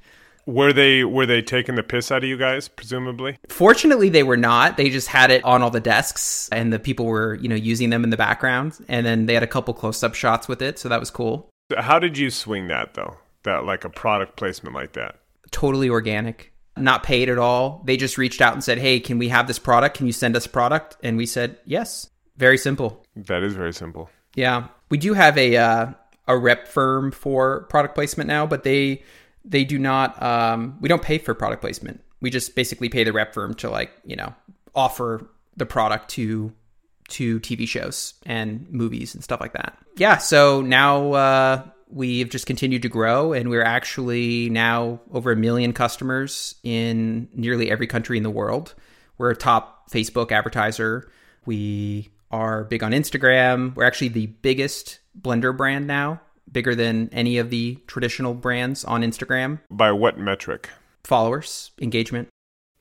Were 0.46 0.72
they 0.72 1.04
were 1.04 1.24
they 1.26 1.40
taking 1.40 1.76
the 1.76 1.84
piss 1.84 2.10
out 2.10 2.24
of 2.24 2.28
you 2.28 2.36
guys, 2.36 2.66
presumably? 2.66 3.38
Fortunately, 3.48 4.08
they 4.08 4.24
were 4.24 4.36
not. 4.36 4.76
They 4.76 4.90
just 4.90 5.06
had 5.06 5.30
it 5.30 5.44
on 5.44 5.62
all 5.62 5.70
the 5.70 5.78
desks, 5.78 6.48
and 6.50 6.72
the 6.72 6.80
people 6.80 7.06
were, 7.06 7.36
you 7.36 7.48
know, 7.48 7.54
using 7.54 7.90
them 7.90 8.02
in 8.02 8.10
the 8.10 8.16
background. 8.16 8.76
And 8.88 9.06
then 9.06 9.26
they 9.26 9.34
had 9.34 9.44
a 9.44 9.48
couple 9.48 9.72
close-up 9.74 10.14
shots 10.14 10.48
with 10.48 10.60
it, 10.60 10.80
so 10.80 10.88
that 10.88 10.98
was 10.98 11.12
cool. 11.12 11.48
How 11.78 11.98
did 11.98 12.18
you 12.18 12.30
swing 12.30 12.68
that 12.68 12.94
though? 12.94 13.16
That 13.44 13.64
like 13.64 13.85
a 13.85 13.90
product 13.90 14.37
placement 14.37 14.74
like 14.74 14.92
that? 14.92 15.16
totally 15.52 15.88
organic, 15.88 16.52
not 16.76 17.04
paid 17.04 17.28
at 17.28 17.38
all. 17.38 17.82
They 17.85 17.96
just 17.96 18.18
reached 18.18 18.40
out 18.40 18.54
and 18.54 18.64
said, 18.64 18.78
"Hey, 18.78 18.98
can 18.98 19.18
we 19.18 19.28
have 19.28 19.46
this 19.46 19.61
product? 19.61 19.96
Can 19.96 20.06
you 20.06 20.12
send 20.12 20.35
us 20.35 20.46
a 20.46 20.48
product?" 20.48 20.96
And 21.04 21.16
we 21.16 21.26
said, 21.26 21.58
"Yes." 21.64 22.08
Very 22.37 22.58
simple. 22.58 23.04
That 23.14 23.42
is 23.44 23.54
very 23.54 23.74
simple. 23.74 24.11
Yeah, 24.35 24.68
we 24.90 24.96
do 24.98 25.12
have 25.12 25.38
a 25.38 25.56
uh, 25.56 25.87
a 26.26 26.37
rep 26.37 26.66
firm 26.66 27.12
for 27.12 27.64
product 27.64 27.94
placement 27.94 28.26
now, 28.26 28.46
but 28.46 28.64
they 28.64 29.02
they 29.44 29.64
do 29.64 29.78
not. 29.78 30.20
Um, 30.20 30.78
we 30.80 30.88
don't 30.88 31.02
pay 31.02 31.18
for 31.18 31.35
product 31.35 31.61
placement. 31.61 32.02
We 32.20 32.30
just 32.30 32.56
basically 32.56 32.88
pay 32.88 33.04
the 33.04 33.12
rep 33.12 33.35
firm 33.35 33.54
to 33.56 33.70
like 33.70 33.92
you 34.04 34.16
know 34.16 34.35
offer 34.74 35.28
the 35.56 35.66
product 35.66 36.08
to 36.11 36.52
to 37.08 37.40
TV 37.40 37.66
shows 37.66 38.14
and 38.24 38.70
movies 38.70 39.14
and 39.14 39.22
stuff 39.22 39.40
like 39.40 39.52
that. 39.52 39.78
Yeah, 39.96 40.18
so 40.18 40.62
now 40.62 41.12
uh, 41.12 41.62
we've 41.88 42.30
just 42.30 42.46
continued 42.46 42.82
to 42.82 42.88
grow, 42.88 43.32
and 43.32 43.50
we're 43.50 43.64
actually 43.64 44.50
now 44.50 45.00
over 45.12 45.32
a 45.32 45.36
million 45.36 45.72
customers 45.72 46.54
in 46.62 47.28
nearly 47.34 47.70
every 47.70 47.86
country 47.86 48.16
in 48.16 48.22
the 48.22 48.30
world. 48.30 48.74
We're 49.18 49.30
a 49.30 49.36
top 49.36 49.90
Facebook 49.90 50.32
advertiser. 50.32 51.10
We 51.44 52.10
are 52.30 52.64
big 52.64 52.82
on 52.82 52.92
Instagram. 52.92 53.74
We're 53.76 53.84
actually 53.84 54.08
the 54.08 54.26
biggest 54.26 55.00
blender 55.20 55.56
brand 55.56 55.86
now, 55.86 56.20
bigger 56.50 56.74
than 56.74 57.10
any 57.12 57.38
of 57.38 57.50
the 57.50 57.76
traditional 57.86 58.34
brands 58.34 58.84
on 58.84 59.02
Instagram. 59.02 59.60
By 59.70 59.92
what 59.92 60.18
metric? 60.18 60.70
Followers, 61.04 61.72
engagement. 61.80 62.28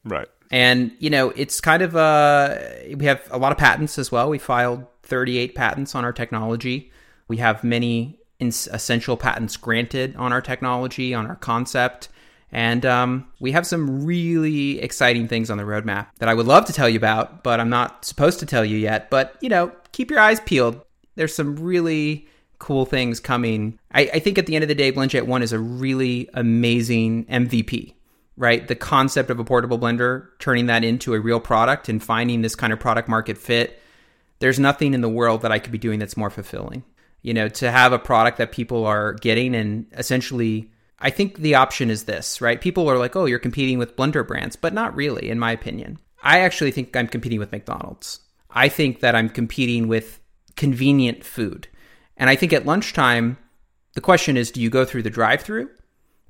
Right. 0.03 0.27
And 0.52 0.92
you 1.00 1.10
know, 1.10 1.30
it's 1.30 1.60
kind 1.60 1.82
of 1.82 1.96
uh 1.96 2.58
we 2.96 3.06
have 3.06 3.28
a 3.32 3.38
lot 3.38 3.52
of 3.52 3.58
patents 3.58 3.98
as 3.98 4.12
well. 4.12 4.30
We 4.30 4.38
filed 4.38 4.86
38 5.04 5.56
patents 5.56 5.96
on 5.96 6.06
our 6.06 6.14
technology. 6.14 6.92
We 7.28 7.38
have 7.38 7.64
many 7.64 8.20
essential 8.42 9.18
patents 9.18 9.56
granted 9.58 10.16
on 10.16 10.34
our 10.34 10.42
technology, 10.42 11.14
on 11.14 11.28
our 11.28 11.36
concept. 11.36 12.10
And 12.52 12.86
um, 12.86 13.28
we 13.40 13.52
have 13.54 13.66
some 13.66 14.06
really 14.06 14.82
exciting 14.82 15.28
things 15.28 15.50
on 15.50 15.58
the 15.58 15.64
roadmap 15.64 16.08
that 16.20 16.28
I 16.28 16.34
would 16.34 16.48
love 16.48 16.66
to 16.66 16.74
tell 16.74 16.90
you 16.90 16.98
about, 16.98 17.44
but 17.44 17.60
I'm 17.60 17.70
not 17.70 18.04
supposed 18.04 18.40
to 18.40 18.46
tell 18.46 18.66
you 18.66 18.78
yet. 18.78 19.10
But, 19.10 19.38
you 19.42 19.48
know, 19.48 19.72
keep 19.94 20.12
your 20.12 20.20
eyes 20.20 20.42
peeled. 20.42 20.82
There's 21.16 21.34
some 21.34 21.56
really 21.56 22.28
cool 22.60 22.86
things 22.86 23.20
coming. 23.20 23.80
I, 23.94 24.10
I 24.14 24.20
think 24.20 24.38
at 24.38 24.48
the 24.48 24.56
end 24.56 24.64
of 24.64 24.68
the 24.68 24.76
day, 24.76 24.92
BlendJet 24.92 25.28
1 25.28 25.44
is 25.44 25.54
a 25.54 25.60
really 25.60 26.30
amazing 26.34 27.26
MVP 27.26 27.94
right? 28.41 28.67
The 28.67 28.75
concept 28.75 29.30
of 29.30 29.39
a 29.39 29.43
portable 29.43 29.77
blender, 29.77 30.30
turning 30.39 30.65
that 30.65 30.84
into 30.84 31.13
a 31.13 31.19
real 31.19 31.39
product 31.39 31.88
and 31.89 32.01
finding 32.01 32.41
this 32.41 32.56
kind 32.56 32.73
of 32.73 32.80
product 32.80 33.08
market 33.08 33.38
fit. 33.38 33.80
There's 34.39 34.58
nothing 34.58 34.95
in 34.95 35.01
the 35.01 35.10
world 35.10 35.43
that 35.43 35.51
I 35.51 35.60
could 35.60 35.71
be 35.71 35.77
doing 35.77 35.99
that's 35.99 36.17
more 36.17 36.32
fulfilling. 36.32 36.84
You 37.21 37.36
know, 37.36 37.49
to 37.49 37.69
have 37.69 37.93
a 37.93 37.99
product 37.99 38.39
that 38.39 38.51
people 38.51 38.84
are 38.84 39.13
getting 39.13 39.54
and 39.54 39.86
essentially, 39.95 40.71
I 40.97 41.12
think 41.12 41.38
the 41.38 41.54
option 41.54 41.91
is 41.91 42.06
this, 42.06 42.41
right? 42.41 42.60
People 42.60 42.89
are 42.89 42.97
like, 42.97 43.15
oh, 43.15 43.25
you're 43.25 43.38
competing 43.38 43.77
with 43.77 43.95
blender 43.95 44.27
brands, 44.27 44.56
but 44.56 44.73
not 44.73 44.95
really, 44.95 45.30
in 45.30 45.38
my 45.38 45.51
opinion. 45.51 45.99
I 46.23 46.39
actually 46.39 46.71
think 46.71 46.95
I'm 46.95 47.08
competing 47.08 47.38
with 47.38 47.51
McDonald's. 47.51 48.21
I 48.49 48.69
think 48.69 49.01
that 49.01 49.13
I'm 49.13 49.30
competing 49.30 49.88
with 49.88 50.19
convenient 50.56 51.23
food. 51.23 51.67
And 52.17 52.27
I 52.27 52.36
think 52.36 52.54
at 52.54 52.65
lunchtime, 52.65 53.38
the 53.93 54.01
question 54.01 54.36
is 54.36 54.49
do 54.49 54.62
you 54.62 54.71
go 54.71 54.84
through 54.84 55.04
the 55.04 55.12
drive 55.12 55.41
through 55.41 55.69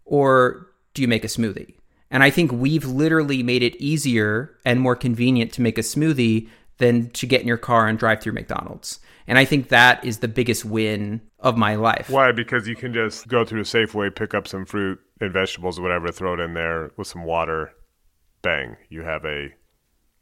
or 0.03 0.67
do 0.93 1.01
you 1.01 1.07
make 1.07 1.23
a 1.23 1.27
smoothie? 1.27 1.75
And 2.11 2.23
I 2.23 2.29
think 2.29 2.51
we've 2.51 2.85
literally 2.85 3.41
made 3.41 3.63
it 3.63 3.75
easier 3.77 4.55
and 4.65 4.79
more 4.79 4.95
convenient 4.95 5.53
to 5.53 5.61
make 5.61 5.77
a 5.77 5.81
smoothie 5.81 6.49
than 6.77 7.09
to 7.11 7.25
get 7.25 7.41
in 7.41 7.47
your 7.47 7.57
car 7.57 7.87
and 7.87 7.97
drive 7.97 8.21
through 8.21 8.33
McDonald's. 8.33 8.99
And 9.27 9.37
I 9.39 9.45
think 9.45 9.69
that 9.69 10.03
is 10.03 10.19
the 10.19 10.27
biggest 10.27 10.65
win 10.65 11.21
of 11.39 11.57
my 11.57 11.75
life. 11.75 12.09
Why? 12.09 12.31
Because 12.31 12.67
you 12.67 12.75
can 12.75 12.93
just 12.93 13.27
go 13.27 13.45
through 13.45 13.61
a 13.61 13.63
Safeway, 13.63 14.13
pick 14.13 14.33
up 14.33 14.47
some 14.47 14.65
fruit 14.65 14.99
and 15.21 15.31
vegetables 15.31 15.79
or 15.79 15.83
whatever, 15.83 16.11
throw 16.11 16.33
it 16.33 16.39
in 16.39 16.53
there 16.53 16.91
with 16.97 17.07
some 17.07 17.23
water. 17.23 17.71
Bang, 18.41 18.75
you 18.89 19.03
have 19.03 19.23
a 19.23 19.49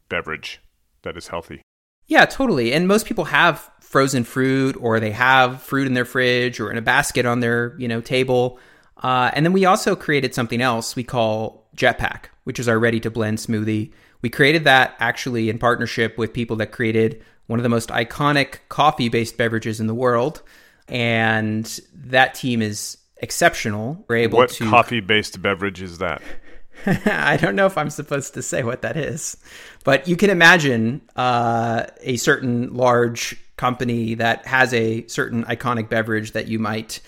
beverage 0.08 0.60
that 1.02 1.16
is 1.16 1.28
healthy. 1.28 1.62
Yeah, 2.06 2.26
totally. 2.26 2.72
And 2.72 2.86
most 2.86 3.06
people 3.06 3.24
have 3.24 3.70
frozen 3.80 4.24
fruit 4.24 4.76
or 4.78 5.00
they 5.00 5.12
have 5.12 5.62
fruit 5.62 5.86
in 5.86 5.94
their 5.94 6.04
fridge 6.04 6.60
or 6.60 6.70
in 6.70 6.76
a 6.76 6.82
basket 6.82 7.24
on 7.24 7.40
their, 7.40 7.74
you 7.78 7.88
know, 7.88 8.00
table. 8.00 8.58
Uh, 9.02 9.30
and 9.32 9.46
then 9.46 9.52
we 9.52 9.64
also 9.64 9.96
created 9.96 10.34
something 10.34 10.60
else 10.60 10.94
we 10.94 11.04
call 11.04 11.59
Jetpack, 11.80 12.26
which 12.44 12.58
is 12.58 12.68
our 12.68 12.78
ready 12.78 13.00
to 13.00 13.10
blend 13.10 13.38
smoothie. 13.38 13.92
We 14.22 14.28
created 14.28 14.64
that 14.64 14.94
actually 14.98 15.48
in 15.48 15.58
partnership 15.58 16.18
with 16.18 16.32
people 16.32 16.56
that 16.56 16.72
created 16.72 17.22
one 17.46 17.58
of 17.58 17.62
the 17.62 17.68
most 17.70 17.88
iconic 17.88 18.58
coffee 18.68 19.08
based 19.08 19.36
beverages 19.36 19.80
in 19.80 19.86
the 19.86 19.94
world. 19.94 20.42
And 20.88 21.64
that 21.94 22.34
team 22.34 22.60
is 22.62 22.98
exceptional. 23.16 24.04
We're 24.08 24.16
able 24.16 24.38
What 24.38 24.50
to. 24.50 24.68
coffee 24.68 25.00
based 25.00 25.40
beverage 25.40 25.80
is 25.80 25.98
that? 25.98 26.20
I 26.86 27.36
don't 27.36 27.56
know 27.56 27.66
if 27.66 27.76
I'm 27.78 27.90
supposed 27.90 28.34
to 28.34 28.42
say 28.42 28.62
what 28.62 28.82
that 28.82 28.96
is, 28.96 29.36
but 29.84 30.08
you 30.08 30.16
can 30.16 30.30
imagine 30.30 31.02
uh, 31.16 31.86
a 32.00 32.16
certain 32.16 32.74
large 32.74 33.36
company 33.56 34.14
that 34.14 34.46
has 34.46 34.72
a 34.72 35.06
certain 35.06 35.44
iconic 35.44 35.88
beverage 35.90 36.32
that 36.32 36.48
you 36.48 36.58
might 36.58 37.00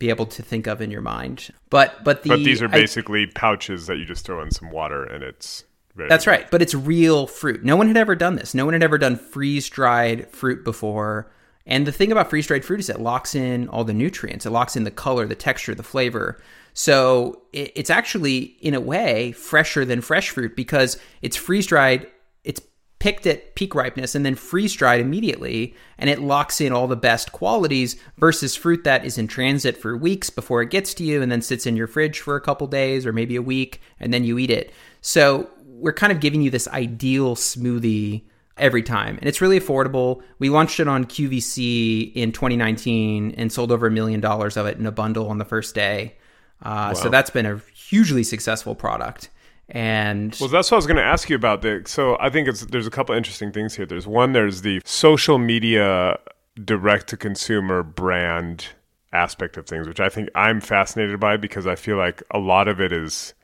be 0.00 0.08
able 0.08 0.26
to 0.26 0.42
think 0.42 0.66
of 0.66 0.80
in 0.80 0.90
your 0.90 1.00
mind. 1.02 1.50
But 1.70 2.02
but 2.02 2.24
the 2.24 2.30
But 2.30 2.38
these 2.40 2.60
are 2.60 2.66
I- 2.66 2.68
basically 2.72 3.26
pouches 3.28 3.86
that 3.86 3.98
you 3.98 4.04
just 4.04 4.24
throw 4.26 4.42
in 4.42 4.50
some 4.50 4.72
water 4.72 5.04
and 5.04 5.22
it's 5.22 5.62
Very 5.94 6.08
That's 6.08 6.24
good. 6.24 6.30
right. 6.32 6.50
But 6.50 6.62
it's 6.62 6.74
real 6.74 7.26
fruit. 7.28 7.64
No 7.64 7.76
one 7.76 7.86
had 7.88 7.96
ever 7.96 8.16
done 8.16 8.34
this. 8.36 8.54
No 8.54 8.64
one 8.64 8.74
had 8.74 8.82
ever 8.82 8.96
done 8.98 9.16
freeze 9.16 9.68
dried 9.68 10.28
fruit 10.30 10.64
before. 10.64 11.30
And 11.66 11.86
the 11.86 11.92
thing 11.92 12.10
about 12.10 12.30
freeze 12.30 12.46
dried 12.46 12.64
fruit 12.64 12.80
is 12.80 12.88
it 12.88 12.98
locks 13.00 13.34
in 13.34 13.68
all 13.68 13.84
the 13.84 13.92
nutrients, 13.92 14.46
it 14.46 14.50
locks 14.50 14.74
in 14.76 14.84
the 14.84 14.90
color, 14.90 15.26
the 15.26 15.34
texture, 15.36 15.74
the 15.74 15.82
flavor. 15.82 16.40
So 16.72 17.42
it, 17.52 17.72
it's 17.76 17.90
actually, 17.90 18.56
in 18.60 18.74
a 18.74 18.80
way, 18.80 19.32
fresher 19.32 19.84
than 19.84 20.00
fresh 20.00 20.30
fruit 20.30 20.56
because 20.56 20.96
it's 21.22 21.36
freeze 21.36 21.66
dried, 21.66 22.06
it's 22.44 22.60
picked 23.00 23.26
at 23.26 23.54
peak 23.56 23.74
ripeness 23.74 24.14
and 24.14 24.24
then 24.24 24.36
freeze 24.36 24.74
dried 24.74 25.00
immediately. 25.00 25.74
And 25.98 26.08
it 26.08 26.20
locks 26.20 26.60
in 26.60 26.72
all 26.72 26.86
the 26.86 26.96
best 26.96 27.32
qualities 27.32 27.96
versus 28.18 28.54
fruit 28.54 28.84
that 28.84 29.04
is 29.04 29.18
in 29.18 29.26
transit 29.26 29.76
for 29.76 29.96
weeks 29.96 30.30
before 30.30 30.62
it 30.62 30.70
gets 30.70 30.94
to 30.94 31.04
you 31.04 31.20
and 31.20 31.32
then 31.32 31.42
sits 31.42 31.66
in 31.66 31.76
your 31.76 31.88
fridge 31.88 32.20
for 32.20 32.36
a 32.36 32.40
couple 32.40 32.66
days 32.68 33.04
or 33.06 33.12
maybe 33.12 33.34
a 33.34 33.42
week 33.42 33.80
and 33.98 34.14
then 34.14 34.22
you 34.22 34.38
eat 34.38 34.50
it. 34.50 34.72
So 35.00 35.50
we're 35.64 35.94
kind 35.94 36.12
of 36.12 36.20
giving 36.20 36.42
you 36.42 36.50
this 36.50 36.68
ideal 36.68 37.34
smoothie 37.34 38.22
every 38.58 38.82
time. 38.82 39.16
And 39.16 39.26
it's 39.26 39.40
really 39.40 39.58
affordable. 39.58 40.22
We 40.38 40.50
launched 40.50 40.78
it 40.78 40.86
on 40.86 41.06
QVC 41.06 42.12
in 42.14 42.32
2019 42.32 43.34
and 43.36 43.50
sold 43.50 43.72
over 43.72 43.86
a 43.86 43.90
million 43.90 44.20
dollars 44.20 44.58
of 44.58 44.66
it 44.66 44.76
in 44.76 44.84
a 44.84 44.92
bundle 44.92 45.28
on 45.28 45.38
the 45.38 45.46
first 45.46 45.74
day. 45.74 46.16
Uh, 46.62 46.92
So 46.92 47.08
that's 47.08 47.30
been 47.30 47.46
a 47.46 47.62
hugely 47.74 48.22
successful 48.22 48.74
product. 48.74 49.30
And 49.70 50.36
Well, 50.40 50.48
that's 50.48 50.70
what 50.70 50.76
I 50.76 50.78
was 50.78 50.86
going 50.86 50.96
to 50.96 51.02
ask 51.02 51.30
you 51.30 51.36
about. 51.36 51.62
The, 51.62 51.82
so 51.86 52.16
I 52.20 52.28
think 52.28 52.48
it's 52.48 52.66
there's 52.66 52.86
a 52.86 52.90
couple 52.90 53.14
interesting 53.14 53.52
things 53.52 53.76
here. 53.76 53.86
There's 53.86 54.06
one, 54.06 54.32
there's 54.32 54.62
the 54.62 54.80
social 54.84 55.38
media 55.38 56.18
direct 56.64 57.08
to 57.08 57.16
consumer 57.16 57.82
brand 57.82 58.66
aspect 59.12 59.56
of 59.56 59.66
things, 59.66 59.86
which 59.86 60.00
I 60.00 60.08
think 60.08 60.28
I'm 60.34 60.60
fascinated 60.60 61.20
by 61.20 61.36
because 61.36 61.66
I 61.66 61.76
feel 61.76 61.96
like 61.96 62.22
a 62.30 62.38
lot 62.38 62.68
of 62.68 62.80
it 62.80 62.92
is 62.92 63.34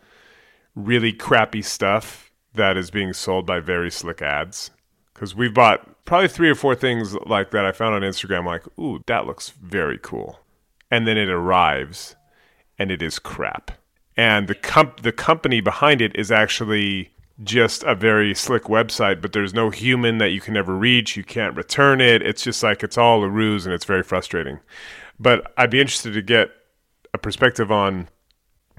really 0.74 1.12
crappy 1.12 1.62
stuff 1.62 2.30
that 2.54 2.76
is 2.76 2.90
being 2.90 3.12
sold 3.12 3.46
by 3.46 3.60
very 3.60 3.90
slick 3.90 4.22
ads. 4.22 4.70
Because 5.14 5.34
we've 5.34 5.54
bought 5.54 6.04
probably 6.04 6.28
three 6.28 6.50
or 6.50 6.54
four 6.54 6.74
things 6.74 7.14
like 7.26 7.50
that 7.52 7.64
I 7.64 7.72
found 7.72 7.94
on 7.94 8.02
Instagram, 8.02 8.44
like, 8.44 8.62
ooh, 8.78 9.02
that 9.06 9.26
looks 9.26 9.50
very 9.50 9.98
cool. 9.98 10.40
And 10.90 11.06
then 11.06 11.16
it 11.16 11.28
arrives 11.28 12.16
and 12.78 12.90
it 12.90 13.02
is 13.02 13.18
crap. 13.18 13.72
And 14.16 14.48
the 14.48 14.54
comp- 14.54 15.02
the 15.02 15.12
company 15.12 15.60
behind 15.60 16.00
it 16.00 16.16
is 16.16 16.32
actually 16.32 17.10
just 17.42 17.82
a 17.84 17.94
very 17.94 18.34
slick 18.34 18.64
website, 18.64 19.20
but 19.20 19.32
there's 19.32 19.52
no 19.52 19.70
human 19.70 20.18
that 20.18 20.30
you 20.30 20.40
can 20.40 20.56
ever 20.56 20.74
reach. 20.74 21.16
You 21.16 21.24
can't 21.24 21.54
return 21.54 22.00
it. 22.00 22.22
It's 22.22 22.42
just 22.42 22.62
like 22.62 22.82
it's 22.82 22.96
all 22.96 23.22
a 23.22 23.28
ruse 23.28 23.66
and 23.66 23.74
it's 23.74 23.84
very 23.84 24.02
frustrating. 24.02 24.60
But 25.18 25.52
I'd 25.56 25.70
be 25.70 25.80
interested 25.80 26.14
to 26.14 26.22
get 26.22 26.50
a 27.12 27.18
perspective 27.18 27.70
on 27.70 28.08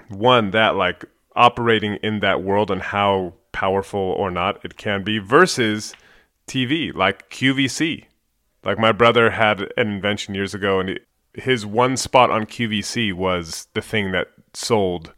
one 0.08 0.50
that 0.50 0.74
like 0.74 1.04
operating 1.36 1.96
in 2.02 2.20
that 2.20 2.42
world 2.42 2.70
and 2.70 2.82
how 2.82 3.34
powerful 3.52 4.00
or 4.00 4.30
not 4.30 4.64
it 4.64 4.76
can 4.76 5.04
be 5.04 5.18
versus 5.18 5.94
TV 6.48 6.92
like 6.92 7.30
QVC. 7.30 8.04
Like 8.64 8.78
my 8.78 8.92
brother 8.92 9.30
had 9.30 9.60
an 9.76 9.88
invention 9.88 10.34
years 10.34 10.54
ago 10.54 10.80
and 10.80 10.98
his 11.34 11.64
one 11.64 11.96
spot 11.96 12.30
on 12.30 12.46
QVC 12.46 13.12
was 13.12 13.68
the 13.74 13.80
thing 13.80 14.10
that 14.12 14.28
sold 14.52 15.12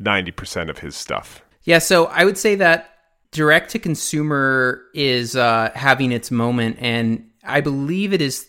90% 0.00 0.70
of 0.70 0.78
his 0.78 0.96
stuff. 0.96 1.42
Yeah, 1.64 1.78
so 1.78 2.06
I 2.06 2.24
would 2.24 2.38
say 2.38 2.54
that 2.56 2.94
direct 3.30 3.70
to 3.72 3.78
consumer 3.78 4.82
is 4.94 5.36
uh, 5.36 5.70
having 5.74 6.12
its 6.12 6.30
moment, 6.30 6.76
and 6.80 7.28
I 7.44 7.60
believe 7.60 8.12
it 8.12 8.22
is 8.22 8.48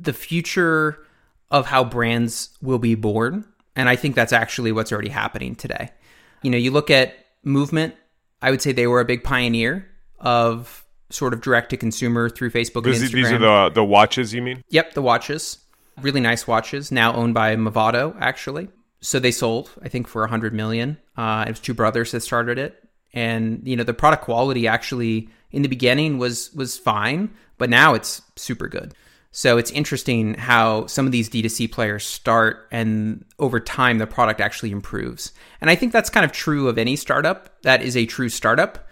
the 0.00 0.12
future 0.12 0.98
of 1.50 1.66
how 1.66 1.84
brands 1.84 2.50
will 2.60 2.78
be 2.78 2.94
born. 2.94 3.44
And 3.76 3.88
I 3.88 3.96
think 3.96 4.14
that's 4.14 4.32
actually 4.32 4.72
what's 4.72 4.92
already 4.92 5.08
happening 5.08 5.54
today. 5.54 5.90
You 6.42 6.50
know, 6.50 6.58
you 6.58 6.70
look 6.70 6.90
at 6.90 7.14
Movement, 7.44 7.94
I 8.40 8.50
would 8.50 8.62
say 8.62 8.72
they 8.72 8.86
were 8.86 9.00
a 9.00 9.04
big 9.04 9.24
pioneer 9.24 9.88
of 10.18 10.84
sort 11.10 11.32
of 11.34 11.40
direct 11.40 11.70
to 11.70 11.76
consumer 11.76 12.28
through 12.30 12.50
Facebook 12.50 12.84
and 12.84 12.94
Instagram. 12.94 13.12
these 13.12 13.32
are 13.32 13.38
the 13.38 13.70
the 13.74 13.84
watches 13.84 14.32
you 14.32 14.42
mean? 14.42 14.62
Yep, 14.68 14.94
the 14.94 15.02
watches. 15.02 15.58
Really 16.00 16.20
nice 16.20 16.46
watches, 16.46 16.90
now 16.90 17.14
owned 17.14 17.34
by 17.34 17.56
Movado, 17.56 18.16
actually. 18.18 18.68
So 19.02 19.18
they 19.18 19.32
sold, 19.32 19.70
I 19.82 19.88
think, 19.88 20.08
for 20.08 20.24
a 20.24 20.28
hundred 20.28 20.54
million. 20.54 20.96
Uh, 21.16 21.44
it 21.46 21.50
was 21.50 21.60
two 21.60 21.74
brothers 21.74 22.12
that 22.12 22.20
started 22.22 22.58
it, 22.58 22.82
and 23.12 23.60
you 23.64 23.76
know 23.76 23.84
the 23.84 23.94
product 23.94 24.24
quality 24.24 24.66
actually 24.66 25.28
in 25.50 25.62
the 25.62 25.68
beginning 25.68 26.18
was 26.18 26.52
was 26.54 26.78
fine, 26.78 27.30
but 27.58 27.68
now 27.68 27.94
it's 27.94 28.22
super 28.36 28.68
good. 28.68 28.94
So 29.34 29.56
it's 29.56 29.70
interesting 29.70 30.34
how 30.34 30.86
some 30.86 31.06
of 31.06 31.12
these 31.12 31.30
D2C 31.30 31.72
players 31.72 32.04
start 32.04 32.68
and 32.70 33.24
over 33.38 33.60
time 33.60 33.96
the 33.96 34.06
product 34.06 34.42
actually 34.42 34.70
improves. 34.70 35.32
And 35.60 35.70
I 35.70 35.74
think 35.74 35.92
that's 35.92 36.10
kind 36.10 36.24
of 36.24 36.32
true 36.32 36.68
of 36.68 36.76
any 36.76 36.96
startup 36.96 37.62
that 37.62 37.82
is 37.82 37.96
a 37.96 38.04
true 38.04 38.28
startup 38.28 38.86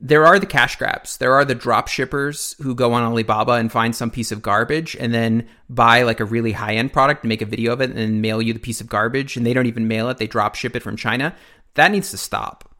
there 0.00 0.26
are 0.26 0.38
the 0.38 0.46
cash 0.46 0.76
grabs. 0.76 1.18
There 1.18 1.34
are 1.34 1.44
the 1.44 1.54
drop 1.54 1.86
shippers 1.86 2.56
who 2.62 2.74
go 2.74 2.94
on 2.94 3.02
Alibaba 3.02 3.52
and 3.52 3.70
find 3.70 3.94
some 3.94 4.10
piece 4.10 4.32
of 4.32 4.40
garbage 4.40 4.96
and 4.96 5.12
then 5.12 5.46
buy 5.68 6.02
like 6.02 6.20
a 6.20 6.24
really 6.24 6.52
high 6.52 6.74
end 6.74 6.92
product 6.92 7.22
and 7.22 7.28
make 7.28 7.42
a 7.42 7.46
video 7.46 7.72
of 7.72 7.82
it 7.82 7.90
and 7.90 7.98
then 7.98 8.20
mail 8.22 8.40
you 8.40 8.54
the 8.54 8.58
piece 8.58 8.80
of 8.80 8.88
garbage 8.88 9.36
and 9.36 9.44
they 9.44 9.52
don't 9.52 9.66
even 9.66 9.88
mail 9.88 10.08
it. 10.08 10.16
They 10.16 10.26
drop 10.26 10.54
ship 10.54 10.74
it 10.74 10.82
from 10.82 10.96
China. 10.96 11.34
That 11.74 11.90
needs 11.90 12.10
to 12.12 12.16
stop. 12.16 12.74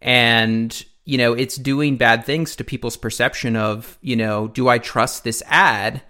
And, 0.00 0.84
you 1.04 1.18
know, 1.18 1.34
it's 1.34 1.56
doing 1.56 1.98
bad 1.98 2.24
things 2.24 2.56
to 2.56 2.64
people's 2.64 2.96
perception 2.96 3.56
of, 3.56 3.98
you 4.00 4.16
know, 4.16 4.48
do 4.48 4.68
I 4.68 4.78
trust 4.78 5.22
this 5.22 5.42
ad? 5.46 6.02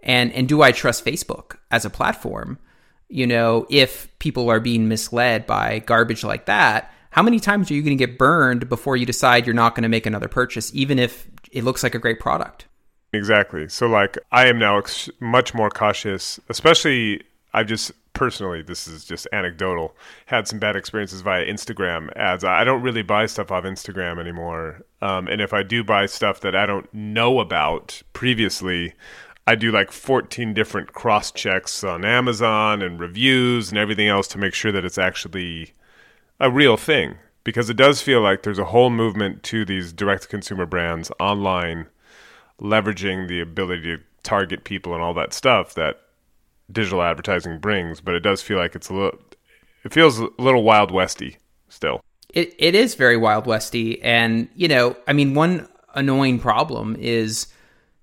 And 0.00 0.32
and 0.32 0.48
do 0.48 0.62
I 0.62 0.70
trust 0.70 1.04
Facebook 1.04 1.56
as 1.72 1.84
a 1.84 1.90
platform? 1.90 2.58
You 3.08 3.26
know, 3.26 3.66
if 3.70 4.16
people 4.20 4.48
are 4.50 4.60
being 4.60 4.86
misled 4.86 5.46
by 5.46 5.80
garbage 5.80 6.22
like 6.22 6.46
that, 6.46 6.92
how 7.16 7.22
many 7.22 7.40
times 7.40 7.70
are 7.70 7.74
you 7.74 7.82
going 7.82 7.96
to 7.96 8.06
get 8.06 8.18
burned 8.18 8.68
before 8.68 8.94
you 8.94 9.06
decide 9.06 9.46
you're 9.46 9.54
not 9.54 9.74
going 9.74 9.84
to 9.84 9.88
make 9.88 10.04
another 10.04 10.28
purchase, 10.28 10.70
even 10.74 10.98
if 10.98 11.26
it 11.50 11.64
looks 11.64 11.82
like 11.82 11.94
a 11.94 11.98
great 11.98 12.20
product? 12.20 12.66
Exactly. 13.14 13.70
So, 13.70 13.86
like, 13.86 14.18
I 14.32 14.48
am 14.48 14.58
now 14.58 14.76
ex- 14.76 15.08
much 15.18 15.54
more 15.54 15.70
cautious, 15.70 16.38
especially 16.50 17.22
I've 17.54 17.68
just 17.68 17.90
personally, 18.12 18.60
this 18.60 18.86
is 18.86 19.06
just 19.06 19.26
anecdotal, 19.32 19.96
had 20.26 20.46
some 20.46 20.58
bad 20.58 20.76
experiences 20.76 21.22
via 21.22 21.42
Instagram 21.46 22.14
ads. 22.16 22.44
I 22.44 22.64
don't 22.64 22.82
really 22.82 23.00
buy 23.00 23.24
stuff 23.24 23.50
off 23.50 23.64
Instagram 23.64 24.20
anymore. 24.20 24.82
Um, 25.00 25.26
and 25.26 25.40
if 25.40 25.54
I 25.54 25.62
do 25.62 25.82
buy 25.82 26.04
stuff 26.04 26.40
that 26.40 26.54
I 26.54 26.66
don't 26.66 26.92
know 26.92 27.40
about 27.40 28.02
previously, 28.12 28.92
I 29.46 29.54
do 29.54 29.72
like 29.72 29.90
14 29.90 30.52
different 30.52 30.92
cross 30.92 31.32
checks 31.32 31.82
on 31.82 32.04
Amazon 32.04 32.82
and 32.82 33.00
reviews 33.00 33.70
and 33.70 33.78
everything 33.78 34.08
else 34.08 34.28
to 34.28 34.38
make 34.38 34.52
sure 34.52 34.72
that 34.72 34.84
it's 34.84 34.98
actually 34.98 35.72
a 36.40 36.50
real 36.50 36.76
thing 36.76 37.16
because 37.44 37.70
it 37.70 37.76
does 37.76 38.02
feel 38.02 38.20
like 38.20 38.42
there's 38.42 38.58
a 38.58 38.64
whole 38.64 38.90
movement 38.90 39.42
to 39.44 39.64
these 39.64 39.92
direct 39.92 40.28
consumer 40.28 40.66
brands 40.66 41.10
online 41.20 41.86
leveraging 42.60 43.28
the 43.28 43.40
ability 43.40 43.96
to 43.96 44.02
target 44.22 44.64
people 44.64 44.94
and 44.94 45.02
all 45.02 45.14
that 45.14 45.32
stuff 45.32 45.74
that 45.74 46.00
digital 46.72 47.02
advertising 47.02 47.58
brings 47.58 48.00
but 48.00 48.14
it 48.14 48.20
does 48.20 48.42
feel 48.42 48.58
like 48.58 48.74
it's 48.74 48.88
a 48.88 48.94
little 48.94 49.18
it 49.84 49.92
feels 49.92 50.18
a 50.18 50.28
little 50.38 50.64
wild 50.64 50.90
westy 50.90 51.36
still 51.68 52.00
It 52.34 52.54
it 52.58 52.74
is 52.74 52.96
very 52.96 53.16
wild 53.16 53.46
westy, 53.46 54.02
and 54.02 54.48
you 54.56 54.68
know, 54.68 54.96
I 55.06 55.12
mean, 55.12 55.34
one 55.34 55.68
annoying 55.94 56.38
problem 56.38 56.96
is, 56.98 57.46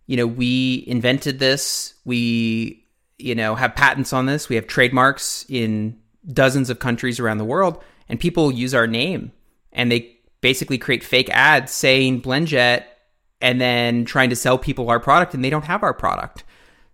you 0.08 0.18
know, 0.18 0.26
we 0.26 0.84
invented 0.88 1.40
this. 1.40 1.94
We 2.06 2.86
you 3.20 3.36
know 3.36 3.56
have 3.56 3.76
patents 3.76 4.14
on 4.14 4.26
this. 4.26 4.50
We 4.50 4.56
have 4.56 4.66
trademarks 4.66 5.46
in 5.50 6.00
dozens 6.32 6.70
of 6.70 6.80
countries 6.80 7.20
around 7.20 7.38
the 7.38 7.46
world, 7.46 7.84
and 8.10 8.20
people 8.20 8.52
use 8.52 8.74
our 8.74 8.88
name, 8.88 9.32
and 9.72 9.92
they 9.92 10.18
basically 10.42 10.78
create 10.78 11.04
fake 11.04 11.30
ads 11.30 11.72
saying 11.72 12.22
Blendjet, 12.22 12.86
and 13.42 13.60
then 13.60 14.06
trying 14.06 14.30
to 14.30 14.36
sell 14.36 14.58
people 14.58 14.90
our 14.90 15.00
product, 15.00 15.34
and 15.34 15.44
they 15.44 15.50
don't 15.50 15.66
have 15.66 15.84
our 15.84 15.94
product. 15.94 16.44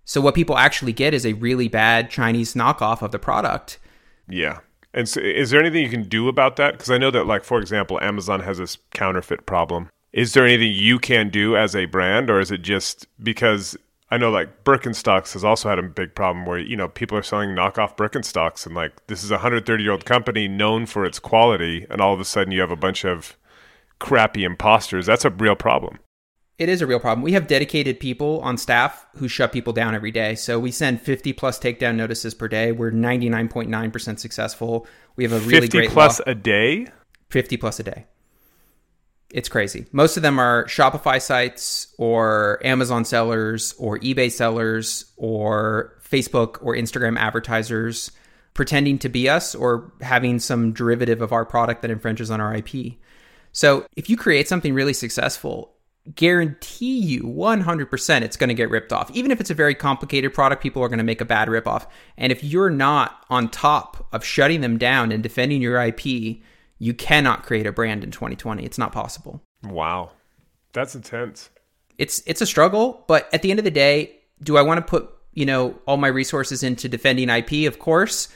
So 0.05 0.21
what 0.21 0.35
people 0.35 0.57
actually 0.57 0.93
get 0.93 1.13
is 1.13 1.25
a 1.25 1.33
really 1.33 1.67
bad 1.67 2.09
Chinese 2.09 2.53
knockoff 2.53 3.01
of 3.01 3.11
the 3.11 3.19
product. 3.19 3.79
yeah 4.27 4.59
and 4.93 5.07
so 5.07 5.19
is 5.19 5.51
there 5.51 5.59
anything 5.59 5.83
you 5.83 5.89
can 5.89 6.07
do 6.07 6.27
about 6.27 6.55
that 6.55 6.73
because 6.73 6.89
i 6.89 6.97
know 6.97 7.11
that 7.11 7.25
like 7.25 7.43
for 7.43 7.59
example 7.59 7.99
amazon 8.01 8.39
has 8.39 8.57
this 8.57 8.77
counterfeit 8.93 9.45
problem 9.45 9.89
is 10.11 10.33
there 10.33 10.45
anything 10.45 10.71
you 10.71 10.97
can 10.99 11.29
do 11.29 11.55
as 11.55 11.75
a 11.75 11.85
brand 11.85 12.29
or 12.29 12.39
is 12.39 12.51
it 12.51 12.61
just 12.61 13.07
because 13.21 13.77
I 14.11 14.17
know 14.17 14.31
like 14.31 14.63
Birkenstocks 14.63 15.33
has 15.33 15.43
also 15.43 15.69
had 15.69 15.77
a 15.77 15.83
big 15.83 16.15
problem 16.15 16.45
where 16.45 16.57
you 16.57 16.75
know 16.75 16.87
people 16.87 17.17
are 17.17 17.23
selling 17.23 17.51
knockoff 17.51 17.95
Birkenstocks 17.95 18.65
and 18.65 18.75
like 18.75 18.91
this 19.07 19.23
is 19.23 19.31
a 19.31 19.35
130 19.35 19.83
year 19.83 19.91
old 19.91 20.05
company 20.05 20.47
known 20.47 20.85
for 20.85 21.05
its 21.05 21.19
quality 21.19 21.85
and 21.89 22.01
all 22.01 22.13
of 22.13 22.19
a 22.19 22.25
sudden 22.25 22.51
you 22.51 22.61
have 22.61 22.71
a 22.71 22.75
bunch 22.75 23.05
of 23.05 23.37
crappy 23.99 24.43
imposters. 24.43 25.05
That's 25.05 25.25
a 25.25 25.29
real 25.29 25.55
problem. 25.55 25.99
It 26.57 26.67
is 26.67 26.81
a 26.81 26.87
real 26.87 26.99
problem. 26.99 27.21
We 27.21 27.31
have 27.33 27.47
dedicated 27.47 28.01
people 28.01 28.41
on 28.41 28.57
staff 28.57 29.05
who 29.15 29.29
shut 29.29 29.53
people 29.53 29.71
down 29.71 29.95
every 29.95 30.11
day. 30.11 30.35
So 30.35 30.59
we 30.59 30.71
send 30.71 31.01
50 31.01 31.31
plus 31.31 31.57
takedown 31.57 31.95
notices 31.95 32.33
per 32.33 32.49
day. 32.49 32.73
We're 32.73 32.91
99.9% 32.91 34.19
successful. 34.19 34.85
We 35.15 35.23
have 35.23 35.31
a 35.31 35.39
really 35.39 35.67
50 35.67 35.77
great 35.77 35.89
plus 35.91 36.19
law- 36.19 36.25
a 36.27 36.35
day. 36.35 36.87
50 37.29 37.55
plus 37.55 37.79
a 37.79 37.83
day. 37.83 38.07
It's 39.31 39.49
crazy. 39.49 39.85
Most 39.91 40.17
of 40.17 40.23
them 40.23 40.39
are 40.39 40.65
Shopify 40.65 41.21
sites 41.21 41.93
or 41.97 42.59
Amazon 42.63 43.05
sellers 43.05 43.73
or 43.77 43.99
eBay 43.99 44.31
sellers 44.31 45.11
or 45.17 45.99
Facebook 46.03 46.57
or 46.61 46.75
Instagram 46.75 47.17
advertisers 47.17 48.11
pretending 48.55 48.97
to 48.99 49.09
be 49.09 49.29
us 49.29 49.53
or 49.53 49.93
having 50.01 50.39
some 50.39 50.73
derivative 50.73 51.21
of 51.21 51.31
our 51.31 51.45
product 51.45 51.81
that 51.83 51.91
infringes 51.91 52.31
on 52.31 52.41
our 52.41 52.55
IP. 52.55 52.95
So 53.51 53.85
if 53.95 54.09
you 54.09 54.17
create 54.17 54.47
something 54.47 54.73
really 54.73 54.93
successful, 54.93 55.75
guarantee 56.15 56.97
you 56.97 57.21
100% 57.21 58.21
it's 58.21 58.37
going 58.37 58.47
to 58.47 58.53
get 58.53 58.69
ripped 58.69 58.91
off. 58.91 59.11
Even 59.11 59.31
if 59.31 59.39
it's 59.39 59.49
a 59.49 59.55
very 59.55 59.75
complicated 59.75 60.33
product, 60.33 60.63
people 60.63 60.83
are 60.83 60.87
going 60.87 60.97
to 60.97 61.03
make 61.03 61.21
a 61.21 61.25
bad 61.25 61.47
ripoff. 61.47 61.87
And 62.17 62.31
if 62.31 62.43
you're 62.43 62.69
not 62.69 63.25
on 63.29 63.49
top 63.49 64.07
of 64.11 64.25
shutting 64.25 64.61
them 64.61 64.77
down 64.77 65.11
and 65.11 65.21
defending 65.21 65.61
your 65.61 65.79
IP, 65.81 66.41
you 66.79 66.93
cannot 66.93 67.43
create 67.43 67.67
a 67.67 67.71
brand 67.71 68.03
in 68.03 68.11
2020. 68.11 68.65
It's 68.65 68.77
not 68.77 68.91
possible. 68.91 69.43
Wow. 69.63 70.11
That's 70.73 70.95
intense. 70.95 71.49
It's 71.97 72.23
it's 72.25 72.41
a 72.41 72.45
struggle, 72.45 73.03
but 73.07 73.31
at 73.33 73.41
the 73.41 73.51
end 73.51 73.59
of 73.59 73.65
the 73.65 73.71
day, 73.71 74.15
do 74.41 74.57
I 74.57 74.61
want 74.61 74.77
to 74.77 74.89
put, 74.89 75.09
you 75.33 75.45
know, 75.45 75.77
all 75.85 75.97
my 75.97 76.07
resources 76.07 76.63
into 76.63 76.87
defending 76.87 77.29
IP? 77.29 77.67
Of 77.67 77.79
course. 77.79 78.29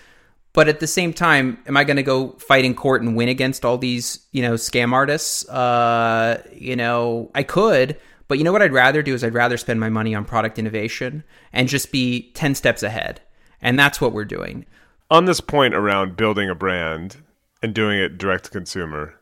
But 0.52 0.68
at 0.68 0.80
the 0.80 0.88
same 0.88 1.14
time, 1.14 1.58
am 1.66 1.76
I 1.78 1.84
going 1.84 1.98
to 1.98 2.04
go 2.04 2.34
fight 2.34 2.64
in 2.64 2.76
court 2.76 3.02
and 3.02 3.16
win 3.16 3.28
against 3.28 3.66
all 3.66 3.80
these, 3.80 4.20
you 4.32 4.44
know, 4.44 4.54
scam 4.54 4.94
artists? 4.94 5.48
Uh, 5.50 6.44
you 6.54 6.76
know, 6.76 7.32
I 7.34 7.42
could, 7.42 7.98
but 8.28 8.38
you 8.38 8.44
know 8.44 8.52
what 8.52 8.62
I'd 8.62 8.72
rather 8.72 9.02
do 9.02 9.16
is 9.16 9.24
I'd 9.24 9.34
rather 9.34 9.58
spend 9.58 9.80
my 9.80 9.90
money 9.90 10.14
on 10.14 10.26
product 10.26 10.60
innovation 10.60 11.24
and 11.52 11.68
just 11.68 11.92
be 11.92 12.32
10 12.36 12.54
steps 12.54 12.84
ahead. 12.84 13.20
And 13.62 13.80
that's 13.80 14.00
what 14.00 14.14
we're 14.14 14.26
doing. 14.26 14.68
On 15.10 15.26
this 15.26 15.42
point 15.42 15.74
around 15.74 16.18
building 16.18 16.50
a 16.50 16.56
brand 16.56 17.18
and 17.64 17.74
doing 17.74 17.98
it 17.98 18.20
direct 18.20 18.46
to 18.46 18.52
consumer, 18.52 19.16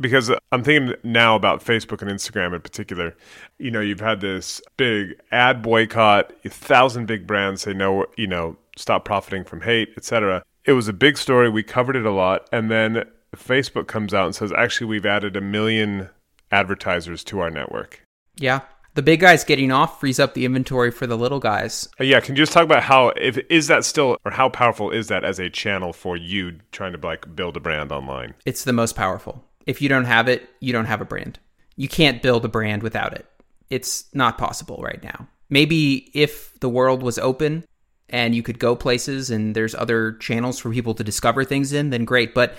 because 0.00 0.32
I'm 0.50 0.64
thinking 0.64 0.96
now 1.04 1.36
about 1.36 1.64
Facebook 1.64 2.02
and 2.02 2.10
Instagram 2.10 2.54
in 2.54 2.60
particular. 2.60 3.14
You 3.58 3.70
know, 3.70 3.80
you've 3.80 4.00
had 4.00 4.20
this 4.20 4.60
big 4.76 5.14
ad 5.30 5.62
boycott, 5.62 6.32
a 6.44 6.48
thousand 6.48 7.06
big 7.06 7.26
brands 7.28 7.62
say 7.62 7.72
no, 7.72 8.06
you 8.16 8.26
know, 8.26 8.56
stop 8.76 9.04
profiting 9.04 9.44
from 9.44 9.60
hate, 9.60 9.90
etc 9.96 10.42
it 10.64 10.72
was 10.72 10.88
a 10.88 10.92
big 10.92 11.18
story. 11.18 11.48
We 11.48 11.62
covered 11.62 11.96
it 11.96 12.06
a 12.06 12.12
lot. 12.12 12.48
And 12.52 12.70
then 12.70 13.04
Facebook 13.36 13.86
comes 13.86 14.14
out 14.14 14.26
and 14.26 14.34
says, 14.34 14.52
actually, 14.52 14.86
we've 14.86 15.06
added 15.06 15.36
a 15.36 15.40
million 15.40 16.08
advertisers 16.50 17.24
to 17.24 17.40
our 17.40 17.50
network. 17.50 18.04
Yeah. 18.36 18.60
The 18.94 19.02
big 19.02 19.20
guys 19.20 19.42
getting 19.44 19.72
off 19.72 20.00
frees 20.00 20.20
up 20.20 20.34
the 20.34 20.44
inventory 20.44 20.90
for 20.90 21.06
the 21.06 21.16
little 21.16 21.40
guys. 21.40 21.88
Uh, 21.98 22.04
yeah, 22.04 22.20
can 22.20 22.36
you 22.36 22.42
just 22.42 22.52
talk 22.52 22.64
about 22.64 22.82
how 22.82 23.08
if 23.10 23.38
is 23.48 23.68
that 23.68 23.84
still 23.84 24.18
or 24.24 24.30
how 24.30 24.50
powerful 24.50 24.90
is 24.90 25.08
that 25.08 25.24
as 25.24 25.38
a 25.38 25.48
channel 25.48 25.94
for 25.94 26.16
you 26.16 26.58
trying 26.72 26.92
to 26.92 27.06
like 27.06 27.34
build 27.34 27.56
a 27.56 27.60
brand 27.60 27.90
online? 27.90 28.34
It's 28.44 28.64
the 28.64 28.72
most 28.72 28.94
powerful. 28.94 29.42
If 29.66 29.80
you 29.80 29.88
don't 29.88 30.04
have 30.04 30.28
it, 30.28 30.48
you 30.60 30.72
don't 30.72 30.84
have 30.84 31.00
a 31.00 31.06
brand. 31.06 31.38
You 31.76 31.88
can't 31.88 32.20
build 32.20 32.44
a 32.44 32.48
brand 32.48 32.82
without 32.82 33.14
it. 33.14 33.24
It's 33.70 34.14
not 34.14 34.36
possible 34.36 34.80
right 34.82 35.02
now. 35.02 35.26
Maybe 35.48 36.10
if 36.12 36.58
the 36.60 36.68
world 36.68 37.02
was 37.02 37.18
open 37.18 37.64
and 38.10 38.34
you 38.34 38.42
could 38.42 38.58
go 38.58 38.76
places 38.76 39.30
and 39.30 39.54
there's 39.54 39.74
other 39.74 40.12
channels 40.14 40.58
for 40.58 40.70
people 40.70 40.92
to 40.94 41.04
discover 41.04 41.44
things 41.44 41.72
in, 41.72 41.88
then 41.90 42.04
great. 42.04 42.34
But 42.34 42.54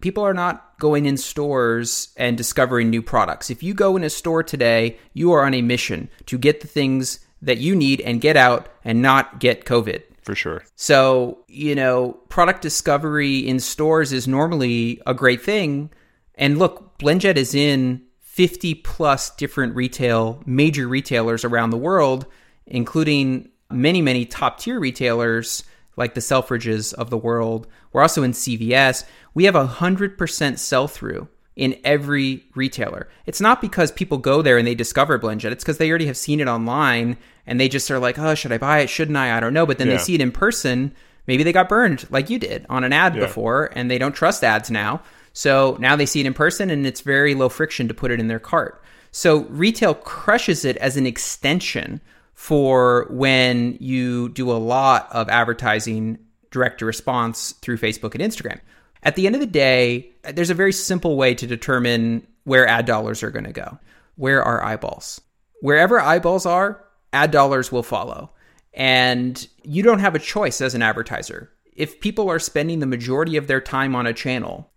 people 0.00 0.24
are 0.24 0.34
not 0.34 0.78
going 0.78 1.06
in 1.06 1.16
stores 1.16 2.08
and 2.16 2.36
discovering 2.36 2.90
new 2.90 3.02
products. 3.02 3.50
If 3.50 3.62
you 3.62 3.74
go 3.74 3.96
in 3.96 4.04
a 4.04 4.10
store 4.10 4.42
today, 4.42 4.98
you 5.14 5.32
are 5.32 5.44
on 5.44 5.54
a 5.54 5.62
mission 5.62 6.08
to 6.26 6.38
get 6.38 6.60
the 6.60 6.68
things 6.68 7.20
that 7.42 7.58
you 7.58 7.74
need 7.74 8.00
and 8.00 8.20
get 8.20 8.36
out 8.36 8.68
and 8.84 9.02
not 9.02 9.40
get 9.40 9.64
COVID. 9.64 10.02
For 10.22 10.34
sure. 10.34 10.64
So, 10.74 11.44
you 11.46 11.76
know, 11.76 12.14
product 12.28 12.60
discovery 12.60 13.38
in 13.38 13.60
stores 13.60 14.12
is 14.12 14.26
normally 14.26 15.00
a 15.06 15.14
great 15.14 15.40
thing. 15.40 15.90
And 16.34 16.58
look, 16.58 16.98
BlendJet 16.98 17.36
is 17.36 17.54
in 17.54 18.02
50 18.20 18.74
plus 18.74 19.30
different 19.30 19.76
retail, 19.76 20.42
major 20.44 20.88
retailers 20.88 21.44
around 21.44 21.70
the 21.70 21.78
world, 21.78 22.26
including 22.66 23.50
many, 23.70 24.02
many 24.02 24.24
top 24.24 24.58
tier 24.58 24.80
retailers 24.80 25.62
like 25.96 26.14
the 26.14 26.20
Selfridges 26.20 26.92
of 26.94 27.10
the 27.10 27.18
world. 27.18 27.66
We're 27.92 28.02
also 28.02 28.22
in 28.22 28.32
CVS. 28.32 29.04
We 29.34 29.44
have 29.44 29.56
a 29.56 29.66
100% 29.66 30.58
sell 30.58 30.88
through 30.88 31.28
in 31.56 31.78
every 31.84 32.44
retailer. 32.54 33.08
It's 33.24 33.40
not 33.40 33.62
because 33.62 33.90
people 33.90 34.18
go 34.18 34.42
there 34.42 34.58
and 34.58 34.66
they 34.66 34.74
discover 34.74 35.18
BlendJet. 35.18 35.52
It's 35.52 35.64
because 35.64 35.78
they 35.78 35.88
already 35.88 36.06
have 36.06 36.16
seen 36.16 36.40
it 36.40 36.48
online 36.48 37.16
and 37.46 37.58
they 37.58 37.68
just 37.68 37.90
are 37.90 37.98
like, 37.98 38.18
oh, 38.18 38.34
should 38.34 38.52
I 38.52 38.58
buy 38.58 38.80
it? 38.80 38.90
Shouldn't 38.90 39.16
I? 39.16 39.36
I 39.36 39.40
don't 39.40 39.54
know. 39.54 39.64
But 39.64 39.78
then 39.78 39.88
yeah. 39.88 39.94
they 39.94 40.02
see 40.02 40.14
it 40.14 40.20
in 40.20 40.32
person. 40.32 40.94
Maybe 41.26 41.42
they 41.42 41.52
got 41.52 41.68
burned 41.68 42.06
like 42.10 42.28
you 42.28 42.38
did 42.38 42.66
on 42.68 42.84
an 42.84 42.92
ad 42.92 43.14
yeah. 43.14 43.22
before 43.22 43.70
and 43.74 43.90
they 43.90 43.98
don't 43.98 44.14
trust 44.14 44.44
ads 44.44 44.70
now. 44.70 45.02
So 45.32 45.76
now 45.80 45.96
they 45.96 46.06
see 46.06 46.20
it 46.20 46.26
in 46.26 46.34
person 46.34 46.70
and 46.70 46.86
it's 46.86 47.00
very 47.00 47.34
low 47.34 47.48
friction 47.48 47.88
to 47.88 47.94
put 47.94 48.10
it 48.10 48.20
in 48.20 48.28
their 48.28 48.38
cart. 48.38 48.82
So 49.10 49.44
retail 49.44 49.94
crushes 49.94 50.64
it 50.64 50.76
as 50.76 50.98
an 50.98 51.06
extension 51.06 52.02
for 52.36 53.06
when 53.08 53.78
you 53.80 54.28
do 54.28 54.52
a 54.52 54.54
lot 54.60 55.08
of 55.10 55.28
advertising 55.30 56.18
direct 56.50 56.78
to 56.78 56.84
response 56.84 57.52
through 57.62 57.78
Facebook 57.78 58.14
and 58.14 58.22
Instagram. 58.22 58.60
At 59.02 59.16
the 59.16 59.26
end 59.26 59.34
of 59.34 59.40
the 59.40 59.46
day, 59.46 60.10
there's 60.22 60.50
a 60.50 60.54
very 60.54 60.72
simple 60.72 61.16
way 61.16 61.34
to 61.34 61.46
determine 61.46 62.26
where 62.44 62.68
ad 62.68 62.84
dollars 62.84 63.22
are 63.22 63.30
going 63.30 63.46
to 63.46 63.52
go. 63.52 63.78
Where 64.16 64.42
are 64.42 64.62
eyeballs? 64.62 65.20
Wherever 65.60 65.98
eyeballs 65.98 66.44
are, 66.44 66.84
ad 67.12 67.30
dollars 67.30 67.72
will 67.72 67.82
follow. 67.82 68.30
And 68.74 69.46
you 69.64 69.82
don't 69.82 70.00
have 70.00 70.14
a 70.14 70.20
choice 70.20 70.60
as 70.60 70.74
an 70.74 70.82
advertiser. 70.82 71.50
If 71.72 72.00
people 72.00 72.30
are 72.30 72.38
spending 72.38 72.80
the 72.80 72.86
majority 72.86 73.38
of 73.38 73.46
their 73.46 73.62
time 73.62 73.96
on 73.96 74.06
a 74.06 74.12
channel, 74.12 74.70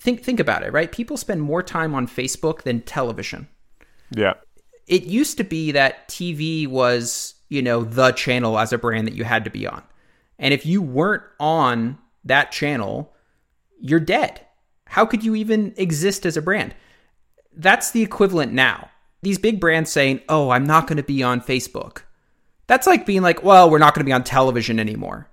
think 0.00 0.22
think 0.22 0.40
about 0.40 0.62
it, 0.62 0.72
right? 0.72 0.90
People 0.90 1.18
spend 1.18 1.42
more 1.42 1.62
time 1.62 1.94
on 1.94 2.08
Facebook 2.08 2.62
than 2.62 2.80
television. 2.80 3.46
Yeah 4.10 4.34
it 4.86 5.04
used 5.04 5.38
to 5.38 5.44
be 5.44 5.72
that 5.72 6.08
TV 6.08 6.66
was, 6.66 7.34
you 7.48 7.62
know, 7.62 7.84
the 7.84 8.12
channel 8.12 8.58
as 8.58 8.72
a 8.72 8.78
brand 8.78 9.06
that 9.06 9.14
you 9.14 9.24
had 9.24 9.44
to 9.44 9.50
be 9.50 9.66
on. 9.66 9.82
And 10.38 10.52
if 10.52 10.66
you 10.66 10.82
weren't 10.82 11.22
on 11.40 11.98
that 12.24 12.52
channel, 12.52 13.14
you're 13.80 14.00
dead. 14.00 14.40
How 14.86 15.06
could 15.06 15.24
you 15.24 15.34
even 15.34 15.74
exist 15.76 16.26
as 16.26 16.36
a 16.36 16.42
brand? 16.42 16.74
That's 17.56 17.92
the 17.92 18.02
equivalent 18.02 18.52
now. 18.52 18.90
These 19.22 19.38
big 19.38 19.58
brands 19.58 19.90
saying, 19.90 20.20
oh, 20.28 20.50
I'm 20.50 20.66
not 20.66 20.86
going 20.86 20.98
to 20.98 21.02
be 21.02 21.22
on 21.22 21.40
Facebook. 21.40 22.02
That's 22.66 22.86
like 22.86 23.06
being 23.06 23.22
like, 23.22 23.42
well, 23.42 23.70
we're 23.70 23.78
not 23.78 23.94
going 23.94 24.04
to 24.04 24.08
be 24.08 24.12
on 24.12 24.24
television 24.24 24.78
anymore. 24.78 25.30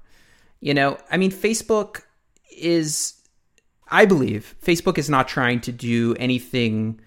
You 0.61 0.73
know, 0.73 0.97
I 1.09 1.17
mean, 1.17 1.31
Facebook 1.31 2.03
is, 2.55 3.15
I 3.89 4.05
believe, 4.05 4.55
Facebook 4.63 4.97
is 4.97 5.09
not 5.09 5.27
trying 5.27 5.59
to 5.61 5.71
do 5.71 6.15
anything 6.19 7.01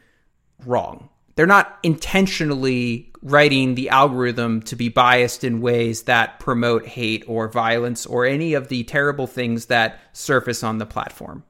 wrong 0.67 1.09
they're 1.37 1.47
not 1.47 1.79
intentionally 1.83 3.13
writing 3.23 3.75
the 3.75 3.89
algorithm 3.89 4.61
to 4.63 4.77
be 4.77 4.89
biased 4.89 5.45
in 5.45 5.61
ways 5.61 6.03
that 6.03 6.39
promote 6.39 6.87
hate 6.87 7.25
or 7.27 7.49
violence 7.49 8.05
or 8.07 8.27
any 8.27 8.55
of 8.55 8.69
the 8.69 8.85
terrible 8.85 9.27
things 9.27 9.67
that 9.67 9.99
surface 10.13 10.63
on 10.63 10.79
the 10.79 10.87
platform. 10.87 11.43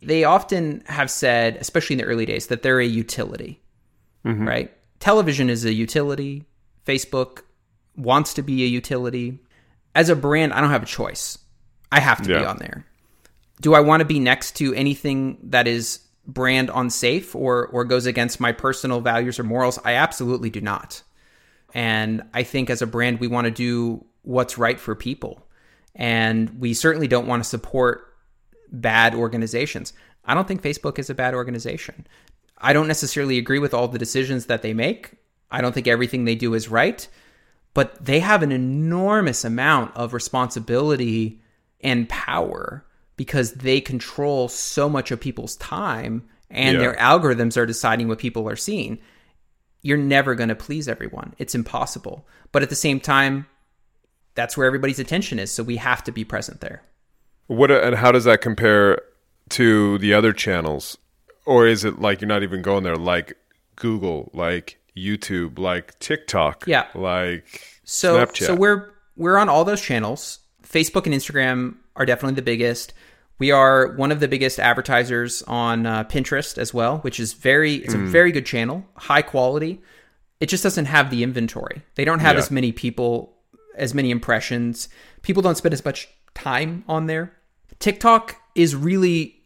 They 0.00 0.24
often 0.24 0.82
have 0.86 1.10
said, 1.10 1.56
especially 1.56 1.94
in 1.94 1.98
the 1.98 2.06
early 2.06 2.26
days, 2.26 2.48
that 2.48 2.62
they're 2.62 2.80
a 2.80 2.86
utility, 2.86 3.60
mm-hmm. 4.24 4.48
right? 4.48 4.72
Television 4.98 5.48
is 5.50 5.64
a 5.64 5.72
utility. 5.72 6.44
Facebook 6.86 7.42
wants 7.96 8.34
to 8.34 8.42
be 8.42 8.64
a 8.64 8.66
utility. 8.66 9.38
As 9.94 10.08
a 10.08 10.16
brand, 10.16 10.52
I 10.54 10.60
don't 10.60 10.70
have 10.70 10.82
a 10.82 10.86
choice. 10.86 11.38
I 11.92 12.00
have 12.00 12.22
to 12.22 12.30
yeah. 12.30 12.40
be 12.40 12.44
on 12.46 12.56
there. 12.56 12.86
Do 13.60 13.74
I 13.74 13.80
want 13.80 14.00
to 14.00 14.06
be 14.06 14.18
next 14.18 14.56
to 14.56 14.74
anything 14.74 15.38
that 15.44 15.68
is 15.68 16.00
brand 16.26 16.70
unsafe 16.74 17.34
or 17.34 17.66
or 17.66 17.84
goes 17.84 18.06
against 18.06 18.40
my 18.40 18.52
personal 18.52 19.00
values 19.00 19.38
or 19.38 19.42
morals 19.42 19.78
i 19.84 19.94
absolutely 19.94 20.50
do 20.50 20.60
not. 20.60 21.02
And 21.74 22.22
i 22.34 22.42
think 22.42 22.70
as 22.70 22.82
a 22.82 22.86
brand 22.86 23.20
we 23.20 23.28
want 23.28 23.46
to 23.46 23.50
do 23.50 24.04
what's 24.22 24.58
right 24.58 24.78
for 24.78 24.94
people. 24.94 25.46
And 25.94 26.58
we 26.60 26.72
certainly 26.74 27.08
don't 27.08 27.26
want 27.26 27.42
to 27.42 27.48
support 27.48 28.14
bad 28.70 29.14
organizations. 29.14 29.92
I 30.24 30.34
don't 30.34 30.46
think 30.46 30.62
facebook 30.62 30.98
is 30.98 31.10
a 31.10 31.14
bad 31.14 31.34
organization. 31.34 32.06
I 32.58 32.72
don't 32.72 32.88
necessarily 32.88 33.38
agree 33.38 33.58
with 33.58 33.74
all 33.74 33.88
the 33.88 33.98
decisions 33.98 34.46
that 34.46 34.62
they 34.62 34.72
make. 34.72 35.14
I 35.50 35.60
don't 35.60 35.72
think 35.72 35.88
everything 35.88 36.24
they 36.24 36.36
do 36.36 36.54
is 36.54 36.68
right 36.68 37.06
but 37.74 38.04
they 38.04 38.20
have 38.20 38.42
an 38.42 38.52
enormous 38.52 39.44
amount 39.44 39.96
of 39.96 40.12
responsibility 40.12 41.40
and 41.80 42.08
power 42.08 42.84
because 43.16 43.52
they 43.52 43.80
control 43.80 44.48
so 44.48 44.88
much 44.88 45.10
of 45.10 45.20
people's 45.20 45.56
time 45.56 46.28
and 46.50 46.74
yeah. 46.74 46.80
their 46.80 46.94
algorithms 46.96 47.56
are 47.56 47.66
deciding 47.66 48.08
what 48.08 48.18
people 48.18 48.48
are 48.48 48.56
seeing. 48.56 48.98
You're 49.82 49.98
never 49.98 50.34
going 50.34 50.48
to 50.48 50.54
please 50.54 50.88
everyone. 50.88 51.34
It's 51.38 51.54
impossible. 51.54 52.26
But 52.52 52.62
at 52.62 52.68
the 52.68 52.76
same 52.76 53.00
time, 53.00 53.46
that's 54.34 54.56
where 54.56 54.66
everybody's 54.66 54.98
attention 54.98 55.38
is, 55.38 55.50
so 55.50 55.62
we 55.62 55.76
have 55.76 56.04
to 56.04 56.12
be 56.12 56.24
present 56.24 56.60
there. 56.60 56.82
What 57.46 57.70
uh, 57.70 57.80
and 57.80 57.96
how 57.96 58.12
does 58.12 58.24
that 58.24 58.40
compare 58.40 59.00
to 59.50 59.98
the 59.98 60.14
other 60.14 60.32
channels? 60.32 60.96
Or 61.44 61.66
is 61.66 61.84
it 61.84 61.98
like 61.98 62.20
you're 62.20 62.28
not 62.28 62.42
even 62.42 62.62
going 62.62 62.84
there 62.84 62.96
like 62.96 63.36
Google, 63.76 64.30
like 64.32 64.78
YouTube, 64.96 65.58
like 65.58 65.98
TikTok, 65.98 66.64
yeah. 66.66 66.86
like 66.94 67.80
so, 67.84 68.16
Snapchat? 68.16 68.46
So 68.46 68.54
we're 68.54 68.92
we're 69.16 69.36
on 69.36 69.48
all 69.48 69.64
those 69.64 69.82
channels. 69.82 70.38
Facebook 70.62 71.06
and 71.06 71.14
Instagram 71.14 71.76
are 71.96 72.06
definitely 72.06 72.36
the 72.36 72.42
biggest. 72.42 72.94
We 73.42 73.50
are 73.50 73.88
one 73.96 74.12
of 74.12 74.20
the 74.20 74.28
biggest 74.28 74.60
advertisers 74.60 75.42
on 75.48 75.84
uh, 75.84 76.04
Pinterest 76.04 76.56
as 76.58 76.72
well, 76.72 76.98
which 76.98 77.18
is 77.18 77.32
very 77.32 77.74
it's 77.74 77.92
mm. 77.92 78.04
a 78.04 78.06
very 78.06 78.30
good 78.30 78.46
channel, 78.46 78.86
high 78.94 79.22
quality. 79.22 79.82
It 80.38 80.46
just 80.46 80.62
doesn't 80.62 80.84
have 80.84 81.10
the 81.10 81.24
inventory. 81.24 81.82
They 81.96 82.04
don't 82.04 82.20
have 82.20 82.36
yeah. 82.36 82.38
as 82.38 82.52
many 82.52 82.70
people, 82.70 83.34
as 83.74 83.94
many 83.94 84.12
impressions. 84.12 84.88
People 85.22 85.42
don't 85.42 85.56
spend 85.56 85.72
as 85.72 85.84
much 85.84 86.08
time 86.34 86.84
on 86.86 87.06
there. 87.06 87.36
TikTok 87.80 88.36
is 88.54 88.76
really 88.76 89.42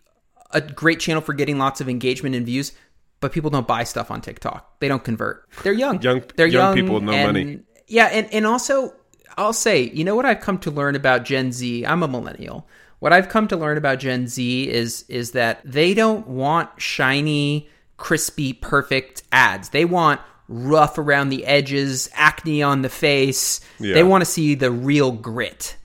a 0.51 0.61
great 0.61 1.01
channel 1.01 1.22
for 1.22 1.32
getting 1.32 1.57
lots 1.57 1.80
of 1.80 1.88
engagement 1.88 2.34
and 2.34 2.44
views, 2.44 2.72
but 3.20 3.32
people 3.32 3.49
don't 3.49 3.66
buy 3.66 3.84
stuff 3.84 4.11
on 4.11 4.20
TikTok. 4.20 4.78
They 4.80 4.88
don't 4.88 5.05
convert. 5.05 5.49
They're 5.62 5.72
young. 5.72 6.03
Young- 6.03 6.22
They're 6.36 6.47
young 6.47 6.66
young 6.66 6.74
people 6.74 6.94
with 6.97 7.05
no 7.05 7.12
and- 7.12 7.26
money. 7.28 7.61
Yeah, 7.86 8.09
and 8.12 8.30
and 8.30 8.44
also 8.44 8.92
I'll 9.38 9.55
say, 9.55 9.84
you 9.84 10.05
know 10.05 10.14
what 10.14 10.26
I've 10.26 10.40
come 10.40 10.59
to 10.59 10.70
learn 10.70 10.97
about 10.97 11.24
Gen 11.24 11.51
Z? 11.51 11.86
I'm 11.86 12.03
a 12.03 12.09
millennial. 12.09 12.68
What 12.99 13.12
I've 13.12 13.28
come 13.28 13.49
to 13.49 13.57
learn 13.57 13.76
about 13.76 13.99
Gen 13.99 14.26
Z 14.26 14.68
is 14.68 15.05
is 15.09 15.32
that 15.32 15.61
they 15.64 15.94
don't 15.94 16.26
want 16.26 16.70
shiny, 16.80 17.68
crispy, 17.97 18.53
perfect 18.53 19.22
ads. 19.32 19.68
They 19.70 19.84
want 19.84 20.20
rough 20.49 20.99
around 20.99 21.28
the 21.28 21.44
edges, 21.44 22.09
acne 22.14 22.62
on 22.62 22.82
the 22.82 22.88
face. 22.88 23.61
Yeah. 23.78 23.94
They 23.94 24.03
want 24.03 24.22
to 24.22 24.26
see 24.30 24.55
the 24.55 24.70
real 24.70 25.12
grit. 25.12 25.76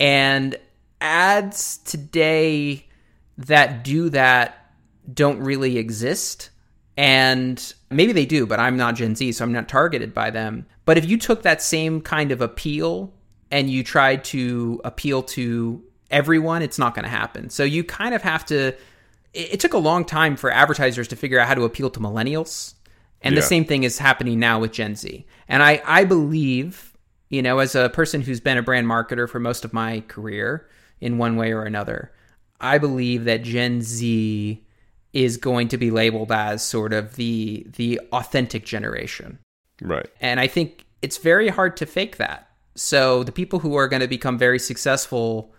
And 0.00 0.56
ads 1.00 1.78
today 1.78 2.86
that 3.38 3.84
do 3.84 4.10
that 4.10 4.72
don't 5.12 5.40
really 5.40 5.78
exist. 5.78 6.50
And 6.96 7.72
maybe 7.90 8.12
they 8.12 8.26
do, 8.26 8.44
but 8.44 8.58
I'm 8.58 8.76
not 8.76 8.96
Gen 8.96 9.14
Z, 9.14 9.32
so 9.32 9.44
I'm 9.44 9.52
not 9.52 9.68
targeted 9.68 10.12
by 10.12 10.30
them. 10.30 10.66
But 10.84 10.98
if 10.98 11.08
you 11.08 11.16
took 11.16 11.42
that 11.42 11.62
same 11.62 12.00
kind 12.00 12.32
of 12.32 12.40
appeal 12.40 13.14
and 13.50 13.70
you 13.70 13.84
tried 13.84 14.24
to 14.24 14.80
appeal 14.84 15.22
to 15.22 15.84
everyone, 16.10 16.62
it's 16.62 16.78
not 16.78 16.94
going 16.94 17.04
to 17.04 17.10
happen. 17.10 17.50
So 17.50 17.64
you 17.64 17.84
kind 17.84 18.14
of 18.14 18.22
have 18.22 18.44
to. 18.46 18.74
It, 19.34 19.54
it 19.54 19.60
took 19.60 19.74
a 19.74 19.78
long 19.78 20.04
time 20.04 20.36
for 20.36 20.50
advertisers 20.50 21.08
to 21.08 21.16
figure 21.16 21.38
out 21.38 21.48
how 21.48 21.54
to 21.54 21.64
appeal 21.64 21.90
to 21.90 22.00
millennials. 22.00 22.74
And 23.20 23.36
the 23.36 23.42
same 23.42 23.64
thing 23.64 23.82
is 23.82 23.98
happening 23.98 24.38
now 24.38 24.60
with 24.60 24.72
Gen 24.72 24.94
Z. 24.94 25.26
And 25.48 25.60
I, 25.60 25.82
I 25.84 26.04
believe, 26.04 26.96
you 27.30 27.42
know, 27.42 27.58
as 27.58 27.74
a 27.74 27.88
person 27.88 28.20
who's 28.20 28.38
been 28.38 28.58
a 28.58 28.62
brand 28.62 28.86
marketer 28.86 29.28
for 29.28 29.40
most 29.40 29.64
of 29.64 29.72
my 29.72 30.04
career 30.06 30.68
in 31.00 31.18
one 31.18 31.34
way 31.34 31.52
or 31.52 31.64
another, 31.64 32.12
I 32.60 32.78
believe 32.78 33.24
that 33.24 33.42
Gen 33.42 33.82
Z 33.82 34.64
is 35.12 35.36
going 35.36 35.68
to 35.68 35.76
be 35.76 35.90
labeled 35.90 36.30
as 36.30 36.62
sort 36.62 36.92
of 36.92 37.16
the 37.16 37.66
the 37.76 38.00
authentic 38.12 38.64
generation. 38.64 39.38
Right. 39.80 40.08
And 40.20 40.38
I 40.38 40.46
think 40.46 40.84
it's 41.02 41.16
very 41.16 41.48
hard 41.48 41.76
to 41.78 41.86
fake 41.86 42.18
that. 42.18 42.50
So 42.74 43.24
the 43.24 43.32
people 43.32 43.58
who 43.58 43.74
are 43.74 43.88
going 43.88 44.02
to 44.02 44.08
become 44.08 44.38
very 44.38 44.58
successful 44.58 45.52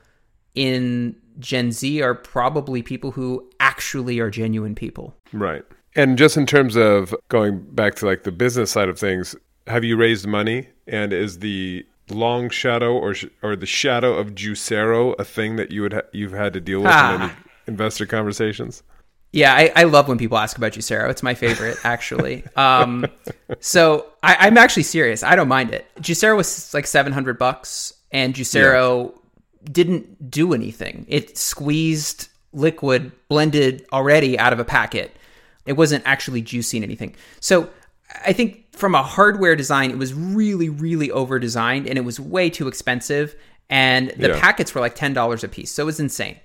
in 0.55 1.15
Gen 1.39 1.71
Z 1.71 2.01
are 2.01 2.15
probably 2.15 2.81
people 2.81 3.11
who 3.11 3.49
actually 3.59 4.19
are 4.19 4.29
genuine 4.29 4.75
people. 4.75 5.15
Right. 5.31 5.63
And 5.95 6.17
just 6.17 6.37
in 6.37 6.45
terms 6.45 6.75
of 6.75 7.15
going 7.29 7.59
back 7.71 7.95
to 7.95 8.05
like 8.05 8.23
the 8.23 8.31
business 8.31 8.71
side 8.71 8.89
of 8.89 8.99
things, 8.99 9.35
have 9.67 9.83
you 9.83 9.97
raised 9.97 10.27
money? 10.27 10.67
And 10.87 11.13
is 11.13 11.39
the 11.39 11.85
long 12.09 12.49
shadow 12.49 12.93
or 12.93 13.13
sh- 13.13 13.25
or 13.43 13.55
the 13.55 13.65
shadow 13.65 14.13
of 14.15 14.33
Juicero 14.35 15.15
a 15.19 15.23
thing 15.23 15.55
that 15.57 15.71
you 15.71 15.81
would 15.83 15.93
ha- 15.93 16.01
you've 16.11 16.31
had 16.31 16.53
to 16.53 16.59
deal 16.61 16.79
with 16.79 16.87
Ah. 16.91 17.15
in 17.15 17.21
any 17.21 17.31
investor 17.67 18.05
conversations? 18.05 18.81
Yeah, 19.31 19.53
I, 19.53 19.71
I 19.75 19.83
love 19.83 20.07
when 20.07 20.17
people 20.17 20.39
ask 20.39 20.57
about 20.57 20.71
Juicero. 20.71 21.07
It's 21.09 21.21
my 21.21 21.35
favorite, 21.35 21.77
actually. 21.83 22.43
Um, 22.57 23.05
so 23.59 24.07
I, 24.23 24.37
I'm 24.47 24.57
actually 24.57 24.83
serious. 24.83 25.21
I 25.21 25.35
don't 25.35 25.47
mind 25.47 25.71
it. 25.71 25.85
Juicero 26.01 26.35
was 26.35 26.73
like 26.73 26.87
700 26.87 27.37
bucks, 27.37 27.93
and 28.11 28.33
Juicero 28.33 29.13
didn't 29.63 30.29
do 30.29 30.53
anything. 30.53 31.05
It 31.07 31.37
squeezed 31.37 32.27
liquid 32.53 33.11
blended 33.27 33.85
already 33.91 34.37
out 34.39 34.53
of 34.53 34.59
a 34.59 34.65
packet. 34.65 35.15
It 35.65 35.73
wasn't 35.73 36.03
actually 36.05 36.41
juicing 36.41 36.83
anything. 36.83 37.15
So 37.39 37.69
I 38.25 38.33
think 38.33 38.65
from 38.75 38.95
a 38.95 39.03
hardware 39.03 39.55
design, 39.55 39.91
it 39.91 39.97
was 39.97 40.13
really, 40.13 40.69
really 40.69 41.11
over 41.11 41.37
designed 41.37 41.87
and 41.87 41.97
it 41.97 42.01
was 42.01 42.19
way 42.19 42.49
too 42.49 42.67
expensive. 42.67 43.35
And 43.69 44.09
the 44.17 44.29
Yeah. 44.29 44.39
packets 44.39 44.73
were 44.73 44.81
like 44.81 44.95
$10 44.95 45.43
a 45.43 45.47
piece. 45.47 45.71
So 45.71 45.83
it 45.83 45.85
was 45.85 45.99
insane. 45.99 46.37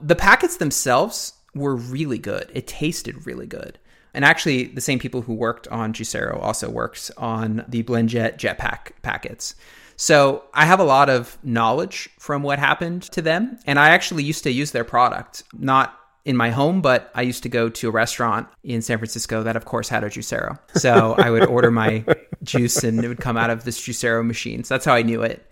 The 0.00 0.14
packets 0.14 0.58
themselves 0.58 1.32
were 1.54 1.74
really 1.74 2.18
good. 2.18 2.50
It 2.54 2.68
tasted 2.68 3.26
really 3.26 3.46
good. 3.46 3.78
And 4.14 4.24
actually, 4.24 4.64
the 4.66 4.80
same 4.80 4.98
people 4.98 5.22
who 5.22 5.34
worked 5.34 5.66
on 5.68 5.92
Juicero 5.92 6.40
also 6.40 6.70
works 6.70 7.10
on 7.16 7.64
the 7.68 7.82
BlendJet 7.82 8.38
Jetpack 8.38 8.92
packets. 9.02 9.54
So 9.98 10.44
I 10.54 10.64
have 10.64 10.78
a 10.78 10.84
lot 10.84 11.10
of 11.10 11.36
knowledge 11.42 12.08
from 12.18 12.42
what 12.44 12.60
happened 12.60 13.02
to 13.12 13.20
them. 13.20 13.58
And 13.66 13.78
I 13.78 13.90
actually 13.90 14.22
used 14.22 14.44
to 14.44 14.52
use 14.52 14.70
their 14.70 14.84
product, 14.84 15.42
not 15.58 15.98
in 16.24 16.36
my 16.36 16.50
home, 16.50 16.80
but 16.80 17.10
I 17.16 17.22
used 17.22 17.42
to 17.42 17.48
go 17.48 17.68
to 17.68 17.88
a 17.88 17.90
restaurant 17.90 18.46
in 18.62 18.80
San 18.80 18.98
Francisco 18.98 19.42
that, 19.42 19.56
of 19.56 19.64
course, 19.64 19.88
had 19.88 20.04
a 20.04 20.08
Juicero. 20.08 20.58
So 20.74 21.14
I 21.18 21.30
would 21.30 21.46
order 21.46 21.72
my 21.72 22.04
juice 22.44 22.84
and 22.84 23.04
it 23.04 23.08
would 23.08 23.20
come 23.20 23.36
out 23.36 23.50
of 23.50 23.64
this 23.64 23.80
Juicero 23.80 24.24
machine. 24.24 24.62
So 24.62 24.74
that's 24.74 24.84
how 24.84 24.94
I 24.94 25.02
knew 25.02 25.22
it. 25.22 25.44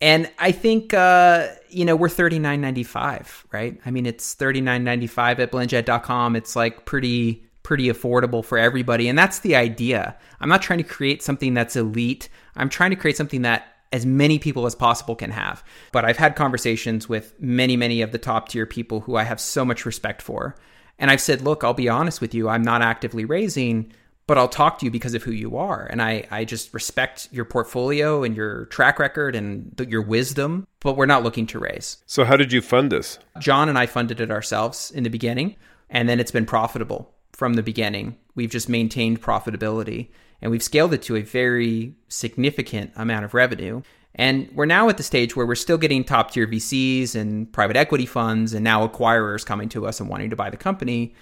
And 0.00 0.28
I 0.36 0.50
think 0.50 0.92
uh, 0.94 1.46
you 1.68 1.84
know 1.84 1.94
we're 1.94 2.08
thirty 2.08 2.40
nine 2.40 2.60
ninety 2.60 2.82
five, 2.82 3.46
right? 3.52 3.78
I 3.86 3.92
mean 3.92 4.04
it's 4.04 4.34
thirty 4.34 4.60
nine 4.60 4.82
ninety 4.82 5.06
five 5.06 5.38
at 5.38 5.52
blendjet.com. 5.52 6.34
It's 6.34 6.56
like 6.56 6.86
pretty 6.86 7.44
pretty 7.62 7.84
affordable 7.84 8.44
for 8.44 8.58
everybody, 8.58 9.08
and 9.08 9.16
that's 9.16 9.38
the 9.40 9.54
idea. 9.54 10.16
I'm 10.40 10.48
not 10.48 10.60
trying 10.60 10.78
to 10.78 10.84
create 10.84 11.22
something 11.22 11.54
that's 11.54 11.76
elite. 11.76 12.28
I'm 12.56 12.68
trying 12.68 12.90
to 12.90 12.96
create 12.96 13.16
something 13.16 13.42
that 13.42 13.71
as 13.92 14.06
many 14.06 14.38
people 14.38 14.66
as 14.66 14.74
possible 14.74 15.14
can 15.14 15.30
have. 15.30 15.62
But 15.92 16.04
I've 16.04 16.16
had 16.16 16.36
conversations 16.36 17.08
with 17.08 17.34
many 17.40 17.76
many 17.76 18.02
of 18.02 18.12
the 18.12 18.18
top 18.18 18.48
tier 18.48 18.66
people 18.66 19.00
who 19.00 19.16
I 19.16 19.24
have 19.24 19.40
so 19.40 19.64
much 19.64 19.84
respect 19.84 20.22
for, 20.22 20.56
and 20.98 21.10
I've 21.10 21.20
said, 21.20 21.42
look, 21.42 21.64
I'll 21.64 21.74
be 21.74 21.88
honest 21.88 22.20
with 22.20 22.34
you. 22.34 22.48
I'm 22.48 22.62
not 22.62 22.82
actively 22.82 23.24
raising 23.24 23.92
but 24.26 24.38
I'll 24.38 24.48
talk 24.48 24.78
to 24.78 24.84
you 24.84 24.90
because 24.90 25.14
of 25.14 25.22
who 25.22 25.32
you 25.32 25.56
are. 25.56 25.86
And 25.90 26.00
I, 26.00 26.26
I 26.30 26.44
just 26.44 26.72
respect 26.72 27.28
your 27.32 27.44
portfolio 27.44 28.22
and 28.22 28.36
your 28.36 28.66
track 28.66 28.98
record 28.98 29.34
and 29.34 29.76
th- 29.76 29.90
your 29.90 30.02
wisdom, 30.02 30.66
but 30.80 30.96
we're 30.96 31.06
not 31.06 31.22
looking 31.22 31.46
to 31.48 31.58
raise. 31.58 31.98
So 32.06 32.24
how 32.24 32.36
did 32.36 32.52
you 32.52 32.60
fund 32.60 32.92
this? 32.92 33.18
John 33.40 33.68
and 33.68 33.78
I 33.78 33.86
funded 33.86 34.20
it 34.20 34.30
ourselves 34.30 34.90
in 34.90 35.02
the 35.02 35.10
beginning, 35.10 35.56
and 35.90 36.08
then 36.08 36.20
it's 36.20 36.30
been 36.30 36.46
profitable 36.46 37.12
from 37.32 37.54
the 37.54 37.62
beginning. 37.62 38.16
We've 38.34 38.50
just 38.50 38.68
maintained 38.68 39.20
profitability 39.20 40.08
and 40.42 40.50
we've 40.50 40.62
scaled 40.62 40.92
it 40.92 41.02
to 41.02 41.16
a 41.16 41.22
very 41.22 41.94
significant 42.08 42.92
amount 42.96 43.24
of 43.24 43.32
revenue. 43.32 43.80
And 44.14 44.50
we're 44.54 44.66
now 44.66 44.88
at 44.88 44.98
the 44.98 45.02
stage 45.02 45.34
where 45.36 45.46
we're 45.46 45.54
still 45.54 45.78
getting 45.78 46.04
top 46.04 46.32
tier 46.32 46.46
VCs 46.46 47.14
and 47.14 47.50
private 47.50 47.76
equity 47.76 48.04
funds 48.04 48.52
and 48.52 48.62
now 48.62 48.86
acquirers 48.86 49.46
coming 49.46 49.70
to 49.70 49.86
us 49.86 50.00
and 50.00 50.10
wanting 50.10 50.30
to 50.30 50.36
buy 50.36 50.50
the 50.50 50.56
company. 50.56 51.14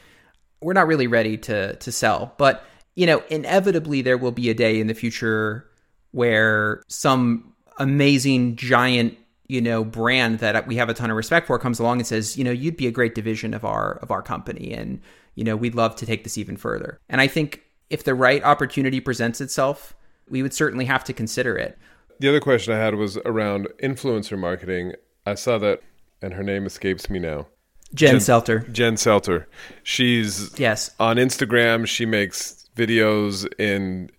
We're 0.60 0.72
not 0.72 0.88
really 0.88 1.06
ready 1.06 1.36
to 1.38 1.76
to 1.76 1.92
sell, 1.92 2.34
but 2.36 2.64
you 2.96 3.06
know, 3.06 3.22
inevitably 3.30 4.02
there 4.02 4.18
will 4.18 4.32
be 4.32 4.50
a 4.50 4.54
day 4.54 4.80
in 4.80 4.88
the 4.88 4.94
future 4.94 5.66
where 6.10 6.82
some 6.88 7.54
amazing 7.78 8.56
giant, 8.56 9.16
you 9.46 9.60
know, 9.60 9.84
brand 9.84 10.40
that 10.40 10.66
we 10.66 10.76
have 10.76 10.88
a 10.88 10.94
ton 10.94 11.10
of 11.10 11.16
respect 11.16 11.46
for 11.46 11.58
comes 11.58 11.78
along 11.78 11.98
and 11.98 12.06
says, 12.06 12.36
you 12.36 12.42
know, 12.42 12.50
you'd 12.50 12.76
be 12.76 12.88
a 12.88 12.90
great 12.90 13.14
division 13.14 13.54
of 13.54 13.64
our 13.64 13.92
of 14.02 14.10
our 14.10 14.22
company 14.22 14.72
and 14.72 15.00
you 15.36 15.44
know, 15.44 15.56
we'd 15.56 15.76
love 15.76 15.94
to 15.96 16.06
take 16.06 16.24
this 16.24 16.36
even 16.36 16.56
further. 16.56 16.98
And 17.08 17.20
I 17.20 17.28
think 17.28 17.62
if 17.90 18.04
the 18.04 18.14
right 18.14 18.42
opportunity 18.44 19.00
presents 19.00 19.40
itself, 19.40 19.94
we 20.28 20.42
would 20.42 20.54
certainly 20.54 20.84
have 20.86 21.04
to 21.04 21.12
consider 21.12 21.56
it. 21.58 21.76
The 22.20 22.28
other 22.28 22.40
question 22.40 22.72
I 22.72 22.78
had 22.78 22.94
was 22.94 23.16
around 23.18 23.68
influencer 23.82 24.38
marketing. 24.38 24.94
I 25.26 25.34
saw 25.34 25.58
that, 25.58 25.80
and 26.22 26.34
her 26.34 26.42
name 26.42 26.66
escapes 26.66 27.10
me 27.10 27.18
now. 27.18 27.46
Jen, 27.94 28.12
Jen- 28.12 28.20
Selter. 28.20 28.72
Jen 28.72 28.94
Selter. 28.94 29.46
She's 29.82 30.56
Yes. 30.58 30.90
on 31.00 31.16
Instagram. 31.16 31.86
She 31.86 32.06
makes 32.06 32.68
videos 32.76 33.46
in 33.58 34.10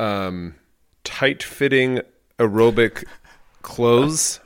um, 0.00 0.54
tight 1.04 1.42
fitting 1.42 2.00
aerobic 2.38 3.04
clothes, 3.62 4.40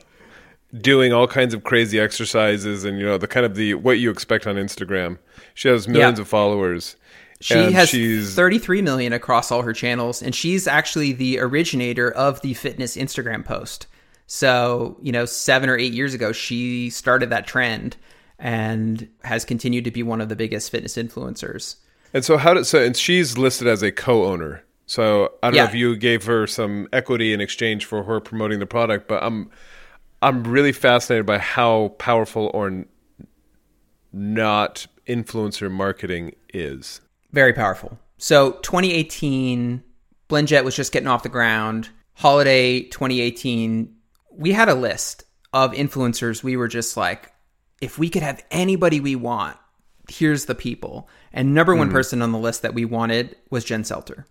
doing 0.79 1.13
all 1.13 1.27
kinds 1.27 1.53
of 1.53 1.63
crazy 1.63 1.99
exercises, 1.99 2.83
and 2.83 2.99
you 2.99 3.05
know 3.05 3.17
the 3.17 3.27
kind 3.27 3.45
of 3.45 3.55
the 3.55 3.73
what 3.75 3.97
you 3.99 4.11
expect 4.11 4.45
on 4.45 4.55
Instagram. 4.55 5.17
She 5.53 5.69
has 5.69 5.87
millions 5.87 6.19
Yeah. 6.19 6.23
of 6.23 6.27
followers. 6.27 6.95
She 7.41 7.53
and 7.55 7.73
has 7.73 7.89
she's 7.89 8.33
33 8.33 8.81
million 8.81 9.13
across 9.13 9.51
all 9.51 9.61
her 9.61 9.73
channels, 9.73 10.21
and 10.21 10.33
she's 10.33 10.67
actually 10.67 11.11
the 11.13 11.39
originator 11.39 12.11
of 12.11 12.41
the 12.41 12.53
fitness 12.53 12.95
Instagram 12.95 13.43
post. 13.43 13.87
So, 14.27 14.97
you 15.01 15.11
know, 15.11 15.25
seven 15.25 15.69
or 15.69 15.77
eight 15.77 15.93
years 15.93 16.13
ago, 16.13 16.31
she 16.31 16.89
started 16.89 17.29
that 17.29 17.45
trend 17.45 17.97
and 18.39 19.07
has 19.23 19.45
continued 19.45 19.83
to 19.85 19.91
be 19.91 20.03
one 20.03 20.21
of 20.21 20.29
the 20.29 20.35
biggest 20.35 20.71
fitness 20.71 20.95
influencers. 20.95 21.75
And 22.13 22.23
so 22.23 22.37
how 22.37 22.53
did 22.53 22.65
so 22.65 22.83
and 22.83 22.95
she's 22.95 23.37
listed 23.37 23.67
as 23.67 23.83
a 23.83 23.91
co-owner. 23.91 24.63
So 24.87 25.33
I 25.43 25.47
don't 25.47 25.55
Yeah. 25.55 25.63
know 25.63 25.69
if 25.69 25.75
you 25.75 25.95
gave 25.95 26.25
her 26.25 26.47
some 26.47 26.87
equity 26.93 27.33
in 27.33 27.41
exchange 27.41 27.85
for 27.85 28.03
her 28.03 28.19
promoting 28.19 28.59
the 28.59 28.65
product, 28.65 29.07
but 29.07 29.21
I'm 29.23 29.49
I'm 30.21 30.43
really 30.43 30.71
fascinated 30.71 31.25
by 31.25 31.37
how 31.37 31.89
powerful 31.99 32.49
or 32.53 32.85
not 34.11 34.87
influencer 35.07 35.69
marketing 35.69 36.33
is. 36.53 37.01
Very 37.35 37.51
powerful. 37.51 37.99
So 38.17 38.53
2018, 38.61 39.83
BlendJet 40.29 40.63
was 40.63 40.73
just 40.73 40.93
getting 40.93 41.09
off 41.09 41.21
the 41.21 41.27
ground. 41.27 41.89
Holiday 42.13 42.83
2018, 42.83 43.93
we 44.31 44.53
had 44.53 44.69
a 44.69 44.73
list 44.73 45.25
of 45.51 45.73
influencers. 45.73 46.43
We 46.43 46.55
were 46.55 46.69
just 46.69 46.95
like, 46.95 47.33
if 47.81 47.99
we 47.99 48.07
could 48.09 48.21
have 48.21 48.41
anybody 48.51 49.01
we 49.01 49.17
want, 49.17 49.57
here's 50.09 50.45
the 50.45 50.55
people. 50.55 51.09
And 51.33 51.53
number 51.53 51.75
one 51.75 51.87
hmm. 51.87 51.93
person 51.93 52.21
on 52.21 52.31
the 52.31 52.37
list 52.37 52.61
that 52.61 52.73
we 52.73 52.85
wanted 52.85 53.35
was 53.49 53.65
Jen 53.65 53.83
Selter. 53.83 54.23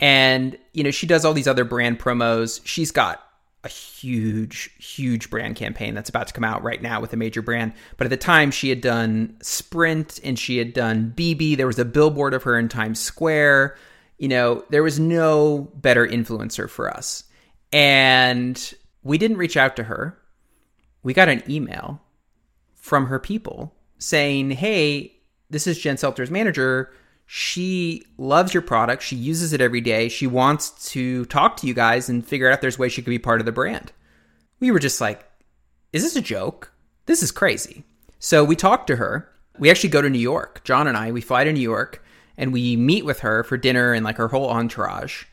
And, 0.00 0.58
you 0.72 0.82
know, 0.82 0.90
she 0.90 1.06
does 1.06 1.24
all 1.24 1.34
these 1.34 1.46
other 1.46 1.64
brand 1.64 2.00
promos. 2.00 2.60
She's 2.64 2.90
got 2.90 3.22
a 3.64 3.68
huge, 3.68 4.70
huge 4.78 5.30
brand 5.30 5.56
campaign 5.56 5.94
that's 5.94 6.08
about 6.08 6.28
to 6.28 6.32
come 6.32 6.44
out 6.44 6.62
right 6.62 6.80
now 6.80 7.00
with 7.00 7.12
a 7.12 7.16
major 7.16 7.42
brand. 7.42 7.72
But 7.96 8.06
at 8.06 8.10
the 8.10 8.16
time, 8.16 8.50
she 8.50 8.68
had 8.68 8.80
done 8.80 9.36
Sprint 9.42 10.20
and 10.22 10.38
she 10.38 10.58
had 10.58 10.72
done 10.72 11.12
BB. 11.16 11.56
There 11.56 11.66
was 11.66 11.78
a 11.78 11.84
billboard 11.84 12.34
of 12.34 12.44
her 12.44 12.58
in 12.58 12.68
Times 12.68 13.00
Square. 13.00 13.76
You 14.18 14.28
know, 14.28 14.64
there 14.70 14.82
was 14.82 15.00
no 15.00 15.70
better 15.74 16.06
influencer 16.06 16.70
for 16.70 16.88
us. 16.88 17.24
And 17.72 18.74
we 19.02 19.18
didn't 19.18 19.38
reach 19.38 19.56
out 19.56 19.76
to 19.76 19.84
her. 19.84 20.18
We 21.02 21.12
got 21.12 21.28
an 21.28 21.42
email 21.48 22.00
from 22.74 23.06
her 23.06 23.18
people 23.18 23.74
saying, 23.98 24.52
Hey, 24.52 25.16
this 25.50 25.66
is 25.66 25.78
Jen 25.78 25.96
Selter's 25.96 26.30
manager. 26.30 26.92
She 27.30 28.06
loves 28.16 28.54
your 28.54 28.62
product. 28.62 29.02
She 29.02 29.14
uses 29.14 29.52
it 29.52 29.60
every 29.60 29.82
day. 29.82 30.08
She 30.08 30.26
wants 30.26 30.90
to 30.92 31.26
talk 31.26 31.58
to 31.58 31.66
you 31.66 31.74
guys 31.74 32.08
and 32.08 32.26
figure 32.26 32.48
out 32.48 32.54
if 32.54 32.62
there's 32.62 32.78
ways 32.78 32.90
she 32.90 33.02
could 33.02 33.10
be 33.10 33.18
part 33.18 33.42
of 33.42 33.44
the 33.44 33.52
brand. 33.52 33.92
We 34.60 34.70
were 34.70 34.78
just 34.78 34.98
like, 34.98 35.28
Is 35.92 36.02
this 36.02 36.16
a 36.16 36.22
joke? 36.22 36.72
This 37.04 37.22
is 37.22 37.30
crazy. 37.30 37.84
So 38.18 38.44
we 38.44 38.56
talked 38.56 38.86
to 38.86 38.96
her. 38.96 39.30
We 39.58 39.68
actually 39.68 39.90
go 39.90 40.00
to 40.00 40.08
New 40.08 40.18
York. 40.18 40.64
John 40.64 40.88
and 40.88 40.96
I, 40.96 41.12
we 41.12 41.20
fly 41.20 41.44
to 41.44 41.52
New 41.52 41.60
York 41.60 42.02
and 42.38 42.50
we 42.50 42.76
meet 42.76 43.04
with 43.04 43.20
her 43.20 43.44
for 43.44 43.58
dinner 43.58 43.92
and 43.92 44.06
like 44.06 44.16
her 44.16 44.28
whole 44.28 44.48
entourage. 44.48 45.24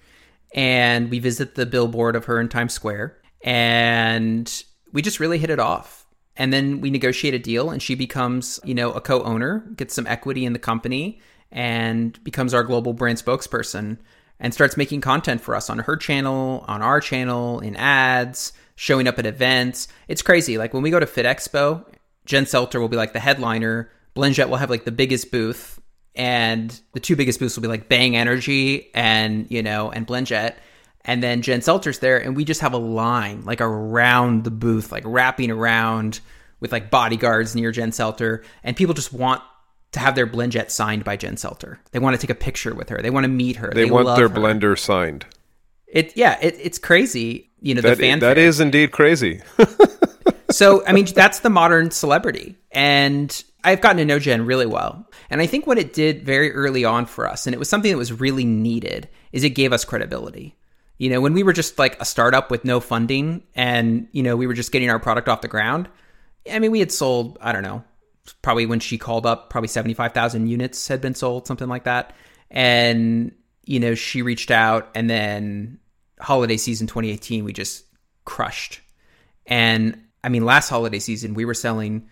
And 0.53 1.09
we 1.09 1.19
visit 1.19 1.55
the 1.55 1.65
billboard 1.65 2.17
of 2.17 2.25
her 2.25 2.41
in 2.41 2.49
Times 2.49 2.73
Square. 2.73 3.17
And 3.41 4.51
we 4.91 5.01
just 5.01 5.21
really 5.21 5.37
hit 5.37 5.49
it 5.49 5.59
off. 5.59 6.05
And 6.35 6.51
then 6.51 6.81
we 6.81 6.89
negotiate 6.89 7.33
a 7.33 7.39
deal 7.39 7.69
and 7.69 7.81
she 7.81 7.95
becomes, 7.95 8.59
you 8.65 8.75
know, 8.75 8.91
a 8.91 8.99
co-owner, 8.99 9.59
gets 9.77 9.93
some 9.93 10.07
equity 10.07 10.43
in 10.43 10.51
the 10.51 10.59
company 10.59 11.21
and 11.51 12.21
becomes 12.23 12.53
our 12.53 12.63
global 12.63 12.93
brand 12.93 13.17
spokesperson 13.17 13.97
and 14.39 14.53
starts 14.53 14.77
making 14.77 15.01
content 15.01 15.41
for 15.41 15.55
us 15.55 15.69
on 15.69 15.79
her 15.79 15.95
channel, 15.95 16.65
on 16.67 16.81
our 16.81 16.99
channel, 16.99 17.59
in 17.59 17.75
ads, 17.75 18.51
showing 18.75 19.07
up 19.07 19.17
at 19.19 19.25
events. 19.25 19.87
It's 20.07 20.21
crazy. 20.21 20.57
Like 20.57 20.73
when 20.73 20.83
we 20.83 20.91
go 20.91 20.99
to 20.99 21.05
Fit 21.05 21.25
Expo, 21.25 21.85
Jen 22.25 22.45
Selter 22.45 22.79
will 22.79 22.89
be 22.89 22.97
like 22.97 23.13
the 23.13 23.19
headliner. 23.19 23.89
BlendJet 24.15 24.49
will 24.49 24.57
have 24.57 24.69
like 24.69 24.85
the 24.85 24.91
biggest 24.91 25.31
booth 25.31 25.79
and 26.15 26.79
the 26.93 26.99
two 26.99 27.15
biggest 27.15 27.39
booths 27.39 27.55
will 27.55 27.61
be 27.61 27.67
like 27.67 27.89
Bang 27.89 28.15
Energy 28.15 28.89
and, 28.93 29.49
you 29.49 29.63
know, 29.63 29.91
and 29.91 30.07
BlendJet 30.07 30.55
and 31.05 31.21
then 31.21 31.41
Jen 31.43 31.59
Selter's 31.59 31.99
there, 31.99 32.17
and 32.17 32.35
we 32.35 32.43
just 32.43 32.61
have 32.61 32.73
a 32.73 32.77
line 32.77 33.45
like 33.45 33.61
around 33.61 34.43
the 34.43 34.51
booth, 34.51 34.91
like 34.91 35.03
wrapping 35.05 35.51
around 35.51 36.19
with 36.59 36.71
like 36.71 36.89
bodyguards 36.89 37.55
near 37.55 37.71
Jen 37.71 37.91
Selter, 37.91 38.43
and 38.63 38.75
people 38.75 38.95
just 38.95 39.13
want 39.13 39.41
to 39.95 39.99
have 39.99 40.13
their 40.15 40.27
BlendJet 40.27 40.69
signed 40.69 41.03
by 41.03 41.17
Jen 41.17 41.35
Selter. 41.35 41.77
They 41.91 41.99
want 41.99 42.19
to 42.19 42.21
take 42.21 42.29
a 42.29 42.39
picture 42.39 42.75
with 42.75 42.89
her. 42.89 43.01
They 43.01 43.09
want 43.09 43.23
to 43.23 43.29
meet 43.29 43.55
her. 43.55 43.71
They, 43.73 43.85
They, 43.85 43.91
want 43.91 44.15
their 44.15 44.29
her. 44.29 44.35
blender 44.35 44.77
signed. 44.77 45.25
It 45.87 46.15
yeah, 46.15 46.37
it, 46.41 46.55
it's 46.61 46.77
crazy. 46.77 47.49
You 47.61 47.75
know 47.75 47.81
That, 47.81 47.97
the 47.97 48.15
that 48.19 48.37
is 48.37 48.59
indeed 48.59 48.91
crazy. 48.91 49.41
so 50.51 50.85
I 50.85 50.91
mean 50.91 51.05
that's 51.05 51.39
the 51.39 51.49
modern 51.49 51.91
celebrity, 51.91 52.57
and 52.71 53.43
I've 53.63 53.81
gotten 53.81 53.97
to 53.97 54.05
know 54.05 54.19
Jen 54.19 54.45
really 54.45 54.65
well. 54.65 55.07
And 55.29 55.41
I 55.41 55.47
think 55.47 55.65
what 55.65 55.77
it 55.77 55.93
did 55.93 56.23
very 56.23 56.51
early 56.51 56.85
on 56.85 57.05
for 57.05 57.27
us, 57.27 57.47
and 57.47 57.53
it 57.53 57.57
was 57.57 57.69
something 57.69 57.91
that 57.91 57.97
was 57.97 58.13
really 58.13 58.45
needed, 58.45 59.09
is 59.31 59.43
it 59.43 59.51
gave 59.51 59.73
us 59.73 59.85
credibility. 59.85 60.55
You 60.97 61.09
know, 61.09 61.19
when 61.19 61.33
we 61.33 61.43
were 61.43 61.53
just 61.53 61.79
like 61.79 61.99
a 62.01 62.05
startup 62.05 62.51
with 62.51 62.63
no 62.63 62.79
funding 62.79 63.43
and, 63.53 64.07
you 64.11 64.23
know, 64.23 64.37
we 64.37 64.47
were 64.47 64.53
just 64.53 64.71
getting 64.71 64.89
our 64.89 64.99
product 64.99 65.27
off 65.27 65.41
the 65.41 65.47
ground, 65.49 65.89
I 66.49 66.59
mean, 66.59 66.71
we 66.71 66.79
had 66.79 66.91
sold, 66.91 67.37
I 67.41 67.51
don't 67.51 67.63
know, 67.63 67.83
probably 68.41 68.65
when 68.65 68.79
she 68.79 68.97
called 68.97 69.25
up, 69.25 69.49
probably 69.49 69.67
75,000 69.67 70.47
units 70.47 70.87
had 70.87 71.01
been 71.01 71.15
sold, 71.15 71.47
something 71.47 71.67
like 71.67 71.83
that. 71.83 72.13
And, 72.49 73.33
you 73.65 73.79
know, 73.79 73.95
she 73.95 74.21
reached 74.21 74.51
out 74.51 74.89
and 74.95 75.09
then 75.09 75.79
holiday 76.19 76.57
season 76.57 76.87
2018, 76.87 77.43
we 77.43 77.53
just 77.53 77.85
crushed. 78.23 78.81
And 79.45 80.01
I 80.23 80.29
mean, 80.29 80.45
last 80.45 80.69
holiday 80.69 80.99
season, 80.99 81.33
we 81.33 81.45
were 81.45 81.53
selling 81.53 82.09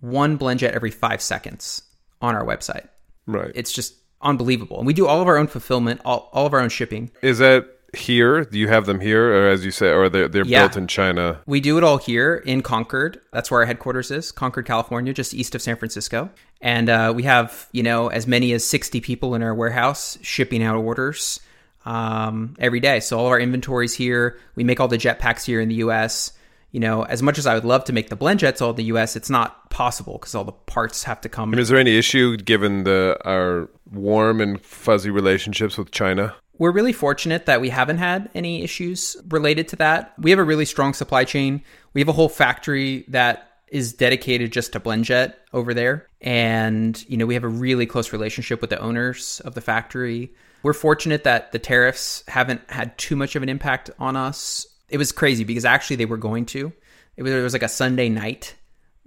one 0.00 0.38
BlendJet 0.38 0.72
every 0.72 0.90
five 0.90 1.22
seconds 1.22 1.82
on 2.20 2.34
our 2.34 2.44
website. 2.44 2.88
right. 3.26 3.52
It's 3.54 3.72
just 3.72 3.94
unbelievable. 4.20 4.78
And 4.78 4.86
we 4.86 4.92
do 4.92 5.06
all 5.06 5.22
of 5.22 5.28
our 5.28 5.36
own 5.36 5.46
fulfillment, 5.46 6.00
all, 6.04 6.30
all 6.32 6.46
of 6.46 6.54
our 6.54 6.60
own 6.60 6.68
shipping. 6.68 7.10
Is 7.22 7.38
that 7.38 7.75
here? 7.96 8.44
Do 8.44 8.58
you 8.58 8.68
have 8.68 8.86
them 8.86 9.00
here, 9.00 9.32
or 9.32 9.48
as 9.48 9.64
you 9.64 9.70
say, 9.70 9.90
or 9.90 10.08
they're 10.08 10.28
they're 10.28 10.44
Yeah. 10.44 10.62
built 10.62 10.76
in 10.76 10.86
China? 10.86 11.40
We 11.46 11.60
do 11.60 11.76
it 11.78 11.84
all 11.84 11.98
here 11.98 12.36
in 12.46 12.62
Concord. 12.62 13.20
That's 13.32 13.50
where 13.50 13.60
our 13.60 13.66
headquarters 13.66 14.10
is, 14.10 14.32
Concord, 14.32 14.66
California, 14.66 15.12
just 15.12 15.34
east 15.34 15.54
of 15.54 15.62
San 15.62 15.76
Francisco. 15.76 16.30
And 16.60 16.88
uh, 16.88 17.12
we 17.14 17.22
have, 17.24 17.68
you 17.72 17.82
know, 17.82 18.08
as 18.08 18.26
many 18.26 18.52
as 18.52 18.64
60 18.64 19.00
people 19.00 19.34
in 19.34 19.42
our 19.42 19.54
warehouse 19.54 20.18
shipping 20.22 20.62
out 20.62 20.76
orders 20.76 21.40
um, 21.84 22.54
every 22.58 22.80
day. 22.80 23.00
So 23.00 23.18
all 23.18 23.26
of 23.26 23.32
our 23.32 23.40
inventory's 23.40 23.94
here. 23.94 24.38
We 24.54 24.64
make 24.64 24.80
all 24.80 24.88
the 24.88 24.98
jetpacks 24.98 25.44
here 25.44 25.60
in 25.60 25.68
the 25.68 25.76
U.S. 25.76 26.32
You 26.72 26.80
know, 26.80 27.02
as 27.04 27.22
much 27.22 27.38
as 27.38 27.46
I 27.46 27.54
would 27.54 27.64
love 27.64 27.84
to 27.84 27.92
make 27.92 28.08
the 28.08 28.16
blend 28.16 28.40
jets 28.40 28.60
all 28.60 28.70
in 28.70 28.76
the 28.76 28.84
U.S., 28.84 29.16
it's 29.16 29.30
not 29.30 29.70
possible 29.70 30.14
because 30.18 30.34
all 30.34 30.44
the 30.44 30.52
parts 30.52 31.04
have 31.04 31.20
to 31.22 31.28
come. 31.28 31.50
I 31.50 31.52
mean, 31.52 31.58
is 31.60 31.68
there 31.68 31.78
any 31.78 31.96
issue 31.96 32.36
given 32.36 32.84
the 32.84 33.16
our 33.24 33.68
warm 33.92 34.40
and 34.40 34.60
fuzzy 34.60 35.10
relationships 35.10 35.78
with 35.78 35.90
China? 35.90 36.34
We're 36.58 36.72
really 36.72 36.92
fortunate 36.92 37.46
that 37.46 37.60
we 37.60 37.68
haven't 37.68 37.98
had 37.98 38.30
any 38.34 38.62
issues 38.62 39.16
related 39.28 39.68
to 39.68 39.76
that. 39.76 40.14
We 40.18 40.30
have 40.30 40.38
a 40.38 40.44
really 40.44 40.64
strong 40.64 40.94
supply 40.94 41.24
chain. 41.24 41.62
We 41.92 42.00
have 42.00 42.08
a 42.08 42.12
whole 42.12 42.28
factory 42.28 43.04
that 43.08 43.50
is 43.68 43.92
dedicated 43.92 44.52
just 44.52 44.72
to 44.72 44.80
BlendJet 44.80 45.34
over 45.52 45.74
there. 45.74 46.06
And, 46.20 47.02
you 47.08 47.16
know, 47.16 47.26
we 47.26 47.34
have 47.34 47.44
a 47.44 47.48
really 47.48 47.84
close 47.86 48.12
relationship 48.12 48.60
with 48.60 48.70
the 48.70 48.78
owners 48.80 49.40
of 49.44 49.54
the 49.54 49.60
factory. 49.60 50.32
We're 50.62 50.72
fortunate 50.72 51.24
that 51.24 51.52
the 51.52 51.58
tariffs 51.58 52.22
haven't 52.28 52.62
had 52.70 52.96
too 52.96 53.16
much 53.16 53.36
of 53.36 53.42
an 53.42 53.48
impact 53.48 53.90
on 53.98 54.16
us. 54.16 54.66
It 54.88 54.98
was 54.98 55.12
crazy 55.12 55.44
because 55.44 55.64
actually 55.64 55.96
they 55.96 56.04
were 56.06 56.16
going 56.16 56.46
to. 56.46 56.72
It 57.16 57.22
was, 57.22 57.32
it 57.32 57.42
was 57.42 57.52
like 57.52 57.62
a 57.62 57.68
Sunday 57.68 58.08
night 58.08 58.54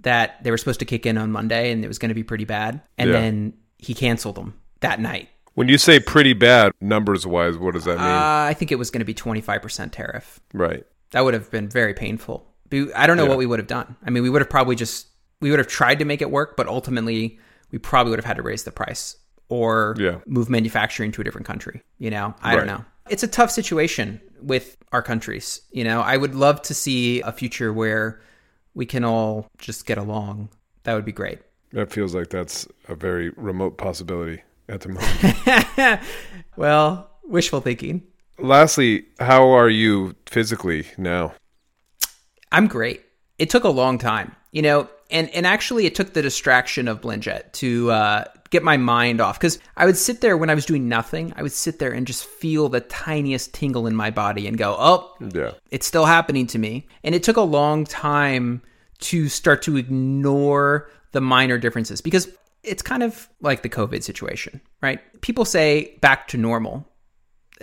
that 0.00 0.42
they 0.44 0.50
were 0.50 0.58
supposed 0.58 0.80
to 0.80 0.86
kick 0.86 1.06
in 1.06 1.18
on 1.18 1.32
Monday 1.32 1.72
and 1.72 1.84
it 1.84 1.88
was 1.88 1.98
going 1.98 2.08
to 2.10 2.14
be 2.14 2.22
pretty 2.22 2.44
bad. 2.44 2.80
And 2.98 3.10
Yeah. 3.10 3.20
then 3.20 3.54
he 3.78 3.94
canceled 3.94 4.36
them 4.36 4.60
that 4.80 5.00
night. 5.00 5.28
When 5.54 5.68
you 5.68 5.78
say 5.78 6.00
pretty 6.00 6.32
bad 6.32 6.72
numbers 6.80 7.26
wise, 7.26 7.56
what 7.58 7.74
does 7.74 7.84
that 7.84 7.98
mean? 7.98 8.06
Uh, 8.06 8.46
I 8.48 8.54
think 8.56 8.70
it 8.72 8.76
was 8.76 8.90
going 8.90 9.00
to 9.00 9.04
be 9.04 9.14
25% 9.14 9.90
tariff. 9.92 10.40
right. 10.54 10.84
That 11.12 11.24
would 11.24 11.34
have 11.34 11.50
been 11.50 11.68
very 11.68 11.92
painful. 11.92 12.46
I 12.72 13.06
don't 13.08 13.16
know 13.16 13.24
Yeah. 13.24 13.30
what 13.30 13.38
we 13.38 13.46
would 13.46 13.58
have 13.58 13.66
done. 13.66 13.96
I 14.06 14.10
mean, 14.10 14.22
we 14.22 14.30
would 14.30 14.40
have 14.42 14.48
probably 14.50 14.76
just 14.76 15.08
we 15.40 15.50
would 15.50 15.58
have 15.58 15.66
tried 15.66 15.98
to 15.98 16.04
make 16.04 16.20
it 16.22 16.30
work, 16.30 16.56
but 16.56 16.68
ultimately 16.68 17.38
we 17.72 17.78
probably 17.78 18.10
would 18.10 18.18
have 18.20 18.24
had 18.26 18.36
to 18.36 18.42
raise 18.42 18.62
the 18.62 18.70
price 18.70 19.16
or 19.48 19.96
Yeah. 19.98 20.18
move 20.26 20.48
manufacturing 20.48 21.10
to 21.12 21.20
a 21.20 21.24
different 21.24 21.46
country. 21.48 21.82
You 21.98 22.10
know, 22.10 22.34
I 22.42 22.54
don't 22.54 22.66
know. 22.68 22.84
It's 23.08 23.24
a 23.24 23.26
tough 23.28 23.50
situation 23.50 24.20
with 24.40 24.76
our 24.92 25.02
countries. 25.02 25.62
You 25.72 25.82
know, 25.82 26.00
I 26.00 26.16
would 26.16 26.36
love 26.36 26.62
to 26.62 26.74
see 26.74 27.20
a 27.22 27.32
future 27.32 27.72
where 27.72 28.20
we 28.74 28.86
can 28.86 29.02
all 29.04 29.48
just 29.58 29.84
get 29.86 29.98
along. 29.98 30.50
That 30.84 30.94
would 30.94 31.04
be 31.04 31.10
great. 31.12 31.40
That 31.72 31.90
feels 31.90 32.14
like 32.14 32.28
that's 32.30 32.68
a 32.88 32.94
very 32.94 33.30
remote 33.30 33.78
possibility 33.78 34.42
at 34.70 34.80
the 34.80 34.88
moment. 34.88 36.00
Well, 36.56 37.08
wishful 37.24 37.60
thinking. 37.60 38.02
Lastly, 38.38 39.06
how 39.18 39.50
are 39.50 39.68
you 39.70 40.14
physically 40.26 40.86
now? 40.98 41.32
I'm 42.52 42.66
great. 42.66 43.02
It 43.38 43.48
took 43.50 43.64
a 43.64 43.68
long 43.70 43.96
time, 43.98 44.34
you 44.52 44.60
know, 44.62 44.88
and 45.10 45.30
and 45.30 45.46
actually 45.46 45.86
it 45.86 45.94
took 45.94 46.12
the 46.12 46.20
distraction 46.22 46.86
of 46.88 47.00
BlendJet 47.00 47.52
to 47.54 47.90
uh, 47.90 48.24
get 48.50 48.62
my 48.62 48.76
mind 48.76 49.20
off 49.20 49.38
because 49.38 49.58
I 49.76 49.86
would 49.86 49.96
sit 49.96 50.20
there 50.20 50.36
when 50.36 50.50
I 50.50 50.54
was 50.54 50.66
doing 50.66 50.88
nothing. 50.88 51.32
I 51.36 51.42
would 51.42 51.52
sit 51.52 51.78
there 51.78 51.92
and 51.92 52.06
just 52.06 52.24
feel 52.26 52.68
the 52.68 52.80
tiniest 52.80 53.54
tingle 53.54 53.86
in 53.86 53.94
my 53.94 54.10
body 54.10 54.46
and 54.46 54.58
go, 54.58 54.76
"Oh, 54.78 55.14
Yeah. 55.34 55.52
it's 55.70 55.86
still 55.86 56.04
happening 56.04 56.46
to 56.48 56.58
me." 56.58 56.86
And 57.04 57.14
it 57.14 57.22
took 57.22 57.36
a 57.38 57.42
long 57.42 57.84
time 57.84 58.60
to 59.00 59.28
start 59.30 59.62
to 59.62 59.76
ignore 59.78 60.90
the 61.12 61.20
minor 61.20 61.56
differences 61.58 62.00
because 62.02 62.28
it's 62.62 62.82
kind 62.82 63.02
of 63.02 63.28
like 63.40 63.62
the 63.62 63.68
COVID 63.68 64.02
situation, 64.02 64.60
right? 64.82 65.00
People 65.22 65.44
say 65.44 65.96
back 66.00 66.28
to 66.28 66.36
normal 66.36 66.86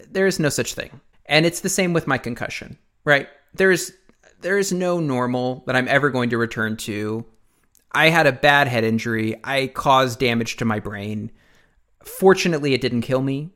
there 0.10 0.28
is 0.28 0.40
no 0.40 0.50
such 0.50 0.74
thing. 0.74 1.02
And 1.26 1.46
it's 1.46 1.62
the 1.62 1.70
same 1.70 1.94
with 1.94 2.08
my 2.08 2.18
concussion, 2.18 2.78
right? 3.04 3.28
There's 3.54 3.92
there 4.40 4.58
is 4.58 4.72
no 4.72 5.00
normal 5.00 5.64
that 5.66 5.76
I'm 5.76 5.88
ever 5.88 6.10
going 6.10 6.30
to 6.30 6.38
return 6.38 6.78
to. 6.78 7.26
I 7.92 8.10
had 8.10 8.28
a 8.28 8.32
bad 8.32 8.68
head 8.68 8.84
injury. 8.84 9.40
I 9.44 9.68
caused 9.68 10.20
damage 10.20 10.58
to 10.58 10.66
my 10.66 10.80
brain. 10.80 11.32
Fortunately, 12.04 12.74
it 12.74 12.82
didn't 12.82 13.02
kill 13.02 13.22
me. 13.22 13.52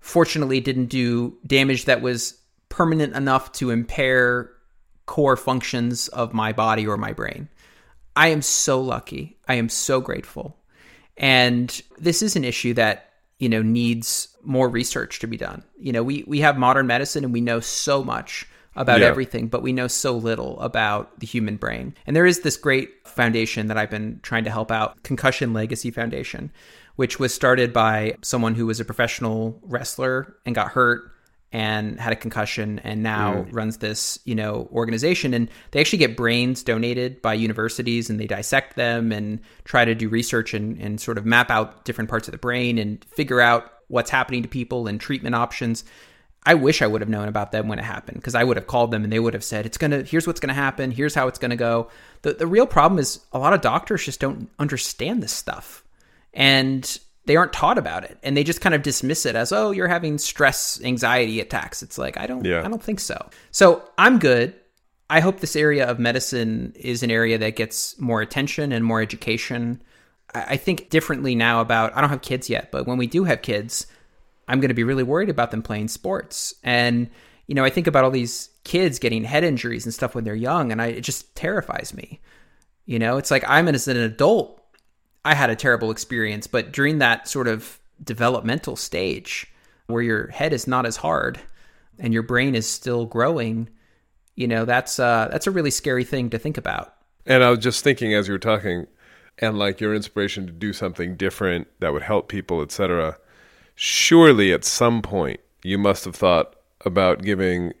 Fortunately, 0.00 0.58
it 0.58 0.64
didn't 0.64 0.86
do 0.86 1.38
damage 1.46 1.84
that 1.84 2.02
was 2.02 2.40
permanent 2.68 3.14
enough 3.14 3.52
to 3.52 3.70
impair 3.70 4.50
core 5.06 5.36
functions 5.36 6.08
of 6.08 6.34
my 6.34 6.52
body 6.52 6.86
or 6.86 6.96
my 6.96 7.12
brain. 7.12 7.48
I 8.16 8.28
am 8.28 8.42
so 8.42 8.80
lucky. 8.80 9.38
I 9.46 9.54
am 9.54 9.68
so 9.68 10.00
grateful. 10.00 10.58
And 11.16 11.82
this 11.98 12.22
is 12.22 12.36
an 12.36 12.44
issue 12.44 12.74
that, 12.74 13.10
you 13.38 13.48
know, 13.48 13.62
needs 13.62 14.28
more 14.42 14.68
research 14.68 15.20
to 15.20 15.26
be 15.26 15.36
done. 15.36 15.62
You 15.78 15.92
know, 15.92 16.02
we 16.02 16.24
we 16.26 16.40
have 16.40 16.58
modern 16.58 16.86
medicine 16.86 17.24
and 17.24 17.32
we 17.32 17.40
know 17.40 17.60
so 17.60 18.02
much 18.04 18.46
about 18.76 19.00
Yeah. 19.00 19.06
everything, 19.06 19.46
but 19.46 19.62
we 19.62 19.72
know 19.72 19.86
so 19.86 20.16
little 20.16 20.58
about 20.60 21.20
the 21.20 21.26
human 21.26 21.56
brain. 21.56 21.94
And 22.06 22.16
there 22.16 22.26
is 22.26 22.40
this 22.40 22.56
great 22.56 22.90
foundation 23.06 23.68
that 23.68 23.78
I've 23.78 23.90
been 23.90 24.18
trying 24.22 24.44
to 24.44 24.50
help 24.50 24.72
out, 24.72 25.00
Concussion 25.04 25.52
Legacy 25.52 25.92
Foundation, 25.92 26.50
which 26.96 27.20
was 27.20 27.32
started 27.32 27.72
by 27.72 28.16
someone 28.22 28.56
who 28.56 28.66
was 28.66 28.80
a 28.80 28.84
professional 28.84 29.60
wrestler 29.62 30.36
and 30.44 30.54
got 30.56 30.72
hurt 30.72 31.12
and 31.54 32.00
had 32.00 32.12
a 32.12 32.16
concussion 32.16 32.80
and 32.80 33.04
now 33.04 33.32
mm. 33.32 33.54
runs 33.54 33.76
this, 33.76 34.18
you 34.24 34.34
know, 34.34 34.68
organization 34.72 35.32
and 35.32 35.48
they 35.70 35.80
actually 35.80 36.00
get 36.00 36.16
brains 36.16 36.64
donated 36.64 37.22
by 37.22 37.32
universities 37.32 38.10
and 38.10 38.18
they 38.18 38.26
dissect 38.26 38.74
them 38.74 39.12
and 39.12 39.38
try 39.62 39.84
to 39.84 39.94
do 39.94 40.08
research 40.08 40.52
and, 40.52 40.80
and 40.80 41.00
sort 41.00 41.16
of 41.16 41.24
map 41.24 41.52
out 41.52 41.84
different 41.84 42.10
parts 42.10 42.26
of 42.26 42.32
the 42.32 42.38
brain 42.38 42.76
and 42.76 43.04
figure 43.04 43.40
out 43.40 43.72
what's 43.86 44.10
happening 44.10 44.42
to 44.42 44.48
people 44.48 44.88
and 44.88 45.00
treatment 45.00 45.36
options. 45.36 45.84
I 46.44 46.54
wish 46.54 46.82
I 46.82 46.88
would 46.88 47.02
have 47.02 47.08
known 47.08 47.28
about 47.28 47.52
them 47.52 47.68
when 47.68 47.78
it 47.78 47.84
happened 47.84 48.16
because 48.16 48.34
I 48.34 48.42
would 48.42 48.56
have 48.56 48.66
called 48.66 48.90
them 48.90 49.04
and 49.04 49.12
they 49.12 49.20
would 49.20 49.34
have 49.34 49.44
said, 49.44 49.64
it's 49.64 49.78
to, 49.78 50.02
here's 50.02 50.26
what's 50.26 50.40
going 50.40 50.48
to 50.48 50.54
happen. 50.54 50.90
Here's 50.90 51.14
how 51.14 51.28
it's 51.28 51.38
going 51.38 51.52
to 51.52 51.56
go. 51.56 51.88
The, 52.22 52.32
the 52.32 52.48
real 52.48 52.66
problem 52.66 52.98
is 52.98 53.20
a 53.32 53.38
lot 53.38 53.52
of 53.52 53.60
doctors 53.60 54.04
just 54.04 54.18
don't 54.18 54.50
understand 54.58 55.22
this 55.22 55.32
stuff 55.32 55.84
and 56.34 56.98
they 57.26 57.36
aren't 57.36 57.52
taught 57.52 57.78
about 57.78 58.04
it 58.04 58.18
and 58.22 58.36
they 58.36 58.44
just 58.44 58.60
kind 58.60 58.74
of 58.74 58.82
dismiss 58.82 59.24
it 59.26 59.34
as, 59.34 59.52
oh, 59.52 59.70
you're 59.70 59.88
having 59.88 60.18
stress, 60.18 60.80
anxiety 60.84 61.40
attacks. 61.40 61.82
It's 61.82 61.98
like, 61.98 62.16
I 62.18 62.26
don't, 62.26 62.44
Yeah. 62.44 62.60
I 62.64 62.68
don't 62.68 62.82
think 62.82 63.00
so. 63.00 63.30
So 63.50 63.82
I'm 63.96 64.18
good. 64.18 64.54
I 65.08 65.20
hope 65.20 65.40
this 65.40 65.56
area 65.56 65.88
of 65.88 65.98
medicine 65.98 66.72
is 66.76 67.02
an 67.02 67.10
area 67.10 67.38
that 67.38 67.56
gets 67.56 67.98
more 67.98 68.20
attention 68.20 68.72
and 68.72 68.84
more 68.84 69.00
education. 69.00 69.82
I 70.34 70.56
think 70.56 70.90
differently 70.90 71.34
now 71.34 71.60
about, 71.60 71.96
I 71.96 72.00
don't 72.00 72.10
have 72.10 72.22
kids 72.22 72.50
yet, 72.50 72.72
but 72.72 72.86
when 72.86 72.98
we 72.98 73.06
do 73.06 73.24
have 73.24 73.42
kids, 73.42 73.86
I'm 74.48 74.60
going 74.60 74.68
to 74.68 74.74
be 74.74 74.84
really 74.84 75.02
worried 75.02 75.30
about 75.30 75.50
them 75.50 75.62
playing 75.62 75.88
sports. 75.88 76.54
And, 76.62 77.08
you 77.46 77.54
know, 77.54 77.64
I 77.64 77.70
think 77.70 77.86
about 77.86 78.04
all 78.04 78.10
these 78.10 78.50
kids 78.64 78.98
getting 78.98 79.24
head 79.24 79.44
injuries 79.44 79.84
and 79.84 79.94
stuff 79.94 80.14
when 80.14 80.24
they're 80.24 80.34
young, 80.34 80.72
and 80.72 80.80
I, 80.80 80.86
it 80.86 81.02
just 81.02 81.34
terrifies 81.36 81.94
me. 81.94 82.20
You 82.86 82.98
know, 82.98 83.16
it's 83.16 83.30
like 83.30 83.44
I'm 83.46 83.68
as 83.68 83.88
an 83.88 83.96
adult, 83.96 84.62
I 85.24 85.34
had 85.34 85.50
a 85.50 85.56
terrible 85.56 85.90
experience, 85.90 86.46
but 86.46 86.72
during 86.72 86.98
that 86.98 87.28
sort 87.28 87.48
of 87.48 87.78
developmental 88.02 88.76
stage 88.76 89.46
where 89.86 90.02
your 90.02 90.28
head 90.28 90.52
is 90.52 90.66
not 90.66 90.86
as 90.86 90.96
hard 90.96 91.40
and 91.98 92.12
your 92.12 92.22
brain 92.22 92.54
is 92.54 92.68
still 92.68 93.06
growing, 93.06 93.68
you 94.34 94.46
know, 94.46 94.64
that's 94.64 94.98
uh, 94.98 95.28
that's 95.30 95.46
a 95.46 95.50
really 95.50 95.70
scary 95.70 96.04
thing 96.04 96.30
to 96.30 96.38
think 96.38 96.58
about. 96.58 96.94
And 97.26 97.42
I 97.42 97.50
was 97.50 97.60
just 97.60 97.82
thinking 97.84 98.12
as 98.12 98.28
you 98.28 98.34
were 98.34 98.38
talking, 98.38 98.86
and 99.38 99.58
like 99.58 99.80
your 99.80 99.94
inspiration 99.94 100.46
to 100.46 100.52
do 100.52 100.72
something 100.72 101.16
different 101.16 101.68
that 101.80 101.92
would 101.92 102.02
help 102.02 102.28
people, 102.28 102.60
etc. 102.60 103.16
Surely, 103.74 104.52
at 104.52 104.64
some 104.64 105.02
point, 105.02 105.40
you 105.62 105.78
must 105.78 106.04
have 106.04 106.14
thought 106.14 106.54
about 106.84 107.22
giving 107.22 107.72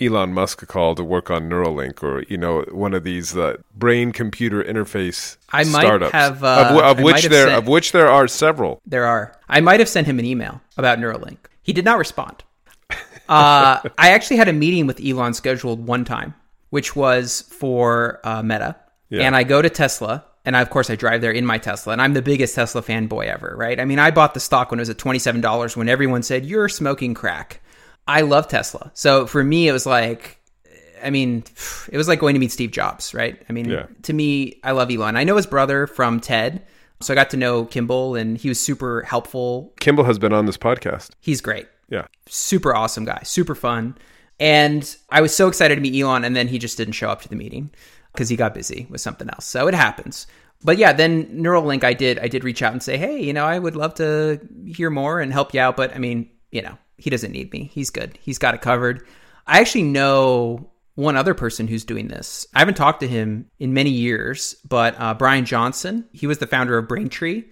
Elon 0.00 0.32
Musk 0.32 0.62
a 0.62 0.66
call 0.66 0.94
to 0.94 1.04
work 1.04 1.30
on 1.30 1.48
Neuralink, 1.48 2.02
or 2.02 2.22
you 2.28 2.36
know, 2.36 2.62
one 2.70 2.94
of 2.94 3.04
these 3.04 3.36
uh, 3.36 3.56
brain-computer 3.74 4.62
interface 4.64 5.36
I 5.52 5.64
might 5.64 5.82
startups, 5.82 6.12
have, 6.12 6.36
of, 6.38 6.44
uh, 6.44 6.82
of 6.84 6.98
I 6.98 7.02
which 7.02 7.22
have 7.22 7.30
there 7.30 7.46
sent- 7.48 7.58
of 7.58 7.68
which 7.68 7.92
there 7.92 8.08
are 8.08 8.28
several. 8.28 8.80
There 8.86 9.04
are. 9.06 9.34
I 9.48 9.60
might 9.60 9.80
have 9.80 9.88
sent 9.88 10.06
him 10.06 10.18
an 10.18 10.24
email 10.24 10.60
about 10.76 10.98
Neuralink. 10.98 11.38
He 11.62 11.72
did 11.72 11.84
not 11.84 11.98
respond. 11.98 12.44
Uh, 13.28 13.80
I 13.98 14.10
actually 14.10 14.36
had 14.38 14.48
a 14.48 14.52
meeting 14.52 14.86
with 14.86 15.00
Elon 15.04 15.34
scheduled 15.34 15.86
one 15.86 16.04
time, 16.04 16.34
which 16.70 16.96
was 16.96 17.42
for 17.42 18.20
uh, 18.24 18.42
Meta. 18.42 18.76
Yeah. 19.10 19.22
And 19.22 19.36
I 19.36 19.42
go 19.42 19.60
to 19.62 19.70
Tesla, 19.70 20.24
and 20.44 20.56
I, 20.56 20.60
of 20.62 20.70
course 20.70 20.90
I 20.90 20.96
drive 20.96 21.20
there 21.20 21.32
in 21.32 21.44
my 21.46 21.58
Tesla, 21.58 21.92
and 21.92 22.02
I'm 22.02 22.14
the 22.14 22.22
biggest 22.22 22.54
Tesla 22.54 22.82
fanboy 22.82 23.26
ever, 23.26 23.54
right? 23.56 23.78
I 23.80 23.84
mean, 23.84 23.98
I 23.98 24.10
bought 24.10 24.34
the 24.34 24.40
stock 24.40 24.70
when 24.70 24.78
it 24.78 24.82
was 24.82 24.90
at 24.90 24.98
twenty 24.98 25.18
seven 25.18 25.40
dollars 25.40 25.76
when 25.76 25.88
everyone 25.88 26.22
said 26.22 26.44
you're 26.46 26.68
smoking 26.68 27.14
crack. 27.14 27.60
I 28.08 28.22
love 28.22 28.48
Tesla, 28.48 28.90
so 28.94 29.26
for 29.26 29.44
me 29.44 29.68
it 29.68 29.72
was 29.72 29.86
like, 29.86 30.40
I 31.04 31.10
mean, 31.10 31.44
it 31.92 31.96
was 31.96 32.08
like 32.08 32.18
going 32.18 32.34
to 32.34 32.40
meet 32.40 32.50
Steve 32.50 32.70
Jobs, 32.72 33.14
right? 33.14 33.40
I 33.48 33.52
mean, 33.52 33.68
Yeah. 33.68 33.86
to 34.02 34.12
me, 34.12 34.58
I 34.64 34.72
love 34.72 34.90
Elon. 34.90 35.16
I 35.16 35.22
know 35.24 35.36
his 35.36 35.46
brother 35.46 35.86
from 35.86 36.18
TED, 36.18 36.66
so 37.00 37.12
I 37.12 37.14
got 37.14 37.30
to 37.30 37.36
know 37.36 37.64
Kimball, 37.66 38.16
and 38.16 38.36
he 38.36 38.48
was 38.48 38.58
super 38.58 39.02
helpful. 39.02 39.72
Kimball 39.78 40.04
has 40.06 40.18
been 40.18 40.32
on 40.32 40.46
this 40.46 40.56
podcast. 40.56 41.10
He's 41.20 41.40
great 41.40 41.68
Yeah, 41.88 42.06
super 42.26 42.74
awesome 42.74 43.04
guy, 43.04 43.20
super 43.24 43.54
fun. 43.54 43.96
And 44.40 44.96
I 45.10 45.20
was 45.20 45.34
so 45.34 45.46
excited 45.48 45.74
to 45.76 45.80
meet 45.80 46.00
Elon, 46.00 46.24
and 46.24 46.34
then 46.34 46.48
he 46.48 46.58
just 46.58 46.76
didn't 46.76 46.94
show 46.94 47.10
up 47.10 47.22
to 47.22 47.28
the 47.28 47.36
meeting 47.36 47.70
because 48.12 48.28
he 48.28 48.36
got 48.36 48.54
busy 48.54 48.86
with 48.90 49.00
something 49.00 49.28
else. 49.28 49.44
So 49.44 49.68
it 49.68 49.74
happens. 49.74 50.26
But 50.64 50.78
yeah, 50.78 50.92
then 50.92 51.26
Neuralink, 51.42 51.84
I 51.84 51.92
did, 51.94 52.18
I 52.18 52.26
did 52.28 52.42
reach 52.42 52.62
out 52.62 52.72
and 52.72 52.82
say, 52.82 52.96
hey, 52.96 53.20
you 53.22 53.32
know, 53.32 53.44
I 53.44 53.58
would 53.58 53.76
love 53.76 53.94
to 53.94 54.40
hear 54.66 54.90
more 54.90 55.20
and 55.20 55.32
help 55.32 55.54
you 55.54 55.60
out. 55.60 55.76
But 55.76 55.94
I 55.94 55.98
mean, 55.98 56.28
you 56.50 56.62
know, 56.62 56.76
he 56.98 57.10
doesn't 57.10 57.32
need 57.32 57.52
me. 57.52 57.70
He's 57.72 57.90
good. 57.90 58.18
He's 58.20 58.38
got 58.38 58.54
it 58.54 58.60
covered. 58.60 59.06
I 59.46 59.60
actually 59.60 59.84
know 59.84 60.70
one 60.94 61.16
other 61.16 61.32
person 61.32 61.68
who's 61.68 61.84
doing 61.84 62.08
this. 62.08 62.46
I 62.54 62.58
haven't 62.58 62.74
talked 62.74 63.00
to 63.00 63.08
him 63.08 63.46
in 63.58 63.72
many 63.72 63.90
years, 63.90 64.56
but 64.68 64.96
uh, 64.98 65.14
Brian 65.14 65.44
Johnson, 65.44 66.04
he 66.12 66.26
was 66.26 66.38
the 66.38 66.46
founder 66.46 66.76
of 66.76 66.88
Braintree, 66.88 67.44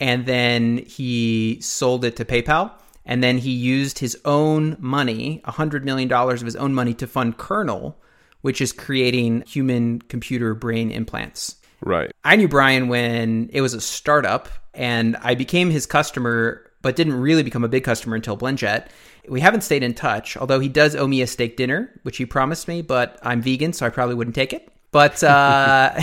and 0.00 0.26
then 0.26 0.78
he 0.78 1.60
sold 1.60 2.04
it 2.04 2.16
to 2.16 2.24
PayPal. 2.24 2.72
And 3.06 3.22
then 3.22 3.38
he 3.38 3.52
used 3.52 4.00
his 4.00 4.18
own 4.26 4.76
money, 4.78 5.40
$100 5.46 5.82
million 5.82 6.12
of 6.12 6.40
his 6.40 6.56
own 6.56 6.74
money, 6.74 6.92
to 6.94 7.06
fund 7.06 7.38
Kernel, 7.38 7.98
which 8.42 8.60
is 8.60 8.72
creating 8.72 9.44
human 9.46 10.02
computer 10.02 10.54
brain 10.54 10.90
implants. 10.90 11.56
right. 11.80 12.10
I 12.24 12.36
knew 12.36 12.48
Brian 12.48 12.88
when 12.88 13.48
it 13.52 13.62
was 13.62 13.72
a 13.72 13.80
startup, 13.80 14.48
and 14.74 15.16
I 15.22 15.36
became 15.36 15.70
his 15.70 15.86
customer, 15.86 16.67
but 16.82 16.96
didn't 16.96 17.14
really 17.14 17.42
become 17.42 17.64
a 17.64 17.68
big 17.68 17.84
customer 17.84 18.16
until 18.16 18.36
Blendjet. 18.36 18.88
We 19.28 19.40
haven't 19.40 19.62
stayed 19.62 19.82
in 19.82 19.94
touch, 19.94 20.36
although 20.36 20.60
he 20.60 20.68
does 20.68 20.96
owe 20.96 21.06
me 21.06 21.22
a 21.22 21.26
steak 21.26 21.56
dinner, 21.56 21.98
which 22.02 22.16
he 22.16 22.26
promised 22.26 22.68
me, 22.68 22.82
but 22.82 23.18
I'm 23.22 23.42
vegan, 23.42 23.72
so 23.72 23.84
I 23.84 23.90
probably 23.90 24.14
wouldn't 24.14 24.36
take 24.36 24.52
it. 24.52 24.72
But 24.90 25.22
uh, 25.22 26.00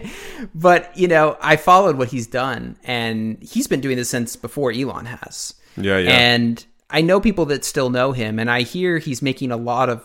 but 0.54 0.96
you 0.96 1.06
know, 1.06 1.36
I 1.40 1.56
followed 1.56 1.96
what 1.96 2.08
he's 2.08 2.26
done, 2.26 2.76
and 2.82 3.40
he's 3.42 3.68
been 3.68 3.80
doing 3.80 3.96
this 3.96 4.10
since 4.10 4.34
before 4.34 4.72
Elon 4.72 5.06
has. 5.06 5.54
Yeah, 5.76 5.98
yeah. 5.98 6.10
And 6.10 6.64
I 6.90 7.00
know 7.00 7.20
people 7.20 7.46
that 7.46 7.64
still 7.64 7.90
know 7.90 8.12
him, 8.12 8.38
and 8.38 8.50
I 8.50 8.62
hear 8.62 8.98
he's 8.98 9.22
making 9.22 9.52
a 9.52 9.56
lot 9.56 9.88
of 9.88 10.02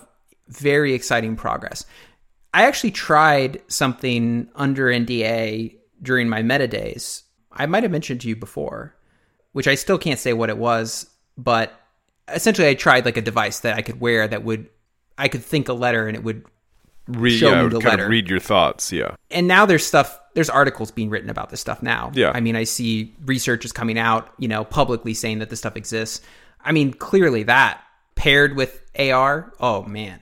very 0.47 0.93
exciting 0.93 1.36
progress. 1.36 1.86
I 2.53 2.63
actually 2.65 2.91
tried 2.91 3.61
something 3.67 4.49
under 4.55 4.88
NDA 4.88 5.78
during 6.01 6.30
my 6.30 6.41
meta 6.41 6.67
days. 6.67 7.24
I 7.51 7.65
might 7.65 7.84
have 7.84 7.91
mentioned 7.91 8.22
to 8.22 8.30
you 8.30 8.36
before, 8.36 8.95
which 9.54 9.68
I 9.68 9.76
still 9.76 9.97
can't 9.97 10.20
say 10.20 10.34
what 10.34 10.50
it 10.50 10.58
was, 10.58 11.10
but 11.38 11.74
essentially 12.28 12.68
I 12.68 12.74
tried 12.76 13.06
like 13.06 13.18
a 13.18 13.22
device 13.22 13.62
that 13.62 13.76
I 13.78 13.82
could 13.82 14.00
wear 14.00 14.28
that 14.28 14.43
would 14.43 14.68
I 15.18 15.28
could 15.28 15.43
think 15.43 15.68
a 15.70 15.74
letter 15.74 16.08
and 16.08 16.16
it 16.16 16.24
would 16.24 16.45
Read, 17.08 17.39
show 17.39 17.50
yeah, 17.50 17.64
me 17.64 17.70
the 17.70 17.80
kind 17.80 17.86
letter. 17.93 18.04
of 18.04 18.10
read 18.12 18.30
your 18.30 18.39
thoughts. 18.39 18.91
Yeah, 18.91 19.16
and 19.32 19.47
now 19.47 19.66
there's 19.66 19.84
stuff 19.86 20.20
there's 20.36 20.50
articles 20.50 20.91
being 20.91 21.10
written 21.10 21.30
about 21.32 21.50
this 21.50 21.60
stuff 21.60 21.82
now 21.82 22.12
Yeah. 22.14 22.32
i 22.36 22.39
mean 22.39 22.56
i 22.56 22.64
see 22.64 23.14
research 23.26 23.66
is 23.66 23.72
coming 23.72 23.97
out 23.97 24.32
you 24.38 24.47
know 24.47 24.64
publicly 24.64 25.16
saying 25.16 25.39
that 25.39 25.50
this 25.50 25.58
stuff 25.60 25.76
exists 25.76 26.22
i 26.64 26.72
mean 26.72 26.93
clearly 26.93 27.43
that 27.43 27.82
paired 28.16 28.56
with 28.56 28.80
ar 29.00 29.52
oh 29.60 29.82
man 29.84 30.22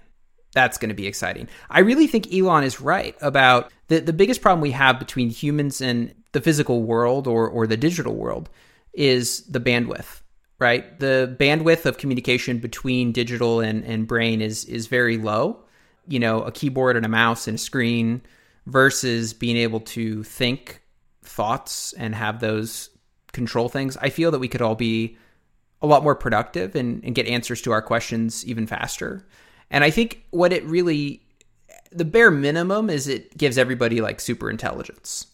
that's 0.54 0.78
going 0.78 0.90
to 0.90 0.96
be 0.96 1.06
exciting 1.08 1.50
i 1.70 1.82
really 1.82 2.08
think 2.08 2.34
elon 2.34 2.64
is 2.64 2.80
right 2.80 3.16
about 3.22 3.70
the, 3.90 4.00
the 4.00 4.14
biggest 4.14 4.42
problem 4.42 4.62
we 4.62 4.72
have 4.72 4.98
between 4.98 5.30
humans 5.30 5.82
and 5.82 6.16
the 6.32 6.42
physical 6.42 6.82
world 6.84 7.28
or, 7.28 7.48
or 7.48 7.68
the 7.68 7.78
digital 7.78 8.16
world 8.16 8.50
is 8.98 9.46
the 9.46 9.60
bandwidth 9.60 10.22
right 10.60 11.00
the 11.00 11.36
bandwidth 11.40 11.86
of 11.86 11.98
communication 11.98 12.60
between 12.60 13.14
digital 13.14 13.62
and, 13.62 13.86
and 13.86 14.08
brain 14.08 14.42
is 14.42 14.66
is 14.66 14.88
very 14.88 15.18
low 15.18 15.64
you 16.08 16.20
know, 16.20 16.42
a 16.42 16.52
keyboard 16.52 16.96
and 16.96 17.06
a 17.06 17.10
mouse 17.10 17.48
and 17.48 17.56
a 17.56 17.60
screen 17.60 18.22
versus 18.66 19.34
being 19.34 19.58
able 19.58 19.82
to 19.82 20.24
think 20.24 20.82
thoughts 21.24 21.94
and 21.94 22.16
have 22.16 22.40
those 22.40 22.90
control 23.34 23.70
things. 23.70 23.98
I 23.98 24.10
feel 24.10 24.32
that 24.32 24.40
we 24.40 24.48
could 24.48 24.62
all 24.62 24.76
be 24.76 25.18
a 25.82 25.88
lot 25.88 26.04
more 26.04 26.16
productive 26.16 26.76
and, 26.76 27.04
and 27.04 27.14
get 27.14 27.28
answers 27.28 27.62
to 27.64 27.72
our 27.72 27.82
questions 27.82 28.46
even 28.46 28.66
faster. 28.66 29.28
And 29.70 29.84
I 29.84 29.90
think 29.90 30.24
what 30.32 30.54
it 30.54 30.64
really, 30.64 31.22
the 31.92 32.06
bare 32.06 32.32
minimum 32.32 32.90
is 32.90 33.08
it 33.08 33.38
gives 33.38 33.58
everybody 33.58 34.02
like 34.02 34.20
super 34.20 34.50
intelligence. 34.50 35.28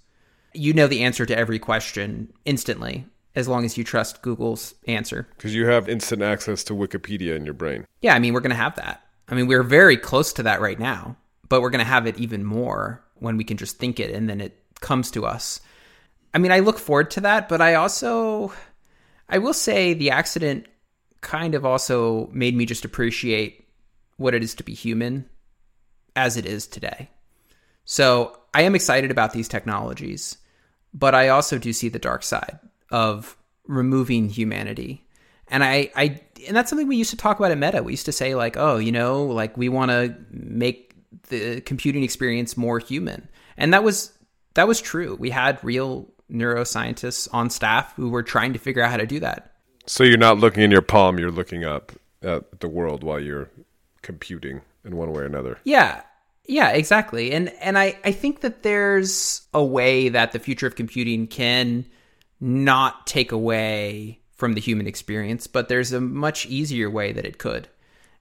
You 0.53 0.73
know 0.73 0.87
the 0.87 1.03
answer 1.03 1.25
to 1.25 1.37
every 1.37 1.59
question 1.59 2.33
instantly 2.45 3.05
as 3.35 3.47
long 3.47 3.65
as 3.65 3.77
you 3.77 3.83
trust 3.83 4.21
Google's 4.21 4.75
answer. 4.87 5.27
because 5.35 5.55
you 5.55 5.65
have 5.67 5.89
instant 5.89 6.21
access 6.21 6.63
to 6.65 6.73
Wikipedia 6.73 7.35
in 7.35 7.45
your 7.45 7.53
brain. 7.53 7.85
Yeah, 8.01 8.13
I 8.13 8.19
mean, 8.19 8.33
we're 8.33 8.41
going 8.41 8.51
to 8.51 8.55
have 8.55 8.75
that. 8.75 9.03
I 9.27 9.35
mean, 9.35 9.47
we're 9.47 9.63
very 9.63 9.97
close 9.97 10.33
to 10.33 10.43
that 10.43 10.61
right 10.61 10.79
now, 10.79 11.17
but 11.49 11.61
we're 11.61 11.69
going 11.69 11.79
to 11.79 11.85
have 11.85 12.05
it 12.05 12.17
even 12.19 12.43
more 12.43 13.03
when 13.15 13.37
we 13.37 13.43
can 13.43 13.57
just 13.57 13.77
think 13.77 13.99
it 13.99 14.11
and 14.11 14.29
then 14.29 14.41
it 14.41 14.59
comes 14.81 15.09
to 15.11 15.25
us. 15.25 15.59
I 16.33 16.37
mean, 16.39 16.51
I 16.51 16.59
look 16.59 16.77
forward 16.77 17.11
to 17.11 17.21
that, 17.21 17.47
but 17.47 17.61
I 17.61 17.75
also, 17.75 18.53
I 19.29 19.37
will 19.37 19.53
say 19.53 19.93
the 19.93 20.11
accident 20.11 20.67
kind 21.21 21.55
of 21.55 21.65
also 21.65 22.27
made 22.33 22.55
me 22.55 22.65
just 22.65 22.85
appreciate 22.85 23.67
what 24.17 24.35
it 24.35 24.43
is 24.43 24.55
to 24.55 24.63
be 24.63 24.73
human 24.73 25.25
as 26.15 26.37
it 26.37 26.45
is 26.45 26.67
today. 26.67 27.09
So 27.85 28.37
I 28.53 28.63
am 28.63 28.75
excited 28.75 29.09
about 29.09 29.33
these 29.33 29.47
technologies, 29.47 30.37
but 30.93 31.15
I 31.15 31.29
also 31.29 31.57
do 31.57 31.73
see 31.73 31.89
the 31.89 31.99
dark 31.99 32.23
side 32.23 32.59
of 32.93 33.35
removing 33.67 34.29
humanity. 34.29 35.05
And 35.49 35.63
I, 35.63 35.91
I, 35.95 36.21
and 36.47 36.55
that's 36.55 36.69
something 36.69 36.87
we 36.87 36.95
used 36.95 37.09
to 37.09 37.17
talk 37.17 37.39
about 37.39 37.51
at 37.51 37.57
Meta. 37.57 37.83
We 37.83 37.91
used 37.91 38.05
to 38.05 38.11
say 38.11 38.35
like, 38.35 38.55
oh, 38.55 38.77
you 38.77 38.91
know, 38.91 39.25
like 39.25 39.57
we 39.57 39.67
want 39.67 39.91
to 39.91 40.15
make 40.29 40.95
the 41.27 41.59
computing 41.61 42.03
experience 42.03 42.55
more 42.55 42.79
human, 42.79 43.27
and 43.57 43.73
that 43.73 43.83
was 43.83 44.11
that 44.53 44.67
was 44.67 44.79
true. 44.79 45.15
We 45.19 45.29
had 45.29 45.61
real 45.63 46.09
neuroscientists 46.31 47.27
on 47.33 47.49
staff 47.49 47.93
who 47.95 48.09
were 48.09 48.23
trying 48.23 48.53
to 48.53 48.59
figure 48.59 48.81
out 48.81 48.91
how 48.91 48.97
to 48.97 49.05
do 49.05 49.19
that. 49.19 49.51
So 49.85 50.03
you're 50.03 50.17
not 50.17 50.37
looking 50.37 50.63
in 50.63 50.71
your 50.71 50.81
palm; 50.81 51.19
you're 51.19 51.31
looking 51.31 51.65
up 51.65 51.91
at 52.21 52.59
the 52.59 52.69
world 52.69 53.03
while 53.03 53.19
you're 53.19 53.49
computing 54.01 54.61
in 54.85 54.95
one 54.95 55.11
way 55.11 55.23
or 55.23 55.25
another. 55.25 55.59
Yeah. 55.63 56.01
Yeah, 56.45 56.69
exactly. 56.71 57.31
And 57.31 57.49
and 57.61 57.77
I, 57.77 57.97
I 58.03 58.11
think 58.11 58.41
that 58.41 58.63
there's 58.63 59.47
a 59.53 59.63
way 59.63 60.09
that 60.09 60.33
the 60.33 60.39
future 60.39 60.67
of 60.67 60.75
computing 60.75 61.25
can 61.27 61.85
not 62.43 63.07
take 63.07 63.31
away 63.31 64.19
from 64.33 64.53
the 64.53 64.61
human 64.61 64.85
experience, 64.85 65.47
but 65.47 65.69
there's 65.69 65.93
a 65.93 66.01
much 66.01 66.45
easier 66.47 66.89
way 66.89 67.13
that 67.13 67.25
it 67.25 67.37
could. 67.37 67.69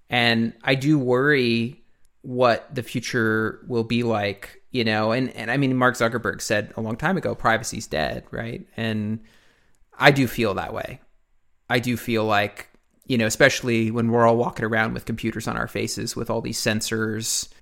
And 0.09 0.53
I 0.63 0.77
do 0.77 0.97
worry 0.97 1.83
what 2.21 2.73
the 2.73 2.85
future 2.85 3.65
will 3.67 3.83
be 3.83 4.05
like, 4.05 4.63
you 4.71 4.85
know, 4.85 5.11
and, 5.11 5.31
and 5.31 5.51
I 5.51 5.57
mean 5.57 5.77
Mark 5.77 5.97
Zuckerberg 5.97 6.41
said 6.41 6.73
a 6.77 6.81
long 6.81 6.97
time 6.97 7.17
ago, 7.17 7.35
privacy's 7.35 7.89
dead, 7.89 8.25
right? 8.31 8.65
And 8.77 9.25
I 9.99 10.13
do 10.13 10.29
feel 10.29 10.55
that 10.55 10.73
way. 10.73 11.01
I 11.69 11.81
do 11.81 11.97
feel 11.97 12.25
like, 12.25 12.69
you 13.07 13.19
know, 13.19 13.27
especially 13.27 13.91
when 13.91 14.13
we're 14.13 14.25
all 14.25 14.37
walking 14.37 14.65
around 14.65 14.95
with 14.95 15.05
computers 15.05 15.49
on 15.49 15.57
our 15.57 15.67
faces 15.67 16.15
with 16.15 16.31
all 16.31 16.41
these 16.41 16.61
sensors, 16.61 17.53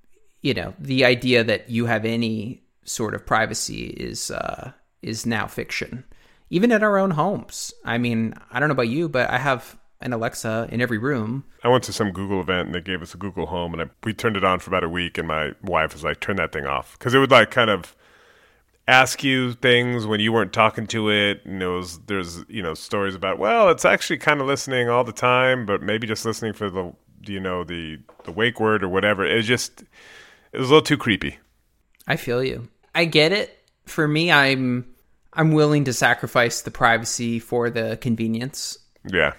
you 0.42 0.52
know, 0.52 0.74
the 0.78 1.06
idea 1.06 1.42
that 1.42 1.70
you 1.70 1.86
have 1.86 2.04
any 2.04 2.62
sort 2.84 3.14
of 3.14 3.24
privacy 3.24 3.84
is 3.84 4.30
uh, 4.30 4.72
is 5.00 5.24
now 5.24 5.46
fiction. 5.46 6.04
Even 6.50 6.72
at 6.72 6.82
our 6.82 6.98
own 6.98 7.12
homes. 7.12 7.72
I 7.84 7.98
mean, 7.98 8.34
I 8.50 8.58
don't 8.60 8.68
know 8.68 8.74
about 8.74 8.88
you, 8.88 9.08
but 9.08 9.30
I 9.30 9.38
have 9.38 9.78
an 10.00 10.12
Alexa 10.12 10.68
in 10.72 10.80
every 10.80 10.98
room. 10.98 11.44
I 11.62 11.68
went 11.68 11.84
to 11.84 11.92
some 11.92 12.10
Google 12.10 12.40
event 12.40 12.66
and 12.66 12.74
they 12.74 12.80
gave 12.80 13.02
us 13.02 13.14
a 13.14 13.16
Google 13.18 13.46
Home, 13.46 13.72
and 13.72 13.82
I, 13.82 13.86
we 14.04 14.12
turned 14.12 14.36
it 14.36 14.44
on 14.44 14.58
for 14.58 14.70
about 14.70 14.84
a 14.84 14.88
week, 14.88 15.18
and 15.18 15.28
my 15.28 15.52
wife 15.62 15.92
was 15.92 16.04
like, 16.04 16.20
"Turn 16.20 16.36
that 16.36 16.52
thing 16.52 16.66
off," 16.66 16.98
because 16.98 17.14
it 17.14 17.18
would 17.18 17.30
like 17.30 17.50
kind 17.50 17.70
of 17.70 17.94
ask 18.88 19.22
you 19.22 19.52
things 19.52 20.06
when 20.06 20.20
you 20.20 20.32
weren't 20.32 20.52
talking 20.52 20.84
to 20.84 21.10
it 21.10 21.44
and 21.44 21.62
it 21.62 21.68
was 21.68 22.00
there's 22.06 22.44
you 22.48 22.60
know 22.60 22.74
stories 22.74 23.14
about 23.14 23.38
well 23.38 23.68
it's 23.68 23.84
actually 23.84 24.18
kind 24.18 24.40
of 24.40 24.48
listening 24.48 24.88
all 24.88 25.04
the 25.04 25.12
time 25.12 25.64
but 25.64 25.80
maybe 25.80 26.08
just 26.08 26.24
listening 26.24 26.52
for 26.52 26.68
the 26.68 26.92
you 27.24 27.38
know 27.38 27.62
the 27.62 27.98
the 28.24 28.32
wake 28.32 28.58
word 28.58 28.82
or 28.82 28.88
whatever 28.88 29.24
it 29.24 29.42
just 29.42 29.82
it 30.52 30.58
was 30.58 30.68
a 30.68 30.72
little 30.72 30.82
too 30.82 30.96
creepy 30.96 31.38
I 32.10 32.16
feel 32.16 32.42
you. 32.42 32.68
I 32.92 33.04
get 33.04 33.30
it. 33.30 33.56
For 33.86 34.08
me, 34.08 34.32
I'm 34.32 34.89
I'm 35.32 35.52
willing 35.52 35.84
to 35.84 35.92
sacrifice 35.92 36.62
the 36.62 36.70
privacy 36.70 37.38
for 37.38 37.70
the 37.70 37.96
convenience. 38.00 38.78
yeah 39.10 39.34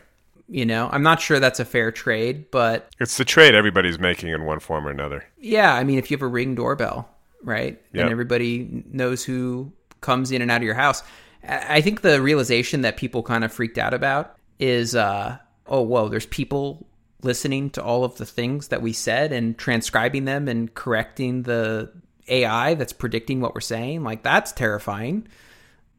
You 0.48 0.66
know, 0.66 0.90
I'm 0.92 1.04
not 1.04 1.22
sure 1.22 1.40
that's 1.40 1.60
a 1.60 1.66
fair 1.66 1.92
trade, 1.92 2.50
but 2.52 2.90
it's 3.00 3.18
the 3.18 3.26
trade 3.26 3.56
everybody's 3.56 4.00
making 4.00 4.30
in 4.30 4.46
one 4.46 4.60
form 4.60 4.88
or 4.88 4.92
another 4.92 5.24
yeah, 5.40 5.74
I 5.74 5.84
mean, 5.84 5.98
if 6.00 6.10
you 6.12 6.18
have 6.18 6.22
a 6.24 6.28
ring 6.28 6.56
doorbell, 6.56 7.10
right, 7.44 7.82
then 7.94 8.06
Yep. 8.06 8.12
everybody 8.12 8.84
knows 8.92 9.24
who 9.24 9.72
comes 10.02 10.32
in 10.32 10.42
and 10.42 10.50
out 10.52 10.58
of 10.58 10.64
your 10.64 10.76
house. 10.76 11.04
I 11.48 11.78
I 11.78 11.82
think 11.82 12.02
the 12.02 12.22
realization 12.22 12.82
that 12.82 12.98
people 12.98 13.24
kind 13.24 13.44
of 13.44 13.52
freaked 13.52 13.78
out 13.78 13.94
about 13.94 14.36
is, 14.60 14.96
uh, 14.96 15.38
oh, 15.68 15.82
whoa, 15.82 16.08
there's 16.10 16.28
people 16.28 16.88
listening 17.24 17.70
to 17.72 17.84
all 17.84 18.04
of 18.04 18.18
the 18.18 18.26
things 18.26 18.68
that 18.70 18.82
we 18.82 18.94
said 18.94 19.32
and 19.32 19.58
transcribing 19.58 20.26
them 20.26 20.48
and 20.48 20.74
correcting 20.74 21.44
the 21.44 21.92
AI 22.28 22.74
that's 22.76 22.94
predicting 22.94 23.42
what 23.42 23.54
we're 23.56 23.62
saying. 23.62 24.04
Like, 24.04 24.24
that's 24.24 24.52
terrifying. 24.52 25.28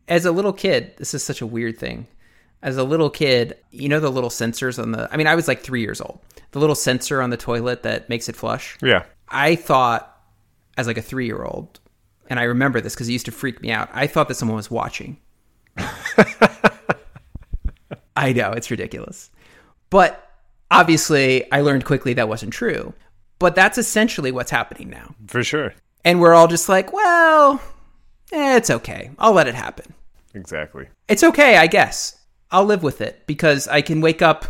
As 0.09 0.25
a 0.25 0.33
little 0.33 0.53
kid, 0.53 0.95
this 0.97 1.15
is 1.15 1.23
such 1.23 1.41
a 1.41 1.47
weird 1.47 1.79
thing. 1.79 2.07
As 2.63 2.77
a 2.77 2.85
little 2.85 3.11
kid, 3.11 3.57
you 3.71 3.89
know 3.89 4.01
the 4.01 4.11
little 4.11 4.31
sensors 4.31 4.81
on 4.81 4.93
the. 4.93 5.09
I 5.13 5.17
mean, 5.17 5.27
I 5.27 5.35
was 5.35 5.49
like 5.49 5.61
three 5.61 5.81
years 5.81 6.01
old. 6.01 6.21
The 6.53 6.61
little 6.61 6.75
sensor 6.75 7.21
on 7.23 7.31
the 7.31 7.37
toilet 7.37 7.83
that 7.83 8.09
makes 8.09 8.29
it 8.29 8.37
flush. 8.37 8.77
yeah 8.83 9.05
I 9.29 9.57
thought, 9.57 10.21
as 10.77 10.87
like 10.87 10.99
a 10.99 11.03
three 11.03 11.27
year 11.27 11.43
old, 11.43 11.81
and 12.29 12.39
I 12.39 12.45
remember 12.45 12.81
this 12.81 12.95
because 12.95 13.09
it 13.09 13.13
used 13.13 13.27
to 13.27 13.33
freak 13.33 13.63
me 13.63 13.71
out. 13.71 13.89
I 13.93 14.07
thought 14.07 14.29
that 14.29 14.35
someone 14.35 14.57
was 14.57 14.71
watching. 14.71 15.19
I 18.15 18.33
know 18.33 18.53
it's 18.53 18.71
ridiculous, 18.71 19.31
but 19.91 20.31
obviously, 20.71 21.51
I 21.51 21.63
learned 21.63 21.85
quickly 21.85 22.13
that 22.15 22.29
wasn't 22.29 22.53
true. 22.53 22.93
But 23.39 23.57
that's 23.57 23.79
essentially 23.79 24.31
what's 24.31 24.53
happening 24.53 24.89
now, 24.91 25.17
for 25.27 25.43
sure 25.43 25.75
and 26.05 26.21
we're 26.21 26.35
all 26.35 26.49
just 26.49 26.69
like, 26.69 26.93
well, 26.93 27.61
eh, 28.33 28.57
it's 28.57 28.71
okay. 28.71 29.11
I'll 29.19 29.33
let 29.33 29.47
it 29.47 29.55
happen. 29.55 29.95
exactly 30.35 30.89
It's 31.09 31.23
okay, 31.23 31.57
I 31.57 31.67
guess. 31.67 32.19
I'll 32.51 32.65
live 32.65 32.83
with 32.83 33.01
it 33.01 33.27
because 33.27 33.67
I 33.69 33.81
can 33.81 34.01
wake 34.01 34.21
up 34.23 34.45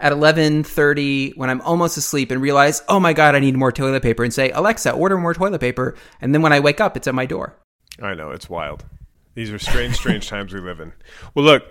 at 0.00 0.12
11:30 0.12 1.32
when 1.36 1.50
I'm 1.50 1.60
almost 1.62 1.96
asleep 1.96 2.30
and 2.30 2.40
realize, 2.40 2.82
"Oh 2.88 3.00
my 3.00 3.12
god, 3.12 3.34
I 3.34 3.40
need 3.40 3.56
more 3.56 3.72
toilet 3.72 4.02
paper." 4.02 4.22
and 4.22 4.32
say, 4.32 4.50
"Alexa, 4.50 4.92
order 4.92 5.18
more 5.18 5.34
toilet 5.34 5.60
paper." 5.60 5.96
And 6.20 6.34
then 6.34 6.42
when 6.42 6.52
I 6.52 6.60
wake 6.60 6.80
up, 6.80 6.96
it's 6.96 7.08
at 7.08 7.14
my 7.14 7.26
door. 7.26 7.56
I 8.00 8.14
know 8.14 8.30
it's 8.30 8.48
wild. 8.48 8.84
These 9.34 9.50
are 9.50 9.58
strange, 9.58 9.96
strange 9.96 10.28
times 10.34 10.52
we 10.52 10.60
live 10.60 10.80
in. 10.80 10.92
Well, 11.34 11.44
look, 11.44 11.64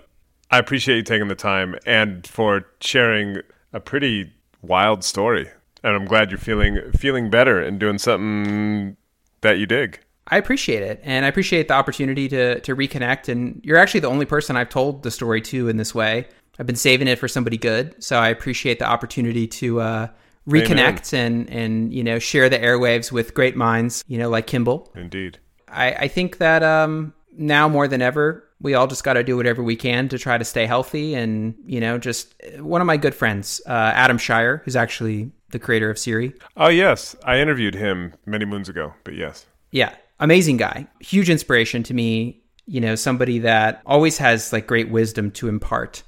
I 0.50 0.58
appreciate 0.58 0.96
you 0.96 1.02
taking 1.02 1.28
the 1.28 1.34
time 1.34 1.76
and 1.86 2.26
for 2.26 2.66
sharing 2.80 3.38
a 3.72 3.80
pretty 3.80 4.32
wild 4.62 5.04
story. 5.04 5.48
And 5.82 5.94
I'm 5.94 6.06
glad 6.06 6.30
you're 6.30 6.38
feeling 6.38 6.92
feeling 6.92 7.30
better 7.30 7.62
and 7.62 7.78
doing 7.78 7.98
something 7.98 8.96
that 9.40 9.58
you 9.58 9.66
dig. 9.66 10.00
I 10.28 10.36
appreciate 10.36 10.82
it, 10.82 11.00
and 11.02 11.24
I 11.24 11.28
appreciate 11.28 11.68
the 11.68 11.74
opportunity 11.74 12.28
to 12.28 12.60
to 12.60 12.76
reconnect. 12.76 13.28
And 13.28 13.60
you're 13.64 13.78
actually 13.78 14.00
the 14.00 14.08
only 14.08 14.26
person 14.26 14.56
I've 14.56 14.68
told 14.68 15.02
the 15.02 15.10
story 15.10 15.40
to 15.42 15.68
in 15.68 15.76
this 15.76 15.94
way. 15.94 16.26
I've 16.58 16.66
been 16.66 16.76
saving 16.76 17.08
it 17.08 17.18
for 17.18 17.28
somebody 17.28 17.56
good, 17.56 18.02
so 18.02 18.18
I 18.18 18.28
appreciate 18.28 18.78
the 18.78 18.84
opportunity 18.84 19.46
to 19.46 19.80
uh, 19.80 20.08
reconnect 20.48 21.12
and 21.12 21.48
and 21.50 21.92
you 21.92 22.02
know 22.02 22.18
share 22.18 22.48
the 22.48 22.58
airwaves 22.58 23.12
with 23.12 23.34
great 23.34 23.56
minds, 23.56 24.04
you 24.06 24.18
know, 24.18 24.28
like 24.28 24.46
Kimball. 24.46 24.90
Indeed. 24.94 25.38
I, 25.70 25.92
I 25.92 26.08
think 26.08 26.38
that 26.38 26.62
um, 26.62 27.12
now 27.36 27.68
more 27.68 27.88
than 27.88 28.02
ever, 28.02 28.48
we 28.60 28.74
all 28.74 28.86
just 28.86 29.04
got 29.04 29.14
to 29.14 29.22
do 29.22 29.36
whatever 29.36 29.62
we 29.62 29.76
can 29.76 30.08
to 30.08 30.18
try 30.18 30.38
to 30.38 30.44
stay 30.44 30.66
healthy. 30.66 31.14
And, 31.14 31.54
you 31.64 31.80
know, 31.80 31.98
just 31.98 32.34
one 32.58 32.80
of 32.80 32.86
my 32.86 32.96
good 32.96 33.14
friends, 33.14 33.60
uh, 33.66 33.92
Adam 33.94 34.18
Cheyer, 34.18 34.62
who's 34.64 34.76
actually 34.76 35.30
the 35.50 35.58
creator 35.58 35.90
of 35.90 35.98
Siri. 35.98 36.34
Oh 36.56 36.68
yes, 36.68 37.16
I 37.24 37.38
interviewed 37.38 37.74
him 37.74 38.14
many 38.26 38.44
moons 38.44 38.68
ago, 38.68 38.94
but 39.04 39.14
yes. 39.14 39.46
Yeah, 39.70 39.94
amazing 40.20 40.56
guy. 40.56 40.86
Huge 41.00 41.30
inspiration 41.30 41.82
to 41.84 41.94
me. 41.94 42.42
You 42.66 42.80
know, 42.80 42.94
somebody 42.94 43.38
that 43.40 43.82
always 43.86 44.18
has 44.18 44.52
like 44.52 44.66
great 44.66 44.90
wisdom 44.90 45.30
to 45.32 45.48
impart. 45.48 46.02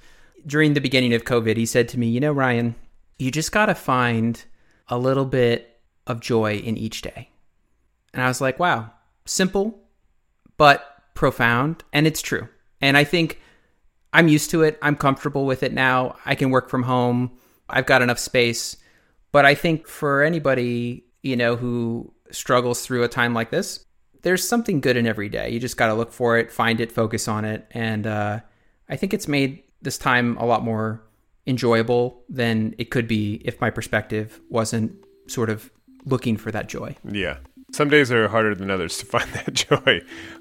During 0.47 0.75
the 0.75 0.81
beginning 0.81 1.15
of 1.15 1.25
COVID, 1.25 1.57
he 1.57 1.67
said 1.67 1.89
to 1.91 1.99
me, 1.99 2.09
You 2.09 2.21
know, 2.21 2.33
Ryan, 2.33 2.75
you 3.19 3.31
just 3.31 3.53
got 3.53 3.67
to 3.67 3.75
find 3.75 4.43
a 4.89 4.99
little 4.99 5.25
bit 5.25 5.81
of 6.07 6.21
joy 6.21 6.57
in 6.57 6.77
each 6.77 7.03
day. 7.03 7.31
And 8.13 8.23
I 8.23 8.29
was 8.29 8.41
like, 8.41 8.59
Wow, 8.59 8.91
simple, 9.25 9.79
but 10.57 10.87
profound. 11.15 11.85
And 11.93 12.07
it's 12.07 12.23
true. 12.23 12.49
And 12.81 12.97
I 12.97 13.05
think 13.05 13.41
I'm 14.13 14.29
used 14.29 14.51
to 14.51 14.63
it. 14.63 14.79
I'm 14.83 14.97
comfortable 14.97 15.47
with 15.47 15.63
it 15.63 15.73
now. 15.73 16.17
I 16.25 16.35
can 16.35 16.51
work 16.51 16.69
from 16.69 16.83
home. 16.83 17.33
I've 17.69 17.87
got 17.87 18.03
enough 18.03 18.19
space. 18.19 18.77
But 19.33 19.47
I 19.47 19.55
think 19.55 19.87
for 19.87 20.23
anybody, 20.23 21.05
you 21.23 21.37
know, 21.37 21.57
who 21.57 22.13
struggles 22.31 22.85
through 22.85 23.05
a 23.05 23.09
time 23.09 23.35
like 23.35 23.51
this, 23.51 23.85
there's 24.23 24.47
something 24.47 24.81
good 24.81 24.97
in 24.97 25.07
every 25.07 25.29
day. 25.29 25.51
You 25.51 25.61
just 25.61 25.77
got 25.77 25.87
to 25.87 25.95
look 25.95 26.13
for 26.13 26.39
it, 26.39 26.53
find 26.53 26.81
it, 26.81 26.93
focus 26.93 27.29
on 27.29 27.45
it. 27.45 27.67
And 27.73 28.07
uh, 28.07 28.41
I 28.89 28.97
think 28.97 29.15
it's 29.15 29.29
made 29.29 29.63
this 29.83 29.99
time 29.99 30.37
a 30.37 30.45
lot 30.45 30.63
more 30.63 31.03
enjoyable 31.47 32.23
than 32.29 32.75
it 32.79 32.91
could 32.91 33.09
be 33.09 33.41
if 33.45 33.61
my 33.61 33.71
perspective 33.71 34.41
wasn't 34.51 34.93
sort 35.27 35.51
of 35.51 35.71
looking 36.05 36.37
for 36.37 36.51
that 36.51 36.69
joy. 36.69 36.97
Yeah. 37.05 37.39
Some 37.73 37.89
days 37.89 38.11
are 38.11 38.29
harder 38.29 38.55
than 38.55 38.71
others 38.71 38.99
to 38.99 39.07
find 39.07 39.31
that 39.33 39.55
joy, 39.55 40.01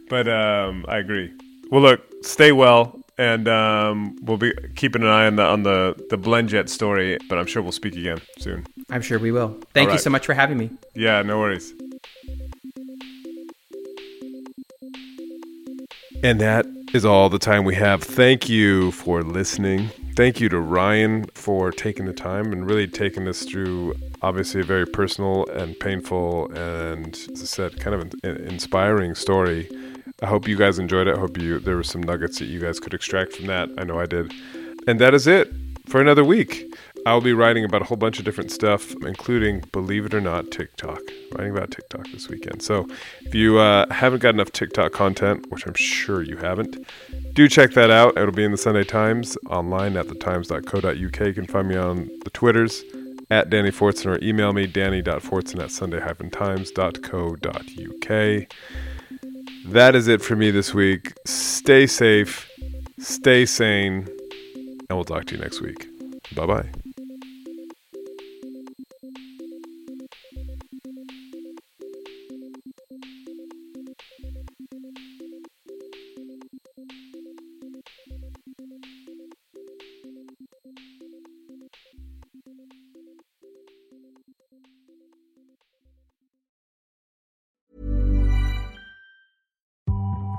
but 0.09 0.27
um, 0.27 0.85
I 0.87 0.97
agree. 0.97 1.31
Well, 1.69 1.81
look, 1.81 2.01
stay 2.23 2.51
well, 2.51 2.99
and 3.19 3.47
um, 3.47 4.17
we'll 4.23 4.37
be 4.37 4.53
keeping 4.75 5.03
an 5.03 5.09
eye 5.09 5.27
on 5.27 5.35
the 5.35 5.43
on 5.43 5.61
the 5.61 5.95
the 6.09 6.17
BlendJet 6.17 6.67
story. 6.69 7.19
But 7.29 7.37
I'm 7.37 7.45
sure 7.45 7.61
we'll 7.61 7.71
speak 7.71 7.95
again 7.95 8.19
soon. 8.39 8.65
I'm 8.89 9.03
sure 9.03 9.19
we 9.19 9.31
will. 9.31 9.59
Thank 9.75 9.91
you 9.91 9.99
so 9.99 10.09
much 10.09 10.25
for 10.25 10.33
having 10.33 10.57
me. 10.57 10.71
Yeah, 10.95 11.21
no 11.21 11.37
worries. 11.37 11.71
And 16.21 16.41
that 16.41 16.65
is 16.93 17.05
all 17.05 17.29
the 17.29 17.39
time 17.39 17.63
we 17.63 17.75
have. 17.75 18.03
Thank 18.03 18.49
you 18.49 18.91
for 18.91 19.23
listening. 19.23 19.89
Thank 20.17 20.41
you 20.41 20.49
to 20.49 20.59
Ryan 20.59 21.25
for 21.33 21.71
taking 21.71 22.05
the 22.07 22.13
time 22.13 22.51
and 22.51 22.69
really 22.69 22.87
taking 22.87 23.25
us 23.25 23.43
through 23.43 23.95
obviously 24.21 24.59
a 24.59 24.65
very 24.65 24.85
personal 24.85 25.47
and 25.47 25.79
painful 25.79 26.51
and, 26.51 27.15
as 27.31 27.41
I 27.41 27.45
said, 27.45 27.79
kind 27.79 27.95
of 27.95 28.13
an, 28.23 28.35
inspiring 28.47 29.15
story. 29.15 29.69
I 30.21 30.25
hope 30.25 30.45
you 30.45 30.57
guys 30.57 30.77
enjoyed 30.77 31.07
it. 31.07 31.15
I 31.15 31.19
hope 31.19 31.37
you 31.37 31.57
there 31.59 31.77
were 31.77 31.83
some 31.83 32.03
nuggets 32.03 32.39
that 32.39 32.47
you 32.47 32.59
guys 32.59 32.81
could 32.81 32.93
extract 32.93 33.31
from 33.31 33.45
that. 33.45 33.69
I 33.77 33.85
know 33.85 33.97
I 33.97 34.05
did. 34.05 34.33
And 34.87 34.99
that 34.99 35.13
is 35.13 35.25
it 35.25 35.49
for 35.85 36.01
another 36.01 36.25
week. 36.25 36.75
I'll 37.09 37.21
be 37.21 37.33
writing 37.33 37.65
about 37.65 37.81
a 37.81 37.85
whole 37.85 37.97
bunch 37.97 38.19
of 38.19 38.25
different 38.25 38.51
stuff, 38.51 38.93
including, 39.01 39.61
believe 39.71 40.05
it 40.05 40.13
or 40.13 40.21
not, 40.21 40.51
TikTok. 40.51 41.01
Writing 41.33 41.57
about 41.57 41.71
TikTok 41.71 42.05
this 42.11 42.29
weekend. 42.29 42.61
So 42.61 42.87
if 43.21 43.33
you 43.33 43.57
uh, 43.57 43.91
haven't 43.91 44.19
got 44.19 44.35
enough 44.35 44.51
TikTok 44.51 44.91
content, 44.91 45.49
which 45.49 45.65
I'm 45.65 45.73
sure 45.73 46.21
you 46.21 46.37
haven't, 46.37 46.77
do 47.33 47.49
check 47.49 47.71
that 47.71 47.89
out. 47.89 48.15
It'll 48.15 48.31
be 48.31 48.43
in 48.43 48.51
the 48.51 48.59
Sunday 48.59 48.83
Times 48.83 49.39
online 49.49 49.97
at 49.97 50.05
thetimes.co.uk. 50.05 50.93
You 50.93 51.09
can 51.09 51.47
find 51.47 51.67
me 51.67 51.77
on 51.77 52.11
the 52.23 52.29
Twitters 52.29 52.83
at 53.31 53.49
Danny 53.49 53.71
Fortson 53.71 54.05
or 54.05 54.23
email 54.23 54.53
me 54.53 54.67
danny.fortson 54.67 55.63
at 55.63 55.71
sunday-times.co.uk. 55.71 58.47
That 59.65 59.95
is 59.95 60.07
it 60.07 60.21
for 60.21 60.35
me 60.35 60.51
this 60.51 60.75
week. 60.75 61.13
Stay 61.25 61.87
safe, 61.87 62.47
stay 62.99 63.47
sane, 63.47 64.07
and 64.89 64.91
we'll 64.91 65.05
talk 65.05 65.25
to 65.25 65.35
you 65.35 65.41
next 65.41 65.59
week. 65.59 65.87
Bye 66.35 66.45
bye. 66.45 66.69